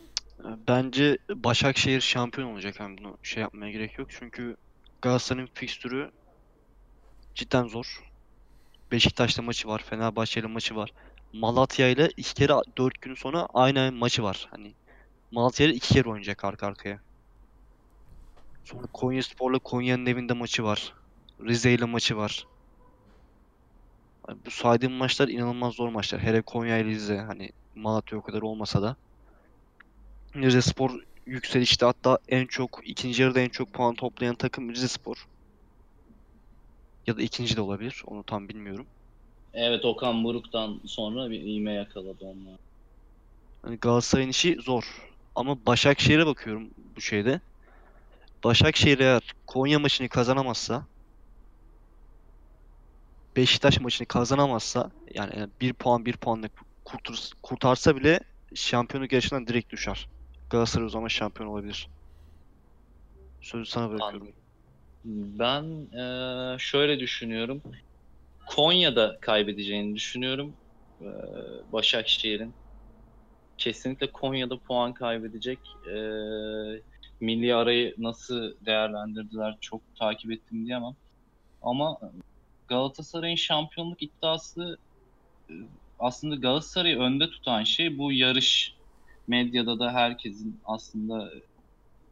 Bence 0.68 1.18
Başakşehir 1.30 2.00
şampiyon 2.00 2.52
olacak. 2.52 2.80
Yani 2.80 2.98
bunu 2.98 3.18
şey 3.22 3.42
yapmaya 3.42 3.70
gerek 3.70 3.98
yok. 3.98 4.08
Çünkü 4.10 4.56
Galatasaray'ın 5.02 5.50
fikstürü 5.54 6.10
cidden 7.34 7.66
zor. 7.66 8.04
Beşiktaş'ta 8.92 9.42
maçı 9.42 9.68
var. 9.68 9.82
Fenerbahçe'yle 9.90 10.46
maçı 10.46 10.76
var. 10.76 10.92
Malatya 11.32 11.88
ile 11.88 12.08
iki 12.16 12.34
kere 12.34 12.52
dört 12.78 13.02
gün 13.02 13.14
sonra 13.14 13.48
aynı 13.54 13.92
maçı 13.92 14.22
var. 14.22 14.48
Hani 14.50 14.74
Malatya 15.30 15.66
ile 15.66 15.74
iki 15.74 15.94
kere 15.94 16.08
oynayacak 16.08 16.44
arka 16.44 16.66
arkaya. 16.66 17.00
Sonra 18.64 18.86
Konya 18.92 19.22
Spor'la 19.22 19.58
Konya'nın 19.58 20.06
evinde 20.06 20.32
maçı 20.32 20.64
var. 20.64 20.94
Rize 21.40 21.72
ile 21.74 21.84
maçı 21.84 22.16
var. 22.16 22.44
Yani 24.28 24.38
bu 24.46 24.50
saydığım 24.50 24.92
maçlar 24.92 25.28
inanılmaz 25.28 25.74
zor 25.74 25.88
maçlar. 25.88 26.20
Hele 26.22 26.42
Konya 26.42 26.78
ile 26.78 26.84
Rize 26.84 27.16
hani 27.18 27.50
Malatya 27.74 28.18
o 28.18 28.22
kadar 28.22 28.42
olmasa 28.42 28.82
da. 28.82 28.96
Rize 30.36 30.62
Spor 30.62 30.90
yükselişte 31.26 31.86
hatta 31.86 32.18
en 32.28 32.46
çok 32.46 32.80
ikinci 32.84 33.22
yarıda 33.22 33.40
en 33.40 33.48
çok 33.48 33.72
puan 33.72 33.94
toplayan 33.94 34.34
takım 34.34 34.70
Rize 34.70 34.88
Spor. 34.88 35.24
Ya 37.06 37.16
da 37.16 37.22
ikinci 37.22 37.56
de 37.56 37.60
olabilir. 37.60 38.02
Onu 38.06 38.24
tam 38.24 38.48
bilmiyorum. 38.48 38.86
Evet 39.54 39.84
Okan 39.84 40.24
Buruk'tan 40.24 40.80
sonra 40.86 41.30
bir 41.30 41.40
iğme 41.40 41.72
yakaladı 41.72 42.24
onlar. 42.24 42.56
Yani 43.66 43.78
Galatasaray'ın 43.78 44.30
işi 44.30 44.56
zor. 44.60 44.84
Ama 45.34 45.66
Başakşehir'e 45.66 46.26
bakıyorum 46.26 46.70
bu 46.96 47.00
şeyde. 47.00 47.40
Başakşehir 48.44 48.98
eğer 48.98 49.32
Konya 49.46 49.78
maçını 49.78 50.08
kazanamazsa 50.08 50.86
Beşiktaş 53.36 53.80
maçını 53.80 54.06
kazanamazsa 54.06 54.90
yani 55.14 55.48
bir 55.60 55.72
puan 55.74 56.06
bir 56.06 56.16
puanla 56.16 56.48
kurtur, 56.84 57.16
kurtarsa 57.42 57.96
bile 57.96 58.20
şampiyonluk 58.54 59.12
yarışından 59.12 59.46
direkt 59.46 59.72
düşer. 59.72 60.06
Galatasaray 60.50 60.86
o 60.86 60.88
zaman 60.88 61.08
şampiyon 61.08 61.48
olabilir. 61.48 61.88
Sözü 63.40 63.66
sana 63.70 63.90
bırakıyorum. 63.90 64.32
Ben 65.04 65.62
eee, 65.92 66.56
şöyle 66.58 67.00
düşünüyorum. 67.00 67.62
Konya'da 68.46 69.18
kaybedeceğini 69.20 69.96
düşünüyorum. 69.96 70.56
Eee, 71.00 71.06
Başakşehir'in. 71.72 72.54
Kesinlikle 73.56 74.10
Konya'da 74.12 74.58
puan 74.58 74.94
kaybedecek. 74.94 75.58
Eee, 75.86 76.82
milli 77.22 77.54
arayı 77.54 77.94
nasıl 77.98 78.54
değerlendirdiler 78.66 79.56
çok 79.60 79.80
takip 79.98 80.30
ettim 80.30 80.66
diyemem. 80.66 80.96
Ama 81.62 81.98
Galatasaray'ın 82.68 83.36
şampiyonluk 83.36 84.02
iddiası 84.02 84.78
e, 85.50 85.52
aslında 85.98 86.34
Galatasaray'ı 86.34 86.98
önde 86.98 87.30
tutan 87.30 87.64
şey 87.64 87.98
bu 87.98 88.12
yarış. 88.12 88.74
Medyada 89.26 89.78
da 89.78 89.92
herkesin 89.92 90.60
aslında 90.64 91.30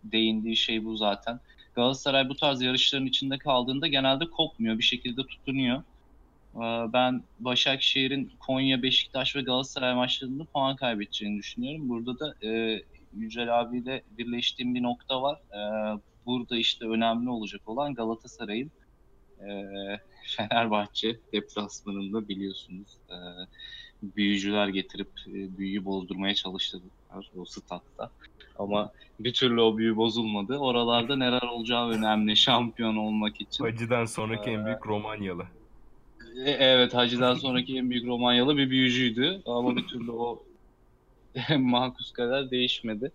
değindiği 0.05 0.57
şey 0.57 0.85
bu 0.85 0.97
zaten. 0.97 1.41
Galatasaray 1.75 2.29
bu 2.29 2.37
tarz 2.37 2.63
yarışların 2.63 3.07
içinde 3.07 3.39
kaldığında 3.39 3.87
genelde 3.87 4.31
kopmuyor. 4.31 4.79
Bir 4.79 4.85
şekilde 4.85 5.27
tutunuyor. 5.27 5.83
Ee, 6.55 6.93
Ben 6.93 7.23
Başakşehir'in 7.41 8.33
Konya, 8.41 8.83
Beşiktaş 8.83 9.37
ve 9.37 9.41
Galatasaray 9.41 9.95
maçlarında 9.95 10.45
puan 10.45 10.77
kaybedeceğini 10.77 11.39
düşünüyorum. 11.39 11.89
Burada 11.89 12.19
da 12.19 12.35
e, 12.47 12.83
Yücel 13.17 13.61
abiyle 13.61 14.03
birleştiğim 14.19 14.75
bir 14.75 14.83
nokta 14.83 15.23
var. 15.23 15.39
Ee, 15.55 16.01
Burada 16.27 16.57
işte 16.57 16.85
önemli 16.85 17.31
olacak 17.31 17.61
olan 17.67 17.95
Galatasaray'ın 17.95 18.71
e, 19.41 19.51
Fenerbahçe 20.37 21.17
deplasmanında 21.33 22.29
biliyorsunuz 22.29 22.89
e, 23.11 23.17
büyücüler 24.03 24.69
getirip 24.69 25.11
e, 25.27 25.59
büyüyü 25.59 25.85
bozdurmaya 25.85 26.35
çalıştılar 26.35 27.31
o 27.37 27.45
statta. 27.45 28.11
Ama 28.59 28.93
bir 29.21 29.33
türlü 29.33 29.61
o 29.61 29.79
büyü 29.79 29.97
bozulmadı. 29.97 30.59
Oralarda 30.59 31.17
neler 31.17 31.43
olacağı 31.43 31.89
önemli 31.89 32.37
şampiyon 32.37 32.97
olmak 32.97 33.41
için. 33.41 33.65
Hacı'dan 33.65 34.05
sonraki 34.05 34.51
en 34.51 34.67
büyük 34.67 34.87
Romanyalı. 34.87 35.45
E, 36.45 36.51
Evet 36.51 36.95
Hacı'dan 36.95 37.35
sonraki 37.35 37.77
en 37.77 37.91
büyük 37.91 38.07
Romanyalı 38.07 38.57
bir 38.57 38.71
büyücüydü. 38.71 39.43
Ama 39.47 39.77
bir 39.77 39.87
türlü 39.87 40.11
o 40.11 40.43
mahkus 41.59 42.13
kadar 42.13 42.51
değişmedi. 42.51 43.13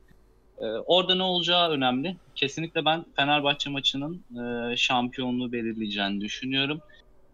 E, 0.58 0.66
orada 0.66 1.16
ne 1.16 1.24
olacağı 1.24 1.70
önemli. 1.70 2.18
Kesinlikle 2.36 2.86
ben 2.86 3.06
Fenerbahçe 3.16 3.70
maçının 3.70 4.24
e, 4.72 4.78
şampiyonluğu 4.78 5.52
belirleyeceğini 5.52 6.22
düşünüyorum. 6.22 6.82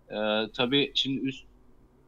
E, 0.09 0.17
tabii 0.53 0.91
şimdi 0.95 1.27
üst 1.27 1.45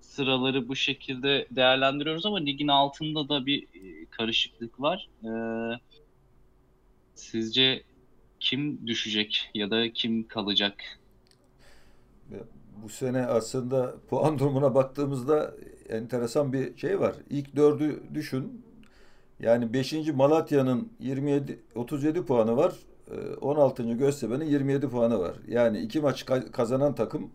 sıraları 0.02 0.68
bu 0.68 0.76
şekilde 0.76 1.48
değerlendiriyoruz 1.52 2.26
ama 2.26 2.38
ligin 2.38 2.68
altında 2.68 3.30
da 3.30 3.46
bir 3.46 3.64
e, 3.64 4.06
karışıklık 4.10 4.82
var. 4.82 5.10
E, 5.24 5.32
sizce 7.16 7.84
kim 8.40 8.88
düşecek 8.88 9.50
ya 9.54 9.72
da 9.72 9.94
kim 9.94 10.28
kalacak? 10.28 11.00
Bu 12.84 12.90
sene 12.90 13.26
aslında 13.26 13.96
puan 14.10 14.40
durumuna 14.40 14.76
baktığımızda 14.76 15.54
enteresan 15.90 16.54
bir 16.54 16.78
şey 16.78 17.00
var. 17.00 17.16
İlk 17.30 17.56
dördü 17.56 18.04
düşün. 18.14 18.64
Yani 19.40 19.74
5. 19.74 19.94
Malatya'nın 19.94 20.90
27 21.00 21.60
37 21.76 22.26
puanı 22.26 22.58
var. 22.58 22.74
Ee, 23.12 23.36
16. 23.42 23.94
Göztepe'nin 23.94 24.46
27 24.46 24.90
puanı 24.90 25.20
var. 25.20 25.36
Yani 25.48 25.80
iki 25.80 26.02
maç 26.02 26.24
ka- 26.24 26.52
kazanan 26.52 26.96
takım 26.96 27.30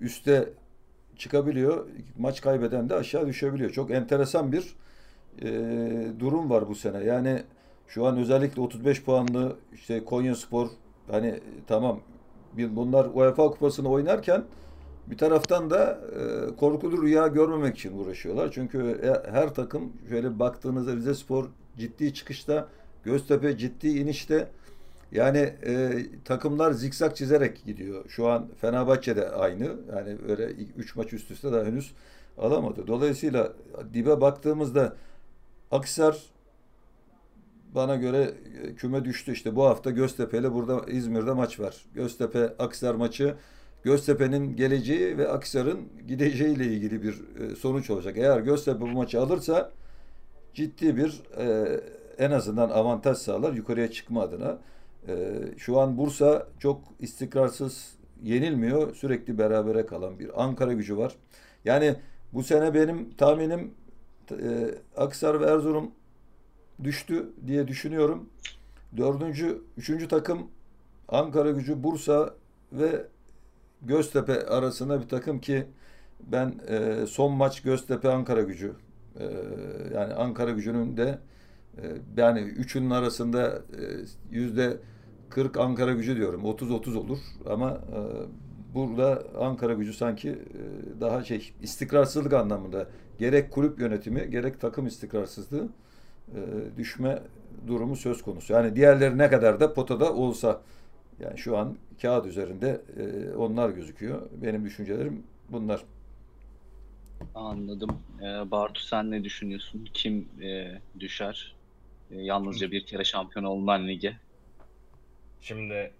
üste 0.00 0.48
çıkabiliyor. 1.16 1.86
Maç 2.18 2.40
kaybeden 2.40 2.88
de 2.88 2.94
aşağı 2.94 3.26
düşebiliyor. 3.26 3.70
Çok 3.70 3.90
enteresan 3.90 4.52
bir 4.52 4.74
e, 5.42 5.50
durum 6.20 6.50
var 6.50 6.68
bu 6.68 6.74
sene. 6.74 7.04
Yani 7.04 7.42
şu 7.88 8.06
an 8.06 8.16
özellikle 8.18 8.62
35 8.62 9.02
puanlı 9.02 9.56
işte 9.74 10.04
Konyaspor 10.04 10.68
hani 11.10 11.40
tamam 11.66 12.00
bunlar 12.56 13.06
UEFA 13.14 13.50
Kupası'nı 13.50 13.88
oynarken 13.88 14.44
bir 15.12 15.18
taraftan 15.18 15.70
da 15.70 16.00
e, 16.18 16.56
korkulu 16.56 17.02
rüya 17.02 17.26
görmemek 17.26 17.78
için 17.78 17.98
uğraşıyorlar. 17.98 18.50
Çünkü 18.52 19.00
e- 19.02 19.30
her 19.30 19.54
takım 19.54 19.92
şöyle 20.08 20.38
baktığınızda 20.38 20.96
Rizespor 20.96 21.44
ciddi 21.78 22.14
çıkışta, 22.14 22.68
Göztepe 23.04 23.58
ciddi 23.58 23.88
inişte. 23.88 24.48
Yani 25.12 25.38
e, 25.38 26.06
takımlar 26.24 26.72
zikzak 26.72 27.16
çizerek 27.16 27.64
gidiyor. 27.64 28.04
Şu 28.08 28.28
an 28.28 28.48
Fenerbahçe 28.60 29.16
de 29.16 29.30
aynı. 29.30 29.64
Yani 29.96 30.16
öyle 30.28 30.44
3 30.76 30.96
maç 30.96 31.12
üst 31.12 31.30
üste 31.30 31.52
daha 31.52 31.64
henüz 31.64 31.92
alamadı. 32.38 32.86
Dolayısıyla 32.86 33.52
dibe 33.94 34.20
baktığımızda 34.20 34.96
Akhisar 35.70 36.22
bana 37.74 37.96
göre 37.96 38.34
e, 38.62 38.74
küme 38.74 39.04
düştü. 39.04 39.32
İşte 39.32 39.56
bu 39.56 39.64
hafta 39.64 39.90
Göztepe 39.90 40.38
ile 40.38 40.52
burada 40.52 40.90
İzmir'de 40.90 41.32
maç 41.32 41.60
var. 41.60 41.84
Göztepe 41.94 42.54
Akhisar 42.58 42.94
maçı 42.94 43.34
Göztepe'nin 43.82 44.56
geleceği 44.56 45.18
ve 45.18 45.28
Akhisar'ın 45.28 45.80
gideceği 46.08 46.56
ile 46.56 46.64
ilgili 46.64 47.02
bir 47.02 47.22
e, 47.40 47.56
sonuç 47.56 47.90
olacak. 47.90 48.16
Eğer 48.16 48.40
Göztepe 48.40 48.80
bu 48.80 48.86
maçı 48.86 49.20
alırsa 49.20 49.72
ciddi 50.54 50.96
bir 50.96 51.22
e, 51.38 51.80
en 52.18 52.30
azından 52.30 52.70
avantaj 52.70 53.18
sağlar 53.18 53.52
yukarıya 53.52 53.90
çıkma 53.90 54.22
adına. 54.22 54.58
E, 55.08 55.14
şu 55.58 55.80
an 55.80 55.98
Bursa 55.98 56.46
çok 56.58 56.80
istikrarsız 57.00 57.94
yenilmiyor. 58.22 58.94
Sürekli 58.94 59.38
berabere 59.38 59.86
kalan 59.86 60.18
bir 60.18 60.42
Ankara 60.42 60.72
gücü 60.72 60.96
var. 60.96 61.16
Yani 61.64 61.94
bu 62.32 62.42
sene 62.42 62.74
benim 62.74 63.10
tahminim 63.10 63.74
e, 64.30 64.74
Akhisar 64.96 65.40
ve 65.40 65.44
Erzurum 65.44 65.90
düştü 66.84 67.32
diye 67.46 67.68
düşünüyorum. 67.68 68.28
Dördüncü, 68.96 69.62
üçüncü 69.76 70.08
takım 70.08 70.46
Ankara 71.08 71.50
gücü, 71.50 71.82
Bursa 71.82 72.34
ve 72.72 73.06
Göztepe 73.82 74.46
arasında 74.46 75.00
bir 75.00 75.08
takım 75.08 75.40
ki 75.40 75.66
ben 76.20 76.54
e, 76.68 77.06
son 77.06 77.32
maç 77.32 77.62
Göztepe 77.62 78.08
Ankara 78.08 78.42
gücü 78.42 78.72
e, 79.18 79.24
yani 79.94 80.14
Ankara 80.14 80.50
gücünün 80.50 80.96
de 80.96 81.18
e, 81.76 81.82
yani 82.16 82.40
üçünün 82.40 82.90
arasında 82.90 83.48
e, 83.56 83.82
yüzde 84.30 84.76
40 85.30 85.56
Ankara 85.56 85.92
gücü 85.92 86.16
diyorum. 86.16 86.42
30-30 86.44 86.96
olur 86.96 87.18
ama 87.46 87.70
e, 87.70 88.00
burada 88.74 89.22
Ankara 89.40 89.74
gücü 89.74 89.92
sanki 89.92 90.28
e, 90.30 91.00
daha 91.00 91.24
şey 91.24 91.52
istikrarsızlık 91.62 92.32
anlamında 92.32 92.86
gerek 93.18 93.50
kulüp 93.50 93.80
yönetimi 93.80 94.30
gerek 94.30 94.60
takım 94.60 94.86
istikrarsızlığı 94.86 95.68
e, 96.34 96.40
düşme 96.76 97.22
durumu 97.66 97.96
söz 97.96 98.22
konusu. 98.22 98.52
Yani 98.52 98.76
diğerleri 98.76 99.18
ne 99.18 99.30
kadar 99.30 99.60
da 99.60 99.74
potada 99.74 100.14
olsa 100.14 100.60
yani 101.20 101.38
şu 101.38 101.58
an 101.58 101.76
kağıt 102.02 102.26
üzerinde 102.26 102.80
e, 102.96 103.34
onlar 103.34 103.70
gözüküyor. 103.70 104.28
Benim 104.32 104.64
düşüncelerim 104.64 105.22
bunlar. 105.48 105.84
Anladım. 107.34 108.02
Ee, 108.20 108.50
Bartu 108.50 108.80
sen 108.80 109.10
ne 109.10 109.24
düşünüyorsun? 109.24 109.88
Kim 109.94 110.28
e, 110.42 110.80
düşer? 111.00 111.56
E, 112.10 112.16
yalnızca 112.16 112.70
bir 112.70 112.86
kere 112.86 113.04
şampiyon 113.04 113.44
olunan 113.44 113.88
lige. 113.88 114.16
Şimdi 115.40 115.92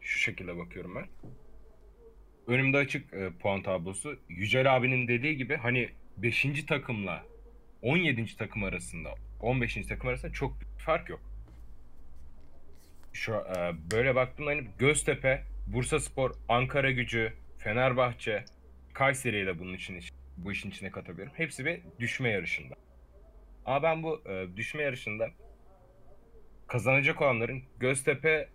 şu 0.00 0.18
şekilde 0.18 0.56
bakıyorum 0.56 0.94
ben. 0.94 1.06
Önümde 2.46 2.76
açık 2.76 3.14
e, 3.14 3.30
puan 3.30 3.62
tablosu. 3.62 4.16
Yücel 4.28 4.76
abinin 4.76 5.08
dediği 5.08 5.36
gibi 5.36 5.56
hani 5.56 5.88
5. 6.16 6.64
takımla 6.68 7.24
17. 7.82 8.36
takım 8.36 8.64
arasında 8.64 9.14
15. 9.40 9.86
takım 9.88 10.08
arasında 10.10 10.32
çok 10.32 10.60
büyük 10.60 10.78
fark 10.78 11.08
yok. 11.08 11.29
Şu 13.12 13.34
e, 13.34 13.72
böyle 13.92 14.14
baktığımda 14.14 14.50
hani 14.50 14.66
Göztepe, 14.78 15.44
Bursaspor, 15.66 16.30
Ankara 16.48 16.90
Gücü, 16.90 17.32
Fenerbahçe, 17.58 18.44
Kayseri'yi 18.92 19.46
de 19.46 19.58
bunun 19.58 19.74
için 19.74 20.00
bu 20.36 20.52
işin 20.52 20.70
içine 20.70 20.90
katabilirim. 20.90 21.32
Hepsi 21.34 21.64
bir 21.64 21.80
düşme 22.00 22.30
yarışında. 22.30 22.74
Ama 23.64 23.82
ben 23.82 24.02
bu 24.02 24.22
e, 24.26 24.56
düşme 24.56 24.82
yarışında 24.82 25.30
kazanacak 26.66 27.22
olanların 27.22 27.62
Göztepe 27.80 28.48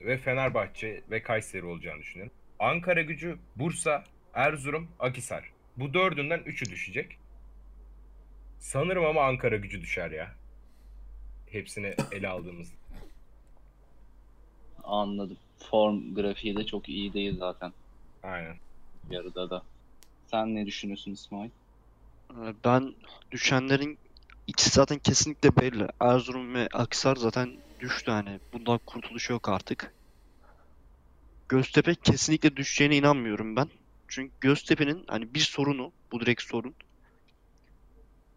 ve 0.00 0.18
Fenerbahçe 0.18 1.02
ve 1.10 1.22
Kayseri 1.22 1.64
olacağını 1.64 2.00
düşünüyorum. 2.00 2.34
Ankara 2.58 3.02
Gücü, 3.02 3.38
Bursa, 3.56 4.04
Erzurum, 4.34 4.90
Akhisar. 4.98 5.52
Bu 5.76 5.94
dördünden 5.94 6.38
üçü 6.46 6.66
düşecek. 6.66 7.18
Sanırım 8.58 9.04
ama 9.04 9.22
Ankara 9.22 9.56
Gücü 9.56 9.80
düşer 9.80 10.10
ya. 10.10 10.34
Hepsini 11.50 11.94
ele 12.12 12.28
aldığımızda. 12.28 12.81
Anladım. 14.82 15.38
Form 15.58 16.14
grafiği 16.14 16.56
de 16.56 16.66
çok 16.66 16.88
iyi 16.88 17.14
değil 17.14 17.38
zaten 17.38 17.72
Aynen. 18.22 18.60
yarıda 19.10 19.50
da. 19.50 19.62
Sen 20.26 20.54
ne 20.54 20.66
düşünüyorsun 20.66 21.12
İsmail? 21.12 21.50
Ee, 22.32 22.54
Ben 22.64 22.94
düşenlerin 23.30 23.98
ikisi 24.46 24.70
zaten 24.70 24.98
kesinlikle 24.98 25.56
belli. 25.56 25.86
Erzurum 26.00 26.54
ve 26.54 26.68
Akhisar 26.72 27.16
zaten 27.16 27.62
düştü 27.80 28.10
hani. 28.10 28.40
Bundan 28.52 28.80
kurtuluş 28.86 29.30
yok 29.30 29.48
artık. 29.48 29.94
Göztepe 31.48 31.94
kesinlikle 31.94 32.56
düşeceğine 32.56 32.96
inanmıyorum 32.96 33.56
ben. 33.56 33.68
Çünkü 34.08 34.34
Göztepe'nin 34.40 35.04
hani 35.08 35.34
bir 35.34 35.40
sorunu, 35.40 35.92
bu 36.12 36.20
direkt 36.20 36.42
sorun. 36.42 36.76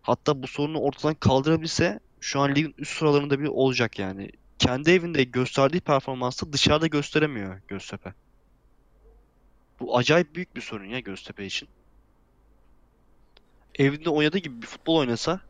Hatta 0.02 0.44
bu 0.44 0.48
sorunu 0.48 0.80
ortadan 0.80 1.16
kaldırabilse 1.16 2.00
şu 2.20 2.40
an 2.40 2.56
ligin 2.56 2.74
üst 2.78 2.98
sıralarında 2.98 3.40
bir 3.40 3.48
olacak 3.48 4.00
yani. 4.00 4.30
Kendi 4.66 4.92
evinde 4.92 5.24
gösterdiği 5.24 5.82
performansı 5.82 6.54
dışarıda 6.54 6.88
gösteremiyor 6.88 7.62
Göztepe. 7.68 8.14
Bu 9.80 9.98
acayip 9.98 10.36
büyük 10.36 10.56
bir 10.56 10.62
sorun 10.62 10.86
ya 10.86 11.00
Göztepe 11.00 11.46
için. 11.46 11.70
Evinde 13.76 14.10
oynadığı 14.10 14.38
gibi 14.38 14.62
bir 14.62 14.68
futbol 14.68 14.96
oynasa 14.96 15.42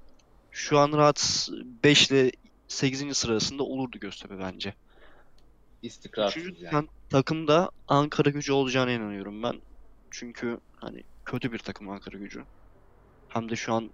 şu 0.51 0.79
an 0.79 0.91
rahat 0.91 1.49
5 1.83 2.11
ile 2.11 2.31
8. 2.67 3.17
sırasında 3.17 3.63
olurdu 3.63 3.99
Göztepe 3.99 4.39
bence. 4.39 4.73
İstikrarsız 5.81 6.43
Üçüncü 6.43 6.65
yani. 6.65 6.87
takımda 7.09 7.71
Ankara 7.87 8.29
gücü 8.29 8.53
olacağına 8.53 8.91
inanıyorum 8.91 9.43
ben. 9.43 9.55
Çünkü 10.11 10.57
hani 10.75 11.03
kötü 11.25 11.51
bir 11.51 11.59
takım 11.59 11.89
Ankara 11.89 12.17
gücü. 12.17 12.43
Hem 13.29 13.49
de 13.49 13.55
şu 13.55 13.73
an 13.73 13.89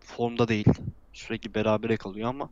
formda 0.00 0.48
değil. 0.48 0.68
Sürekli 1.12 1.54
berabere 1.54 1.96
kalıyor 1.96 2.28
ama 2.28 2.50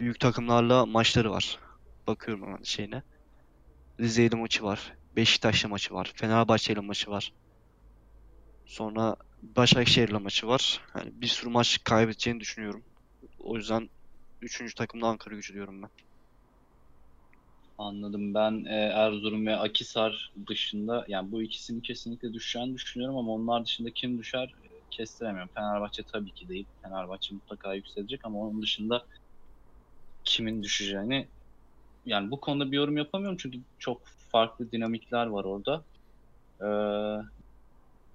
büyük 0.00 0.20
takımlarla 0.20 0.86
maçları 0.86 1.30
var. 1.30 1.58
Bakıyorum 2.06 2.46
hemen 2.46 2.62
şeyine. 2.62 3.02
Rize'yle 4.00 4.36
maçı 4.36 4.64
var. 4.64 4.92
Beşiktaş'la 5.16 5.68
maçı 5.68 5.94
var. 5.94 6.12
Fenerbahçe'yle 6.16 6.80
maçı 6.80 7.10
var. 7.10 7.32
Sonra 8.66 9.16
Başakşehir'le 9.42 10.20
maçı 10.20 10.46
var. 10.46 10.80
Hani 10.92 11.10
bir 11.20 11.26
sürü 11.26 11.50
maç 11.50 11.78
kaybedeceğini 11.84 12.40
düşünüyorum. 12.40 12.84
O 13.38 13.56
yüzden 13.56 13.90
üçüncü 14.42 14.74
takımda 14.74 15.06
Ankara 15.06 15.34
gücü 15.34 15.54
diyorum 15.54 15.82
ben. 15.82 15.90
Anladım. 17.78 18.34
Ben 18.34 18.64
e, 18.64 18.74
Erzurum 18.74 19.46
ve 19.46 19.56
Akisar 19.56 20.32
dışında 20.48 21.04
yani 21.08 21.32
bu 21.32 21.42
ikisini 21.42 21.82
kesinlikle 21.82 22.32
düşeceğini 22.32 22.74
düşünüyorum 22.74 23.16
ama 23.16 23.32
onlar 23.32 23.64
dışında 23.64 23.90
kim 23.94 24.18
düşer 24.18 24.54
e, 24.62 24.84
kestiremiyorum. 24.90 25.50
Fenerbahçe 25.54 26.02
tabii 26.12 26.32
ki 26.32 26.48
değil. 26.48 26.66
Fenerbahçe 26.82 27.34
mutlaka 27.34 27.74
yükselecek 27.74 28.24
ama 28.24 28.38
onun 28.38 28.62
dışında 28.62 29.06
kimin 30.30 30.62
düşeceğini 30.62 31.26
yani 32.06 32.30
bu 32.30 32.40
konuda 32.40 32.72
bir 32.72 32.76
yorum 32.76 32.96
yapamıyorum 32.96 33.38
çünkü 33.40 33.58
çok 33.78 34.06
farklı 34.06 34.72
dinamikler 34.72 35.26
var 35.26 35.44
orada. 35.44 35.82
Ee, 36.60 36.68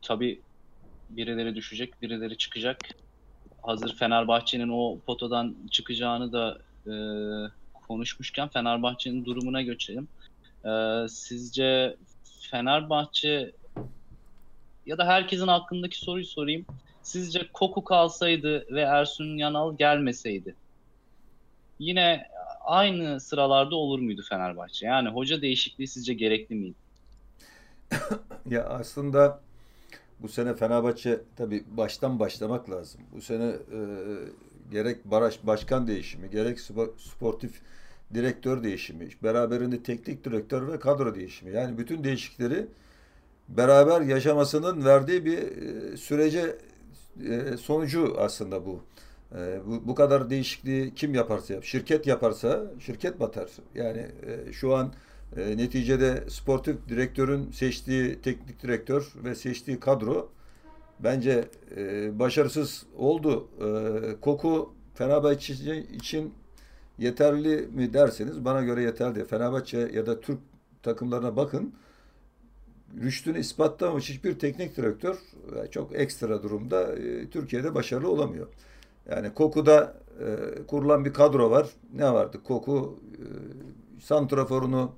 tabii 0.02 0.42
birileri 1.10 1.56
düşecek, 1.56 2.02
birileri 2.02 2.38
çıkacak. 2.38 2.78
Hazır 3.62 3.96
Fenerbahçe'nin 3.96 4.70
o 4.70 5.00
potadan 5.00 5.56
çıkacağını 5.72 6.34
da 6.34 6.58
e, 6.88 6.94
konuşmuşken 7.88 8.48
Fenerbahçe'nin 8.48 9.26
durumuna 9.26 9.62
geçelim. 9.62 10.08
Ee, 10.66 11.06
sizce 11.10 11.96
Fenerbahçe 12.52 13.52
ya 14.86 14.98
da 14.98 15.08
herkesin 15.08 15.48
aklındaki 15.48 15.98
soruyu 16.00 16.26
sorayım. 16.26 16.66
Sizce 17.04 17.48
Koku 17.54 17.84
kalsaydı 17.84 18.66
ve 18.72 18.82
Ersun 18.82 19.38
Yanal 19.38 19.78
gelmeseydi 19.78 20.56
yine 21.80 22.28
aynı 22.66 23.20
sıralarda 23.20 23.76
olur 23.76 24.00
muydu 24.00 24.22
Fenerbahçe? 24.30 24.86
Yani 24.88 25.10
hoca 25.10 25.42
değişikliği 25.42 25.88
sizce 25.88 26.14
gerekli 26.14 26.56
miydi? 26.56 26.78
Ya 28.46 28.64
aslında 28.66 29.42
bu 30.20 30.30
sene 30.30 30.56
Fenerbahçe 30.56 31.22
tabii 31.36 31.64
baştan 31.68 32.20
başlamak 32.20 32.70
lazım. 32.70 33.02
Bu 33.16 33.22
sene 33.22 33.46
e, 33.46 33.80
gerek 34.72 35.06
baraj 35.06 35.40
başkan 35.44 35.88
değişimi, 35.88 36.30
gerek 36.32 36.60
spor- 36.60 37.00
sportif 37.00 37.62
direktör 38.14 38.64
değişimi, 38.64 39.10
beraberinde 39.24 39.84
teknik 39.84 40.26
direktör 40.26 40.68
ve 40.74 40.80
kadro 40.80 41.16
değişimi. 41.16 41.52
Yani 41.54 41.78
bütün 41.78 42.04
değişiklikleri 42.04 42.68
beraber 43.50 44.02
yaşamasının 44.02 44.86
verdiği 44.86 45.26
bir 45.26 45.40
e, 45.94 45.98
sürece 45.98 46.58
e, 47.30 47.58
sonucu 47.58 48.16
aslında 48.20 48.66
bu. 48.66 48.84
E, 49.32 49.60
bu, 49.68 49.88
bu 49.88 49.96
kadar 49.96 50.30
değişikliği 50.30 50.94
kim 50.96 51.14
yaparsa 51.14 51.54
yap, 51.54 51.64
şirket 51.64 52.08
yaparsa 52.08 52.64
şirket 52.80 53.20
batar. 53.20 53.50
Yani 53.76 54.08
e, 54.28 54.54
şu 54.54 54.76
an 54.76 54.94
e, 55.38 55.58
neticede 55.58 56.24
sportif 56.30 56.76
direktörün 56.90 57.52
seçtiği 57.52 58.22
teknik 58.22 58.64
direktör 58.64 59.14
ve 59.24 59.36
seçtiği 59.36 59.80
kadro 59.80 60.30
bence 61.00 61.46
e, 61.78 62.20
başarısız 62.20 62.86
oldu. 62.98 63.48
E, 63.62 64.22
Koku 64.22 64.74
Fenerbahçe 64.94 65.78
için 65.78 66.34
yeterli 66.98 67.68
mi 67.68 67.94
derseniz 67.94 68.46
bana 68.46 68.62
göre 68.62 68.82
yeterli. 68.82 69.26
Fenerbahçe 69.26 69.90
ya 69.94 70.06
da 70.06 70.22
Türk 70.22 70.40
takımlarına 70.84 71.36
bakın. 71.36 71.74
Rüştünü 73.02 73.40
ispatlamamış 73.40 74.10
hiçbir 74.10 74.40
teknik 74.40 74.78
direktör 74.78 75.16
e, 75.56 75.72
çok 75.72 75.96
ekstra 75.96 76.44
durumda 76.44 76.96
e, 76.96 77.30
Türkiye'de 77.30 77.76
başarılı 77.76 78.10
olamıyor. 78.12 78.48
Yani 79.10 79.34
Koku'da 79.34 79.94
e, 80.20 80.66
kurulan 80.68 81.06
bir 81.06 81.14
kadro 81.14 81.52
var. 81.52 81.68
Ne 81.94 82.14
vardı? 82.14 82.42
Koku 82.44 83.00
e, 83.14 83.26
santraforunu 84.02 84.92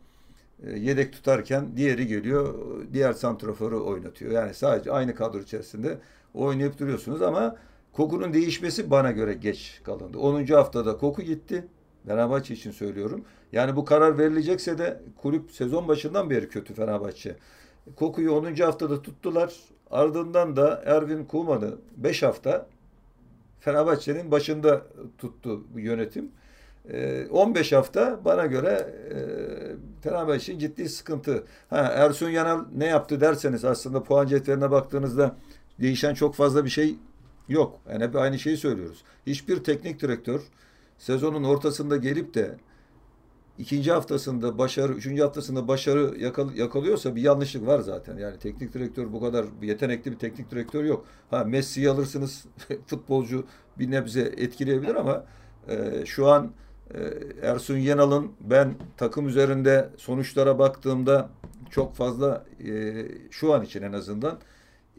e, 0.63 0.79
yedek 0.79 1.13
tutarken 1.13 1.77
diğeri 1.77 2.07
geliyor 2.07 2.55
diğer 2.93 3.13
santraforu 3.13 3.85
oynatıyor. 3.85 4.31
Yani 4.31 4.53
sadece 4.53 4.91
aynı 4.91 5.15
kadro 5.15 5.39
içerisinde 5.39 5.97
oynayıp 6.33 6.79
duruyorsunuz 6.79 7.21
ama 7.21 7.55
Koku'nun 7.93 8.33
değişmesi 8.33 8.91
bana 8.91 9.11
göre 9.11 9.33
geç 9.33 9.81
kalındı. 9.83 10.19
10. 10.19 10.45
haftada 10.45 10.97
Koku 10.97 11.21
gitti. 11.21 11.67
Fenerbahçe 12.07 12.53
için 12.53 12.71
söylüyorum. 12.71 13.25
Yani 13.51 13.75
bu 13.75 13.85
karar 13.85 14.17
verilecekse 14.17 14.77
de 14.77 15.01
kulüp 15.21 15.51
sezon 15.51 15.87
başından 15.87 16.29
beri 16.29 16.49
kötü 16.49 16.73
Fenerbahçe. 16.73 17.35
Koku'yu 17.95 18.31
10. 18.31 18.55
haftada 18.55 19.01
tuttular. 19.01 19.55
Ardından 19.91 20.55
da 20.55 20.83
Ervin 20.85 21.25
Kuman'ı 21.25 21.75
5 21.97 22.23
hafta 22.23 22.67
Fenerbahçe'nin 23.67 24.31
başında 24.31 24.81
tuttu 25.17 25.63
bu 25.73 25.79
yönetim. 25.79 26.31
15 27.31 27.71
hafta 27.71 28.19
bana 28.25 28.45
göre 28.45 28.93
Fenerbahçe 30.01 30.37
için 30.37 30.59
ciddi 30.59 30.89
sıkıntı. 30.89 31.43
Ha, 31.69 31.77
Ersun 31.77 32.29
Yanal 32.29 32.65
ne 32.75 32.85
yaptı 32.85 33.21
derseniz 33.21 33.65
aslında 33.65 34.03
puan 34.03 34.27
cetveline 34.27 34.71
baktığınızda 34.71 35.35
değişen 35.81 36.13
çok 36.13 36.35
fazla 36.35 36.65
bir 36.65 36.69
şey 36.69 36.95
yok. 37.49 37.79
Yani 37.91 38.03
hep 38.03 38.15
aynı 38.15 38.39
şeyi 38.39 38.57
söylüyoruz. 38.57 39.03
Hiçbir 39.25 39.63
teknik 39.63 40.01
direktör 40.01 40.41
sezonun 40.97 41.43
ortasında 41.43 41.97
gelip 41.97 42.33
de 42.33 42.55
ikinci 43.57 43.91
haftasında 43.91 44.57
başarı, 44.57 44.93
üçüncü 44.93 45.21
haftasında 45.21 45.67
başarı 45.67 46.19
yakal, 46.19 46.55
yakalıyorsa 46.55 47.15
bir 47.15 47.21
yanlışlık 47.21 47.67
var 47.67 47.79
zaten. 47.79 48.17
Yani 48.17 48.39
teknik 48.39 48.73
direktör 48.73 49.13
bu 49.13 49.21
kadar 49.21 49.45
yetenekli 49.61 50.11
bir 50.11 50.19
teknik 50.19 50.51
direktör 50.51 50.83
yok. 50.83 51.05
Ha 51.29 51.43
Messi'yi 51.43 51.89
alırsınız 51.89 52.45
futbolcu 52.87 53.45
bir 53.79 53.91
nebze 53.91 54.21
etkileyebilir 54.21 54.95
ama 54.95 55.23
e, 55.67 56.05
şu 56.05 56.27
an 56.27 56.51
e, 56.93 56.99
Ersun 57.41 57.77
Yanal'ın 57.77 58.31
ben 58.41 58.73
takım 58.97 59.27
üzerinde 59.27 59.89
sonuçlara 59.97 60.59
baktığımda 60.59 61.29
çok 61.69 61.95
fazla 61.95 62.45
e, 62.67 62.93
şu 63.31 63.53
an 63.53 63.63
için 63.63 63.81
en 63.81 63.93
azından 63.93 64.39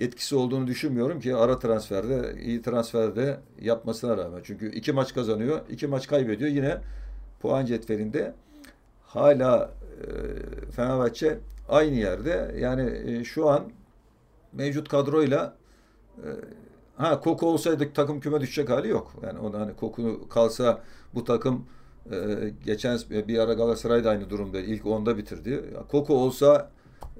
etkisi 0.00 0.36
olduğunu 0.36 0.66
düşünmüyorum 0.66 1.20
ki 1.20 1.36
ara 1.36 1.58
transferde, 1.58 2.40
iyi 2.42 2.62
transferde 2.62 3.40
yapmasına 3.60 4.16
rağmen. 4.16 4.40
Çünkü 4.44 4.72
iki 4.74 4.92
maç 4.92 5.14
kazanıyor, 5.14 5.60
iki 5.70 5.86
maç 5.86 6.06
kaybediyor. 6.06 6.50
Yine 6.50 6.78
puan 7.40 7.66
cetvelinde 7.66 8.34
hala 9.08 9.70
e, 10.00 10.06
Fenerbahçe 10.70 11.38
aynı 11.68 11.94
yerde. 11.94 12.54
Yani 12.58 13.10
e, 13.10 13.24
şu 13.24 13.48
an 13.48 13.64
mevcut 14.52 14.88
kadroyla 14.88 15.56
e, 16.18 16.28
ha 16.96 17.20
Koku 17.20 17.46
olsaydı 17.46 17.92
takım 17.94 18.20
küme 18.20 18.40
düşecek 18.40 18.70
hali 18.70 18.88
yok. 18.88 19.12
Yani 19.22 19.38
ona 19.38 19.60
hani 19.60 19.76
Koku 19.76 20.28
kalsa 20.28 20.82
bu 21.14 21.24
takım 21.24 21.66
e, 22.12 22.16
geçen 22.64 22.98
bir 23.10 23.38
ara 23.38 23.52
Galatasaray 23.52 24.04
da 24.04 24.10
aynı 24.10 24.30
durumda. 24.30 24.60
İlk 24.60 24.86
onda 24.86 25.18
bitirdi. 25.18 25.64
Koku 25.88 26.14
olsa 26.14 26.70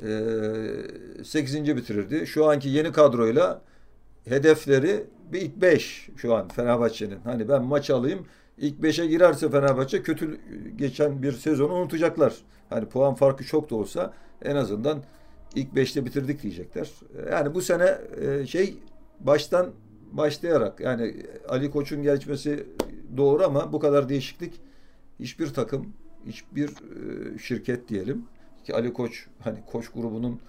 e, 0.03 1.25
8. 1.25 1.77
bitirirdi. 1.77 2.27
Şu 2.27 2.47
anki 2.51 2.69
yeni 2.69 2.93
kadroyla 2.93 3.63
hedefleri 4.25 5.05
bir 5.33 5.41
ilk 5.41 5.57
5 5.57 6.09
şu 6.17 6.35
an 6.35 6.49
Fenerbahçe'nin. 6.49 7.21
Hani 7.25 7.49
ben 7.49 7.63
maç 7.63 7.91
alayım 7.91 8.27
ilk 8.61 8.79
5'e 8.79 9.07
girerse 9.07 9.51
Fenerbahçe 9.51 10.03
kötü 10.03 10.41
geçen 10.77 11.23
bir 11.23 11.33
sezonu 11.33 11.73
unutacaklar. 11.73 12.35
Hani 12.71 12.89
puan 12.89 13.15
farkı 13.15 13.45
çok 13.45 13.71
da 13.71 13.77
olsa 13.77 14.13
en 14.43 14.57
azından 14.57 15.03
ilk 15.55 15.73
5'te 15.73 16.05
bitirdik 16.05 16.43
diyecekler. 16.43 16.91
Yani 17.33 17.55
bu 17.55 17.63
sene 17.63 17.99
e, 18.21 18.47
şey 18.47 18.79
baştan 19.21 19.73
başlayarak 20.13 20.81
yani 20.81 21.27
Ali 21.49 21.71
Koç'un 21.71 22.03
geçmesi 22.03 22.67
doğru 23.17 23.45
ama 23.45 23.73
bu 23.73 23.81
kadar 23.81 24.09
değişiklik 24.09 24.55
hiçbir 25.21 25.47
takım, 25.47 25.93
hiçbir 26.27 26.69
e, 26.69 27.39
şirket 27.39 27.89
diyelim 27.89 28.25
ki 28.65 28.75
Ali 28.75 28.93
Koç 28.93 29.27
hani 29.41 29.59
Koç 29.67 29.89
grubunun 29.89 30.41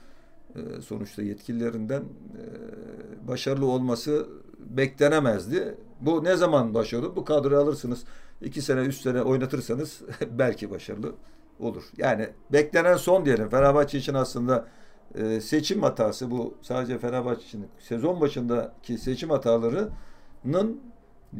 sonuçta 0.82 1.22
yetkililerinden 1.22 2.02
e, 2.02 3.28
başarılı 3.28 3.66
olması 3.66 4.28
beklenemezdi. 4.60 5.76
Bu 6.02 6.24
ne 6.24 6.36
zaman 6.36 6.74
başarılı? 6.74 7.16
Bu 7.16 7.26
kadroyu 7.26 7.62
alırsınız. 7.62 8.04
iki 8.42 8.62
sene, 8.62 8.82
üç 8.82 8.96
sene 8.96 9.22
oynatırsanız 9.22 10.02
belki 10.32 10.72
başarılı 10.72 11.16
olur. 11.60 11.84
Yani 11.98 12.30
beklenen 12.54 12.98
son 12.98 13.26
diyelim. 13.26 13.50
Fenerbahçe 13.50 13.98
için 13.98 14.14
aslında 14.14 14.68
e, 15.16 15.42
seçim 15.42 15.84
hatası 15.84 16.32
bu 16.32 16.54
sadece 16.62 16.98
Fenerbahçe 16.98 17.46
için 17.46 17.68
sezon 17.80 18.22
başındaki 18.22 18.98
seçim 18.98 19.30
hatalarının 19.30 20.82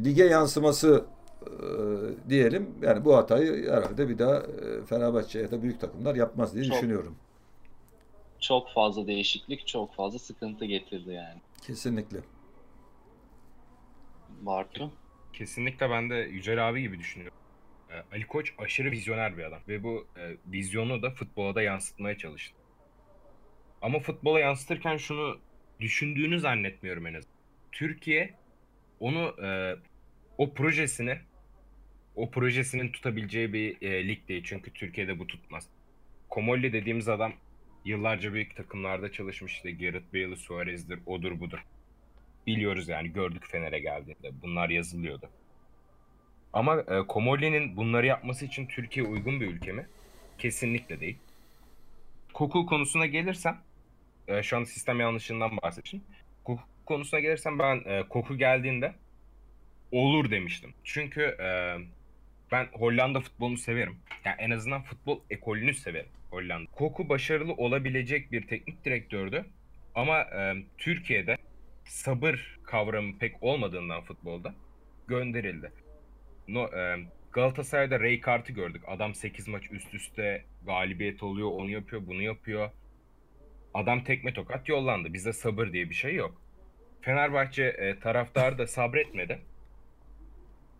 lige 0.04 0.24
yansıması 0.24 1.04
e, 1.42 1.50
diyelim. 2.28 2.70
Yani 2.82 3.04
bu 3.04 3.16
hatayı 3.16 3.70
herhalde 3.70 4.08
bir 4.08 4.18
daha 4.18 4.36
e, 4.36 4.84
Fenerbahçe 4.86 5.38
ya 5.38 5.50
da 5.50 5.62
büyük 5.62 5.80
takımlar 5.80 6.14
yapmaz 6.14 6.54
diye 6.54 6.64
Çok. 6.64 6.74
düşünüyorum. 6.74 7.14
Çok 8.40 8.72
fazla 8.72 9.06
değişiklik, 9.06 9.66
çok 9.66 9.94
fazla 9.94 10.18
sıkıntı 10.18 10.64
getirdi 10.64 11.10
yani. 11.10 11.40
Kesinlikle. 11.66 12.18
Bartu. 14.40 14.92
Kesinlikle 15.32 15.90
ben 15.90 16.10
de 16.10 16.14
Yücel 16.14 16.68
abi 16.68 16.82
gibi 16.82 16.98
düşünüyorum. 16.98 17.38
Ee, 17.90 17.94
Ali 18.12 18.26
Koç 18.26 18.54
aşırı 18.58 18.90
vizyoner 18.90 19.38
bir 19.38 19.44
adam 19.44 19.60
ve 19.68 19.82
bu 19.82 20.06
e, 20.16 20.36
vizyonu 20.46 21.02
da 21.02 21.10
futbola 21.10 21.54
da 21.54 21.62
yansıtmaya 21.62 22.18
çalıştı. 22.18 22.56
Ama 23.82 23.98
futbola 23.98 24.40
yansıtırken 24.40 24.96
şunu 24.96 25.38
düşündüğünü 25.80 26.40
zannetmiyorum 26.40 27.06
en 27.06 27.14
azından. 27.14 27.36
Türkiye 27.72 28.34
onu 29.00 29.44
e, 29.44 29.76
o 30.38 30.54
projesini 30.54 31.18
o 32.16 32.30
projesinin 32.30 32.92
tutabileceği 32.92 33.52
bir 33.52 33.82
e, 33.82 34.08
lig 34.08 34.28
değil. 34.28 34.42
Çünkü 34.44 34.72
Türkiye'de 34.72 35.18
bu 35.18 35.26
tutmaz. 35.26 35.68
Komolli 36.28 36.72
dediğimiz 36.72 37.08
adam 37.08 37.32
yıllarca 37.84 38.32
büyük 38.32 38.56
takımlarda 38.56 39.12
çalışmış. 39.12 39.52
İşte 39.52 39.70
Gareth 39.70 40.14
Bale'ı, 40.14 40.36
Suarez'dir, 40.36 41.00
odur 41.06 41.40
budur. 41.40 41.64
Biliyoruz 42.46 42.88
yani 42.88 43.12
gördük 43.12 43.46
Fener'e 43.50 43.78
geldiğinde. 43.78 44.42
Bunlar 44.42 44.68
yazılıyordu. 44.68 45.30
Ama 46.52 46.80
e, 46.80 47.06
Komolli'nin 47.06 47.76
bunları 47.76 48.06
yapması 48.06 48.46
için 48.46 48.66
Türkiye 48.66 49.06
uygun 49.06 49.40
bir 49.40 49.46
ülke 49.46 49.72
mi? 49.72 49.86
Kesinlikle 50.38 51.00
değil. 51.00 51.18
Koku 52.32 52.66
konusuna 52.66 53.06
gelirsem, 53.06 53.60
e, 54.28 54.42
şu 54.42 54.56
an 54.56 54.64
sistem 54.64 55.00
yanlışından 55.00 55.56
bahsedeyim. 55.56 56.04
Koku 56.44 56.62
konusuna 56.86 57.20
gelirsem 57.20 57.58
ben 57.58 57.82
e, 57.86 58.08
Koku 58.08 58.38
geldiğinde 58.38 58.94
olur 59.92 60.30
demiştim. 60.30 60.74
Çünkü 60.84 61.22
e, 61.22 61.76
ben 62.52 62.68
Hollanda 62.72 63.20
futbolunu 63.20 63.56
severim. 63.56 63.96
Yani 64.24 64.36
en 64.38 64.50
azından 64.50 64.82
futbol 64.82 65.20
ekolünü 65.30 65.74
severim 65.74 66.10
Hollanda. 66.30 66.70
Koku 66.70 67.08
başarılı 67.08 67.52
olabilecek 67.52 68.32
bir 68.32 68.46
teknik 68.46 68.84
direktördü. 68.84 69.44
Ama 69.94 70.20
e, 70.20 70.54
Türkiye'de 70.78 71.36
sabır 71.84 72.58
kavramı 72.64 73.18
pek 73.18 73.42
olmadığından 73.42 74.02
futbolda 74.02 74.54
gönderildi. 75.08 75.72
No, 76.48 76.64
e, 76.64 76.96
Galatasaray'da 77.32 78.00
Rijkaard'ı 78.00 78.52
gördük. 78.52 78.82
Adam 78.86 79.14
8 79.14 79.48
maç 79.48 79.64
üst 79.70 79.94
üste 79.94 80.44
galibiyet 80.66 81.22
oluyor, 81.22 81.50
onu 81.50 81.70
yapıyor, 81.70 82.06
bunu 82.06 82.22
yapıyor. 82.22 82.70
Adam 83.74 84.04
tekme 84.04 84.32
tokat 84.32 84.68
yollandı. 84.68 85.12
Bizde 85.12 85.32
sabır 85.32 85.72
diye 85.72 85.90
bir 85.90 85.94
şey 85.94 86.14
yok. 86.14 86.42
Fenerbahçe 87.00 87.64
e, 87.64 87.98
taraftarı 87.98 88.58
da 88.58 88.66
sabretmedi. 88.66 89.38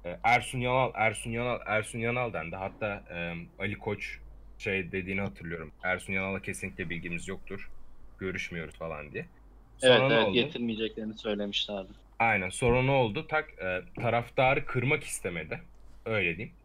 E, 0.04 0.20
Ersun 0.24 0.60
Yanal, 0.60 0.92
Ersun 0.94 1.30
Yanal, 1.30 1.60
Ersun 1.66 1.98
Yanal 1.98 2.32
dendi. 2.32 2.56
Hatta 2.56 3.04
e, 3.10 3.34
Ali 3.58 3.78
Koç 3.78 4.18
şey 4.58 4.92
dediğini 4.92 5.20
hatırlıyorum. 5.20 5.74
Ersun 5.84 6.12
Yanal'la 6.12 6.42
kesinlikle 6.42 6.90
bilgimiz 6.90 7.28
yoktur. 7.28 7.72
Görüşmüyoruz 8.18 8.78
falan 8.78 9.12
diye. 9.12 9.30
Sonra 9.78 9.98
Evet 9.98 10.10
evet 10.10 10.22
oldu? 10.26 10.34
getirmeyeceklerini 10.34 11.18
söylemişlerdi. 11.18 11.92
Aynen. 12.18 12.48
Sonra 12.48 12.82
ne 12.82 12.90
oldu? 12.90 13.26
Tak 13.26 13.50
e, 13.62 13.82
taraftarı 14.00 14.66
kırmak 14.66 15.04
istemedi. 15.04 15.60
Öyle 16.06 16.36
diyeyim. 16.36 16.58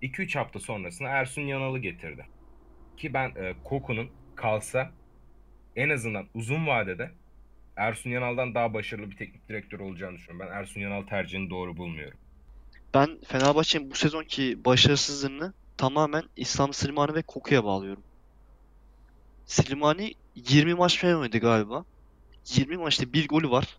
2-3 0.00 0.36
hafta 0.36 0.60
sonrasında 0.60 1.08
Ersun 1.10 1.42
Yanal'ı 1.42 1.78
getirdi. 1.78 2.26
Ki 2.96 3.14
ben 3.14 3.28
e, 3.36 3.56
Koku'nun 3.64 4.16
kalsa 4.36 4.96
en 5.76 5.90
azından 5.90 6.30
uzun 6.34 6.66
vadede 6.66 7.18
Ersun 7.76 8.10
Yanal'dan 8.10 8.54
daha 8.54 8.74
başarılı 8.74 9.10
bir 9.10 9.16
teknik 9.16 9.48
direktör 9.48 9.80
olacağını 9.80 10.16
düşünüyorum. 10.16 10.48
Ben 10.52 10.60
Ersun 10.60 10.80
Yanal 10.80 11.02
tercihini 11.06 11.50
doğru 11.50 11.76
bulmuyorum. 11.76 12.20
Ben 12.96 13.20
Fenerbahçe'nin 13.24 13.90
bu 13.90 13.94
sezonki 13.94 14.64
başarısızlığını 14.64 15.54
tamamen 15.76 16.22
İslam 16.36 16.72
Slimani 16.72 17.14
ve 17.14 17.22
Koku'ya 17.22 17.64
bağlıyorum. 17.64 18.04
Slimani 19.46 20.14
20 20.34 20.74
maç 20.74 21.00
falan 21.00 21.20
oynadı 21.20 21.38
galiba. 21.38 21.84
20 22.54 22.76
maçta 22.76 23.12
bir 23.12 23.28
golü 23.28 23.50
var. 23.50 23.78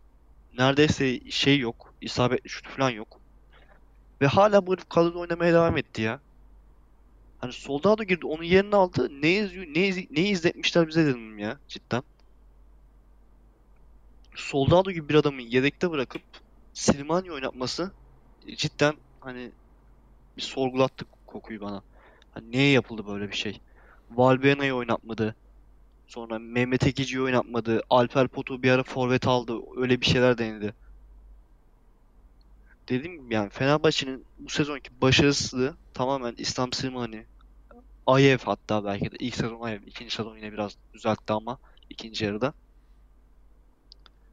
Neredeyse 0.54 1.32
şey 1.32 1.60
yok. 1.60 1.94
isabetli 2.02 2.50
şut 2.50 2.68
falan 2.70 2.90
yok. 2.90 3.22
Ve 4.22 4.28
hala 4.28 4.68
bu 4.68 4.74
herif 4.74 4.90
kadroda 4.90 5.20
oynamaya 5.20 5.54
devam 5.54 5.78
etti 5.78 6.02
ya. 6.02 6.22
Hani 7.38 7.54
Soldado 7.54 8.04
girdi 8.04 8.26
onun 8.26 8.44
yerini 8.44 8.76
aldı. 8.76 9.08
Ne 9.22 9.32
izliyor, 9.38 9.66
ne, 9.66 9.88
iz- 9.88 10.12
ne 10.12 10.30
izletmişler 10.30 10.88
bize 10.88 11.06
dedim 11.06 11.40
ya 11.40 11.60
cidden. 11.68 12.04
Soldado 14.36 14.92
gibi 14.92 15.10
bir 15.10 15.16
adamı 15.16 15.42
yedekte 15.42 15.92
bırakıp 15.92 16.22
Slimani 16.74 17.32
oynatması 17.32 17.94
cidden 18.58 18.98
hani 19.28 19.52
bir 20.38 20.42
sorgulattı 20.42 21.06
kokuyu 21.28 21.62
bana. 21.62 21.84
Hani 22.32 22.52
niye 22.52 22.72
yapıldı 22.72 23.08
böyle 23.08 23.30
bir 23.32 23.36
şey? 23.36 23.62
Valbuena'yı 24.10 24.76
oynatmadı. 24.76 25.36
Sonra 26.08 26.40
Mehmet 26.40 26.88
Ekici'yi 26.88 27.22
oynatmadı. 27.24 27.82
Alper 27.90 28.28
Potu 28.28 28.64
bir 28.64 28.72
ara 28.72 28.84
forvet 28.84 29.28
aldı. 29.28 29.60
Öyle 29.78 30.02
bir 30.02 30.06
şeyler 30.06 30.38
denedi. 30.38 30.74
Dediğim 32.90 33.24
gibi 33.24 33.34
yani 33.34 33.50
Fenerbahçe'nin 33.50 34.26
bu 34.38 34.50
sezonki 34.50 35.02
başarısızlığı 35.02 35.78
tamamen 35.94 36.36
İslam 36.38 36.74
Slimani, 36.74 37.28
Ayev 38.06 38.38
hatta 38.46 38.86
belki 38.86 39.12
de 39.12 39.16
ilk 39.20 39.36
sezon 39.36 39.62
Ayev, 39.62 39.82
ikinci 39.82 40.16
sezon 40.16 40.38
yine 40.38 40.54
biraz 40.54 40.76
düzeltti 40.94 41.34
ama 41.34 41.58
ikinci 41.90 42.26
yarıda. 42.26 42.54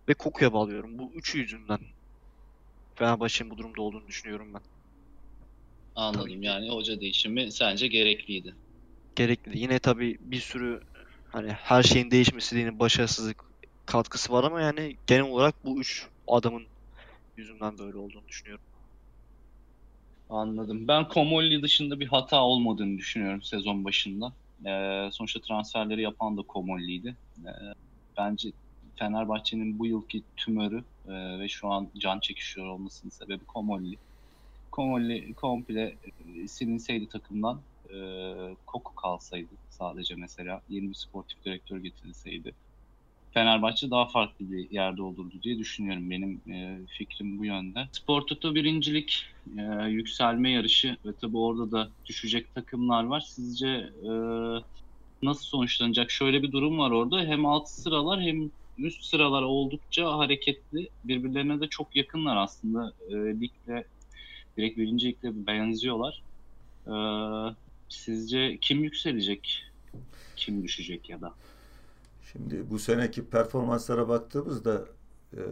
Ve 0.09 0.15
Koku'ya 0.15 0.53
bağlıyorum. 0.53 0.99
Bu 0.99 1.13
üçü 1.15 1.39
yüzünden 1.39 1.79
Fenerbahçe'nin 2.95 3.51
bu 3.51 3.59
durumda 3.59 3.83
olduğunu 3.83 4.07
düşünüyorum 4.07 4.55
ben. 4.55 4.74
Anladım 5.95 6.43
yani 6.43 6.71
hoca 6.71 7.01
değişimi 7.01 7.53
sence 7.53 7.87
gerekliydi. 7.89 8.57
gerekli. 9.17 9.59
Yine 9.59 9.79
tabii 9.79 10.17
bir 10.21 10.41
sürü 10.41 10.81
hani 11.25 11.53
her 11.53 11.83
şeyin 11.83 12.11
değişmesi 12.11 12.59
yine 12.59 12.79
başarısızlık 12.79 13.45
katkısı 13.87 14.33
var 14.33 14.45
ama 14.45 14.61
yani 14.61 14.99
genel 15.07 15.23
olarak 15.25 15.65
bu 15.65 15.81
üç 15.81 16.09
adamın 16.27 16.69
yüzünden 17.37 17.79
böyle 17.79 17.99
olduğunu 17.99 18.29
düşünüyorum. 18.29 18.65
Anladım. 20.29 20.89
Ben 20.89 21.09
Komolli 21.09 21.63
dışında 21.63 22.01
bir 22.01 22.07
hata 22.07 22.43
olmadığını 22.45 22.99
düşünüyorum 22.99 23.43
sezon 23.43 23.85
başında. 23.85 24.37
Ee, 24.67 25.09
sonuçta 25.13 25.41
transferleri 25.41 26.03
yapan 26.03 26.37
da 26.37 26.43
Komolli'ydi. 26.43 27.19
Ee, 27.39 27.51
bence 28.19 28.53
Fenerbahçe'nin 28.99 29.79
bu 29.79 29.87
yılki 29.87 30.25
tümörü 30.37 30.85
e, 31.09 31.39
ve 31.41 31.49
şu 31.49 31.69
an 31.69 31.91
can 31.99 32.21
çekişiyor 32.21 32.67
olmasının 32.67 33.11
sebebi 33.11 33.45
Komolli. 33.45 33.99
Komple 35.37 35.99
e, 36.43 36.49
silinseydi 36.49 37.09
takımdan 37.09 37.63
e, 37.91 37.97
Koku 38.67 38.95
kalsaydı 38.95 39.55
sadece 39.69 40.15
mesela 40.15 40.63
yeni 40.69 40.89
bir 40.89 40.95
sportif 40.95 41.45
direktör 41.45 41.79
getirilseydi 41.79 42.55
Fenerbahçe 43.35 43.91
daha 43.91 44.07
farklı 44.09 44.53
bir 44.53 44.71
yerde 44.71 45.03
olurdu 45.03 45.43
diye 45.43 45.59
düşünüyorum. 45.59 46.11
Benim 46.11 46.43
e, 46.53 46.87
fikrim 46.99 47.39
bu 47.39 47.45
yönde. 47.45 47.89
Spor 47.93 48.23
Toto 48.23 48.55
birincilik 48.55 49.23
e, 49.59 49.63
yükselme 49.89 50.51
yarışı 50.51 50.97
ve 51.07 51.17
tabii 51.21 51.39
orada 51.39 51.73
da 51.73 51.93
düşecek 52.07 52.55
takımlar 52.55 53.05
var. 53.05 53.21
Sizce 53.21 53.69
e, 54.03 54.11
nasıl 55.23 55.45
sonuçlanacak? 55.45 56.11
Şöyle 56.11 56.43
bir 56.43 56.53
durum 56.53 56.79
var 56.79 56.91
orada. 56.91 57.21
Hem 57.25 57.47
alt 57.47 57.69
sıralar 57.69 58.23
hem 58.23 58.51
üst 58.79 59.05
sıralar 59.05 59.43
oldukça 59.43 60.19
hareketli. 60.19 60.89
Birbirlerine 61.05 61.61
de 61.61 61.69
çok 61.69 61.97
yakınlar 61.97 62.37
aslında. 62.37 62.93
E, 63.09 63.15
ligle, 63.15 63.85
direkt 64.57 64.79
birinci 64.79 65.09
ligle 65.09 65.47
benziyorlar. 65.47 66.23
E, 66.87 66.95
sizce 67.89 68.59
kim 68.61 68.85
yükselecek? 68.85 69.65
Kim 70.37 70.63
düşecek 70.63 71.11
ya 71.11 71.21
da? 71.21 71.35
Şimdi 72.33 72.71
bu 72.71 72.79
seneki 72.79 73.25
performanslara 73.25 74.09
baktığımızda 74.09 74.85
e, 75.33 75.43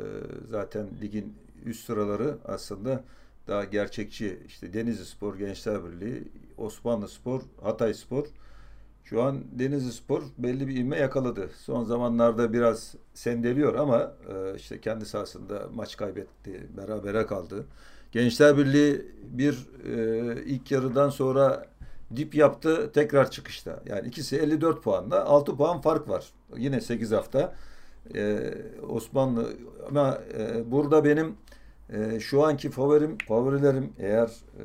zaten 0.50 0.86
ligin 1.02 1.34
üst 1.64 1.84
sıraları 1.84 2.38
aslında 2.44 3.04
daha 3.48 3.64
gerçekçi. 3.64 4.38
İşte 4.46 4.72
Denizli 4.72 5.04
Spor, 5.04 5.38
Gençler 5.38 5.84
Birliği, 5.84 6.22
Osmanlı 6.58 7.08
Spor, 7.08 7.42
Hatay 7.62 7.94
Spor. 7.94 8.26
Şu 9.04 9.22
an 9.22 9.44
Denizli 9.52 9.92
Spor 9.92 10.22
belli 10.38 10.68
bir 10.68 10.76
ivme 10.76 10.96
yakaladı. 10.96 11.50
Son 11.58 11.84
zamanlarda 11.84 12.52
biraz 12.52 12.94
sendeliyor 13.14 13.74
ama 13.74 14.14
e, 14.28 14.56
işte 14.56 14.80
kendi 14.80 15.06
sahasında 15.06 15.68
maç 15.74 15.96
kaybetti, 15.96 16.66
berabere 16.76 17.26
kaldı. 17.26 17.66
Gençler 18.12 18.56
Birliği 18.58 19.06
bir 19.22 19.66
e, 19.84 20.42
ilk 20.44 20.70
yarıdan 20.70 21.10
sonra 21.10 21.66
dip 22.16 22.34
yaptı 22.34 22.92
tekrar 22.92 23.30
çıkışta. 23.30 23.82
Yani 23.86 24.08
ikisi 24.08 24.36
54 24.36 24.82
puanla 24.82 25.24
6 25.24 25.56
puan 25.56 25.80
fark 25.80 26.08
var. 26.08 26.24
Yine 26.56 26.80
8 26.80 27.12
hafta. 27.12 27.54
Ee, 28.14 28.54
Osmanlı 28.88 29.52
ama 29.88 30.20
e, 30.38 30.70
burada 30.70 31.04
benim 31.04 31.36
e, 31.92 32.20
şu 32.20 32.44
anki 32.44 32.70
favorim 32.70 33.18
favorilerim 33.18 33.92
eğer 33.98 34.26
e, 34.26 34.64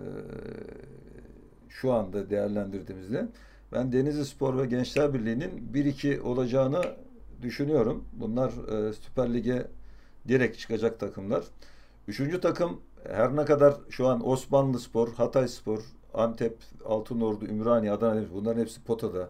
şu 1.69 1.93
anda 1.93 2.29
değerlendirdiğimizde 2.29 3.27
Ben 3.71 3.91
Denizli 3.91 4.25
Spor 4.25 4.57
ve 4.57 4.65
Gençler 4.65 5.13
Birliği'nin 5.13 5.69
1-2 5.73 6.19
olacağını 6.19 6.81
düşünüyorum. 7.41 8.03
Bunlar 8.13 8.49
e, 8.49 8.93
Süper 8.93 9.33
Lig'e 9.33 9.67
direkt 10.27 10.59
çıkacak 10.59 10.99
takımlar. 10.99 11.43
Üçüncü 12.07 12.41
takım 12.41 12.81
her 13.11 13.35
ne 13.35 13.45
kadar 13.45 13.73
şu 13.89 14.07
an 14.07 14.27
Osmanlı 14.27 14.79
Spor, 14.79 15.13
Hatay 15.13 15.47
Spor, 15.47 15.79
Antep, 16.13 16.57
Altınordu, 16.85 17.45
Ümraniye, 17.45 17.91
Adana 17.91 18.21
bunların 18.33 18.61
hepsi 18.61 18.83
potada. 18.83 19.29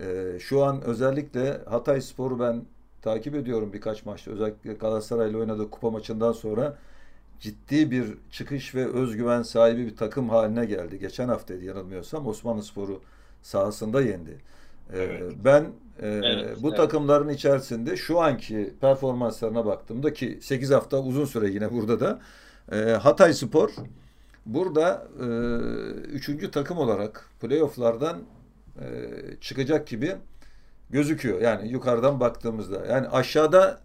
E, 0.00 0.38
şu 0.40 0.64
an 0.64 0.82
özellikle 0.82 1.60
Hatay 1.64 2.00
Spor'u 2.00 2.40
ben 2.40 2.64
takip 3.02 3.34
ediyorum 3.34 3.72
birkaç 3.72 4.06
maçta. 4.06 4.30
Özellikle 4.30 4.72
Galatasaray'la 4.72 5.38
oynadığı 5.38 5.70
kupa 5.70 5.90
maçından 5.90 6.32
sonra 6.32 6.76
ciddi 7.40 7.90
bir 7.90 8.14
çıkış 8.30 8.74
ve 8.74 8.86
özgüven 8.86 9.42
sahibi 9.42 9.86
bir 9.86 9.96
takım 9.96 10.28
haline 10.28 10.64
geldi. 10.64 10.98
Geçen 10.98 11.28
haftaydı 11.28 11.64
yanılmıyorsam 11.64 12.26
Osmanlı 12.26 12.62
Sporu 12.62 13.00
sahasında 13.42 14.02
yendi. 14.02 14.38
Ee, 14.92 14.98
evet. 14.98 15.32
Ben 15.44 15.62
e, 16.02 16.08
evet, 16.08 16.56
bu 16.62 16.68
evet. 16.68 16.76
takımların 16.76 17.28
içerisinde 17.28 17.96
şu 17.96 18.20
anki 18.20 18.74
performanslarına 18.80 19.66
baktığımda 19.66 20.12
ki 20.12 20.38
8 20.42 20.70
hafta 20.70 20.98
uzun 21.02 21.24
süre 21.24 21.50
yine 21.50 21.72
burada 21.72 22.00
da 22.00 22.20
e, 22.72 22.76
Hatay 22.76 23.34
Spor 23.34 23.70
burada 24.46 25.08
e, 25.20 25.26
üçüncü 26.08 26.50
takım 26.50 26.78
olarak 26.78 27.30
playofflardan 27.40 28.18
e, 28.80 28.86
çıkacak 29.40 29.86
gibi 29.86 30.16
gözüküyor. 30.90 31.40
Yani 31.40 31.68
yukarıdan 31.68 32.20
baktığımızda. 32.20 32.86
Yani 32.86 33.08
aşağıda 33.08 33.80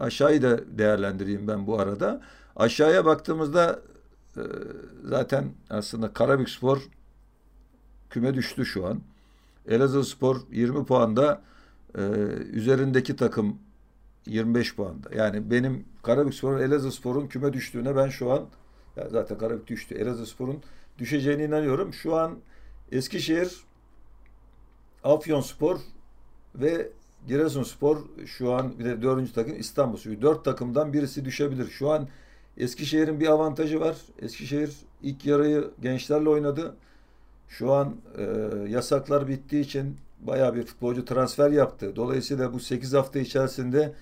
aşağıyı 0.00 0.42
da 0.42 0.78
değerlendireyim 0.78 1.48
ben 1.48 1.66
bu 1.66 1.80
arada. 1.80 2.20
Aşağıya 2.56 3.04
baktığımızda 3.04 3.80
e, 4.36 4.42
zaten 5.04 5.44
aslında 5.70 6.12
Karabük 6.12 6.50
Spor 6.50 6.82
küme 8.10 8.34
düştü 8.34 8.66
şu 8.66 8.86
an. 8.86 9.00
Elazığ 9.68 10.04
Spor 10.04 10.36
20 10.50 10.84
puanda 10.84 11.42
e, 11.94 12.00
üzerindeki 12.52 13.16
takım 13.16 13.58
25 14.28 14.76
puanda. 14.76 15.08
Yani 15.16 15.50
benim 15.50 15.84
Karabük 16.02 16.34
Spor'un 16.34 16.60
Elazığ 16.60 16.92
Spor'un 16.92 17.26
küme 17.26 17.52
düştüğüne 17.52 17.96
ben 17.96 18.08
şu 18.08 18.32
an 18.32 18.46
zaten 19.10 19.38
Karabük 19.38 19.66
düştü. 19.66 19.94
Elazığ 19.94 20.26
Spor'un 20.26 20.62
düşeceğine 20.98 21.44
inanıyorum. 21.44 21.94
Şu 21.94 22.16
an 22.16 22.38
Eskişehir, 22.92 23.64
Afyon 25.04 25.40
Spor 25.40 25.78
ve 26.54 26.88
Giresunspor 27.26 27.98
şu 28.26 28.52
an 28.52 28.78
bir 28.78 28.84
de 28.84 29.02
dördüncü 29.02 29.32
takım 29.32 29.60
İstanbul. 29.60 29.98
Dört 30.22 30.44
takımdan 30.44 30.92
birisi 30.92 31.24
düşebilir. 31.24 31.68
Şu 31.68 31.90
an 31.90 32.08
Eskişehir'in 32.56 33.20
bir 33.20 33.26
avantajı 33.26 33.80
var. 33.80 33.96
Eskişehir 34.18 34.76
ilk 35.02 35.26
yarıyı 35.26 35.70
gençlerle 35.82 36.28
oynadı. 36.28 36.74
Şu 37.48 37.72
an 37.72 37.96
e, 38.18 38.22
yasaklar 38.68 39.28
bittiği 39.28 39.64
için 39.64 39.96
bayağı 40.20 40.54
bir 40.54 40.62
futbolcu 40.62 41.04
transfer 41.04 41.50
yaptı. 41.50 41.96
Dolayısıyla 41.96 42.52
bu 42.52 42.60
8 42.60 42.92
hafta 42.92 43.18
içerisinde 43.18 43.92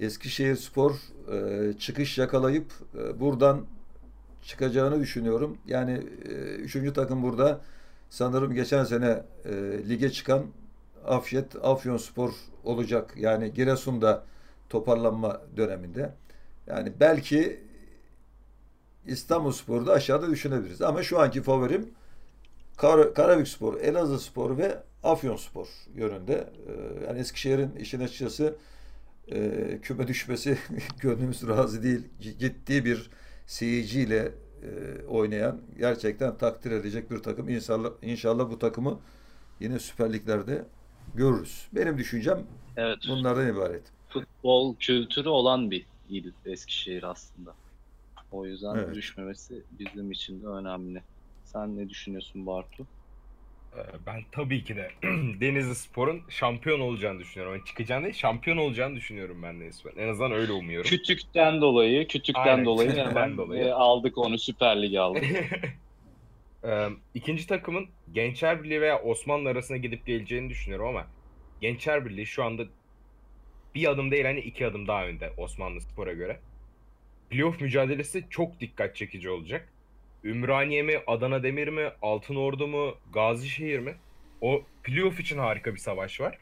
Eskişehir 0.00 0.56
Spor 0.56 0.94
e, 1.32 1.72
çıkış 1.78 2.18
yakalayıp 2.18 2.72
e, 2.98 3.20
buradan 3.20 3.66
çıkacağını 4.42 5.00
düşünüyorum. 5.00 5.58
Yani 5.66 6.02
e, 6.24 6.32
üçüncü 6.54 6.92
takım 6.92 7.22
burada 7.22 7.60
sanırım 8.10 8.54
geçen 8.54 8.84
sene 8.84 9.22
e, 9.44 9.52
lige 9.88 10.10
çıkan 10.10 10.46
Afyet 11.06 11.64
Afyon 11.64 11.96
Spor 11.96 12.30
olacak. 12.64 13.14
Yani 13.16 13.52
Giresun'da 13.52 14.24
toparlanma 14.68 15.42
döneminde. 15.56 16.14
Yani 16.66 16.92
belki 17.00 17.60
İstanbul 19.06 19.52
Spor'da 19.52 19.92
aşağıda 19.92 20.30
düşünebiliriz. 20.30 20.82
Ama 20.82 21.02
şu 21.02 21.20
anki 21.20 21.42
favorim 21.42 21.90
Kar 22.76 23.14
Karabük 23.14 23.48
Spor, 23.48 23.80
Elazığ 23.80 24.18
Spor 24.18 24.58
ve 24.58 24.78
Afyon 25.02 25.36
Spor 25.36 25.66
yönünde. 25.94 26.34
Ee, 26.68 27.06
yani 27.06 27.18
Eskişehir'in 27.18 27.76
işin 27.76 28.00
açıkçası 28.00 28.54
e, 29.32 29.78
küme 29.82 30.08
düşmesi 30.08 30.58
gönlümüz 31.00 31.48
razı 31.48 31.82
değil. 31.82 32.08
Ciddi 32.20 32.84
bir 32.84 33.10
seyirciyle 33.46 34.32
e, 34.62 35.02
oynayan 35.06 35.60
gerçekten 35.78 36.38
takdir 36.38 36.70
edecek 36.70 37.10
bir 37.10 37.18
takım. 37.18 37.48
İnşallah, 37.48 37.90
inşallah 38.02 38.50
bu 38.50 38.58
takımı 38.58 39.00
yine 39.60 39.78
Süper 39.78 40.12
Lig'lerde 40.12 40.64
görürüz. 41.14 41.68
Benim 41.72 41.98
düşüncem 41.98 42.42
evet. 42.76 42.98
bunlardan 43.08 43.48
ibaret. 43.48 43.82
Futbol 44.08 44.76
kültürü 44.76 45.28
olan 45.28 45.70
bir 45.70 45.86
il 46.08 46.32
Eskişehir 46.46 47.02
aslında. 47.02 47.54
O 48.32 48.46
yüzden 48.46 48.74
evet. 48.74 48.94
düşmemesi 48.94 49.62
bizim 49.78 50.10
için 50.10 50.42
de 50.42 50.46
önemli. 50.46 51.02
Sen 51.44 51.76
ne 51.76 51.88
düşünüyorsun 51.88 52.46
Bartu? 52.46 52.86
Ee, 53.76 53.80
ben 54.06 54.22
tabii 54.32 54.64
ki 54.64 54.76
de 54.76 54.90
Denizli 55.40 55.74
Spor'un 55.74 56.22
şampiyon 56.28 56.80
olacağını 56.80 57.18
düşünüyorum. 57.18 57.56
Yani 57.56 57.64
çıkacağını 57.64 58.04
değil, 58.04 58.14
şampiyon 58.14 58.56
olacağını 58.56 58.96
düşünüyorum 58.96 59.42
ben 59.42 59.60
de 59.60 59.70
En 59.96 60.08
azından 60.08 60.32
öyle 60.32 60.52
umuyorum. 60.52 60.90
Kütükten 60.90 61.60
dolayı, 61.60 62.08
kütükten 62.08 62.42
Aynen, 62.42 62.64
dolayı 62.64 62.96
hemen 62.96 63.36
dolayı. 63.36 63.64
E, 63.64 63.72
aldık 63.72 64.18
onu 64.18 64.38
Süper 64.38 64.82
Lig'e 64.82 65.00
aldık. 65.00 65.24
ee, 66.64 66.88
ikinci 67.14 67.46
takımın 67.46 67.88
Gençler 68.12 68.62
Birliği 68.62 68.80
veya 68.80 69.02
Osmanlı 69.02 69.48
arasına 69.48 69.76
gidip 69.76 70.06
geleceğini 70.06 70.50
düşünüyorum 70.50 70.86
ama 70.86 71.06
Gençler 71.60 72.04
Birliği 72.04 72.26
şu 72.26 72.44
anda 72.44 72.62
bir 73.74 73.90
adım 73.90 74.10
değil 74.10 74.24
hani 74.24 74.40
iki 74.40 74.66
adım 74.66 74.88
daha 74.88 75.06
önde 75.06 75.32
Osmanlı 75.36 75.80
Spor'a 75.80 76.12
göre. 76.12 76.40
Playoff 77.30 77.60
mücadelesi 77.60 78.24
çok 78.30 78.60
dikkat 78.60 78.96
çekici 78.96 79.30
olacak. 79.30 79.68
Ümraniye 80.24 80.82
mi, 80.82 81.00
Adana 81.06 81.42
Demir 81.42 81.68
mi, 81.68 81.90
Altınordu 82.02 82.66
mu, 82.66 82.94
Gazişehir 83.12 83.78
mi? 83.78 83.94
O 84.40 84.62
playoff 84.82 85.20
için 85.20 85.38
harika 85.38 85.74
bir 85.74 85.78
savaş 85.78 86.20
var. 86.20 86.38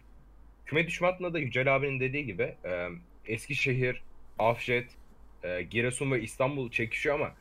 Küme 0.67 0.87
düşme 0.87 1.07
hattında 1.07 1.35
da 1.35 1.39
Yücel 1.39 1.77
abinin 1.77 2.01
dediği 2.01 2.27
gibi 2.27 2.55
e, 2.65 2.89
Eskişehir, 3.27 4.03
Afşet, 4.39 4.91
e, 5.43 5.63
Giresun 5.63 6.13
ve 6.13 6.23
İstanbul 6.23 6.71
çekişiyor 6.71 7.15
ama 7.15 7.35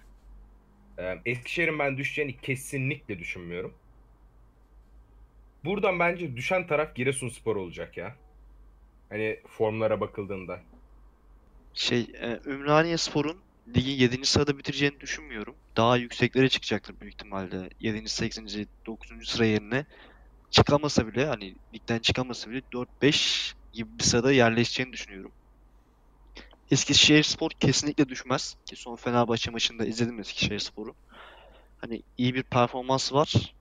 e, 0.98 1.20
Eskişehir'in 1.26 1.80
ben 1.80 1.98
düşeceğini 1.98 2.38
kesinlikle 2.38 3.20
düşünmüyorum. 3.20 3.74
Buradan 5.66 6.00
bence 6.00 6.36
düşen 6.36 6.68
taraf 6.68 6.96
Giresunspor 6.96 7.56
olacak 7.56 7.98
ya. 7.98 8.16
Hani 9.10 9.40
formlara 9.48 10.02
bakıldığında. 10.02 10.60
Şey, 11.74 12.00
e, 12.00 12.40
Ümraniye 12.46 12.98
Spor'un 12.98 13.38
ligi 13.76 13.92
7. 13.92 14.26
sırada 14.26 14.58
bitireceğini 14.58 15.00
düşünmüyorum. 15.00 15.56
Daha 15.78 15.98
yükseklere 15.98 16.50
çıkacaktır 16.50 17.00
büyük 17.00 17.14
ihtimalle. 17.14 17.70
7. 17.80 18.10
8. 18.10 18.58
9. 18.86 19.30
sıra 19.30 19.46
yerine 19.46 19.86
çıkamasa 20.52 21.08
bile 21.08 21.26
hani 21.26 21.56
ligden 21.74 22.00
çıkamasa 22.00 22.50
bile 22.50 22.62
4-5 23.02 23.54
gibi 23.74 24.00
bir 24.00 24.04
sırada 24.04 24.32
yerleşeceğini 24.32 24.94
düşünüyorum. 24.94 25.32
Eskişehir 26.72 27.24
Spor 27.24 27.50
kesinlikle 27.52 28.10
düşmez. 28.10 28.56
Ki 28.66 28.76
son 28.76 28.96
Fenerbahçe 28.96 29.52
maçında 29.52 29.86
izledim 29.86 30.20
Eskişehir 30.20 30.60
Spor'u. 30.60 30.96
Hani 31.78 32.04
iyi 32.18 32.36
bir 32.36 32.44
performans 32.44 33.14
var. 33.14 33.54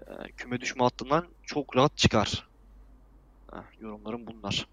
Ee, 0.00 0.32
küme 0.36 0.60
düşme 0.60 0.84
hattından 0.84 1.26
çok 1.42 1.76
rahat 1.76 1.96
çıkar. 1.96 2.48
Heh, 3.52 3.80
yorumlarım 3.80 4.26
bunlar. 4.26 4.66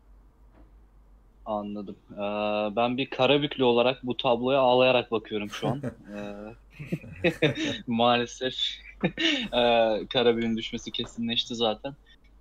Anladım. 1.47 1.97
Ee, 2.11 2.75
ben 2.75 2.97
bir 2.97 3.09
Karabüklü 3.09 3.63
olarak 3.63 4.03
bu 4.03 4.17
tabloya 4.17 4.59
ağlayarak 4.59 5.11
bakıyorum 5.11 5.49
şu 5.49 5.67
an. 5.67 5.81
ee, 7.23 7.29
maalesef 7.87 8.53
e, 9.53 9.61
Karabük'ün 10.09 10.57
düşmesi 10.57 10.91
kesinleşti 10.91 11.55
zaten. 11.55 11.91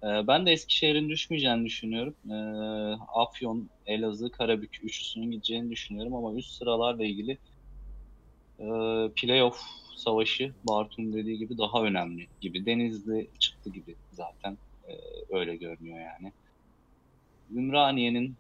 Ee, 0.03 0.27
ben 0.27 0.47
de 0.47 0.53
Eskişehir'in 0.53 1.09
düşmeyeceğini 1.09 1.65
düşünüyorum. 1.65 2.17
Ee, 2.31 2.35
Afyon, 3.15 3.71
Elazığ, 3.87 4.31
Karabük 4.31 4.79
üçlüsünün 4.83 5.31
gideceğini 5.31 5.71
düşünüyorum 5.71 6.15
ama 6.15 6.35
üst 6.39 6.51
sıralarla 6.51 7.05
ilgili 7.05 7.39
e, 8.59 8.67
playoff 9.17 9.61
savaşı 9.97 10.55
Bartu'nun 10.69 11.13
dediği 11.13 11.39
gibi 11.39 11.59
daha 11.59 11.83
önemli 11.83 12.29
gibi. 12.41 12.67
Denizli 12.67 13.31
çıktı 13.39 13.71
gibi 13.71 13.97
zaten. 14.13 14.59
E, 14.89 14.93
öyle 15.31 15.57
görünüyor 15.57 15.99
yani. 15.99 16.33
Ümraniye'nin 17.51 18.37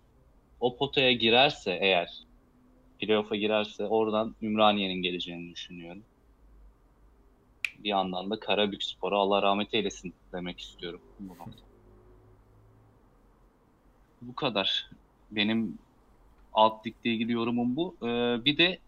o 0.60 0.76
potaya 0.76 1.12
girerse 1.12 1.78
eğer 1.80 2.26
playoff'a 2.98 3.36
girerse 3.36 3.86
oradan 3.86 4.36
Ümraniye'nin 4.42 5.02
geleceğini 5.02 5.52
düşünüyorum. 5.52 6.04
Bir 7.78 7.88
yandan 7.88 8.30
da 8.30 8.40
Karabük 8.40 8.82
Spor'a 8.82 9.18
Allah 9.18 9.42
rahmet 9.42 9.74
eylesin 9.74 10.14
demek 10.32 10.60
istiyorum 10.60 11.00
bu 11.20 11.36
nokta. 11.38 11.62
Bu 14.22 14.34
kadar. 14.34 14.90
Benim 15.30 15.78
alt 16.52 16.86
ligle 16.86 17.10
ilgili 17.10 17.32
yorumum 17.32 17.76
bu. 17.76 17.96
Ee, 18.02 18.44
bir 18.44 18.58
de 18.58 18.78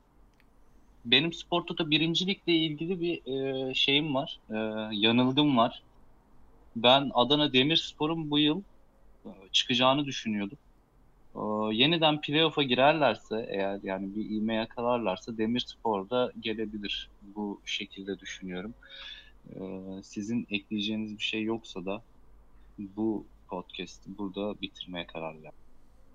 benim 1.04 1.32
Sporto'da 1.32 1.90
birincilikle 1.90 2.52
ilgili 2.52 3.00
bir 3.00 3.26
e, 3.70 3.74
şeyim 3.74 4.14
var. 4.14 4.40
E, 4.50 4.54
yanılgım 4.92 5.56
var. 5.56 5.82
Ben 6.76 7.10
Adana 7.14 7.52
Demirspor'un 7.52 8.30
bu 8.30 8.38
yıl 8.38 8.62
e, 9.26 9.30
çıkacağını 9.52 10.04
düşünüyordum. 10.06 10.58
E, 11.38 11.74
yeniden 11.74 12.20
playoff'a 12.20 12.62
girerlerse 12.62 13.46
eğer 13.50 13.80
yani 13.82 14.16
bir 14.16 14.30
ivme 14.30 14.54
yakalarlarsa 14.54 15.38
Demirspor 15.38 16.10
da 16.10 16.32
gelebilir. 16.40 17.10
Bu 17.22 17.60
şekilde 17.64 18.18
düşünüyorum. 18.18 18.74
Ee, 19.54 20.02
sizin 20.02 20.46
ekleyeceğiniz 20.50 21.18
bir 21.18 21.22
şey 21.22 21.42
yoksa 21.42 21.84
da 21.84 22.02
bu 22.78 23.26
podcast'i 23.48 24.18
burada 24.18 24.60
bitirmeye 24.60 25.06
karar 25.06 25.34
verdim. 25.34 25.58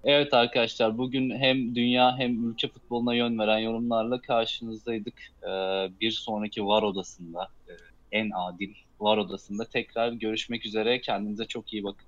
Evet 0.04 0.34
arkadaşlar 0.34 0.98
bugün 0.98 1.30
hem 1.30 1.76
dünya 1.76 2.18
hem 2.18 2.50
ülke 2.50 2.68
futboluna 2.68 3.16
yön 3.16 3.40
veren 3.40 3.60
yorumlarla 3.60 4.22
karşınızdaydık. 4.22 5.22
Ee, 5.44 5.48
bir 6.02 6.12
sonraki 6.12 6.66
VAR 6.66 6.84
odasında, 6.84 7.48
en 8.12 8.30
adil 8.36 8.74
VAR 9.00 9.18
odasında 9.18 9.66
tekrar 9.66 10.12
görüşmek 10.12 10.66
üzere. 10.66 11.02
Kendinize 11.02 11.46
çok 11.46 11.74
iyi 11.74 11.84
bakın. 11.84 12.08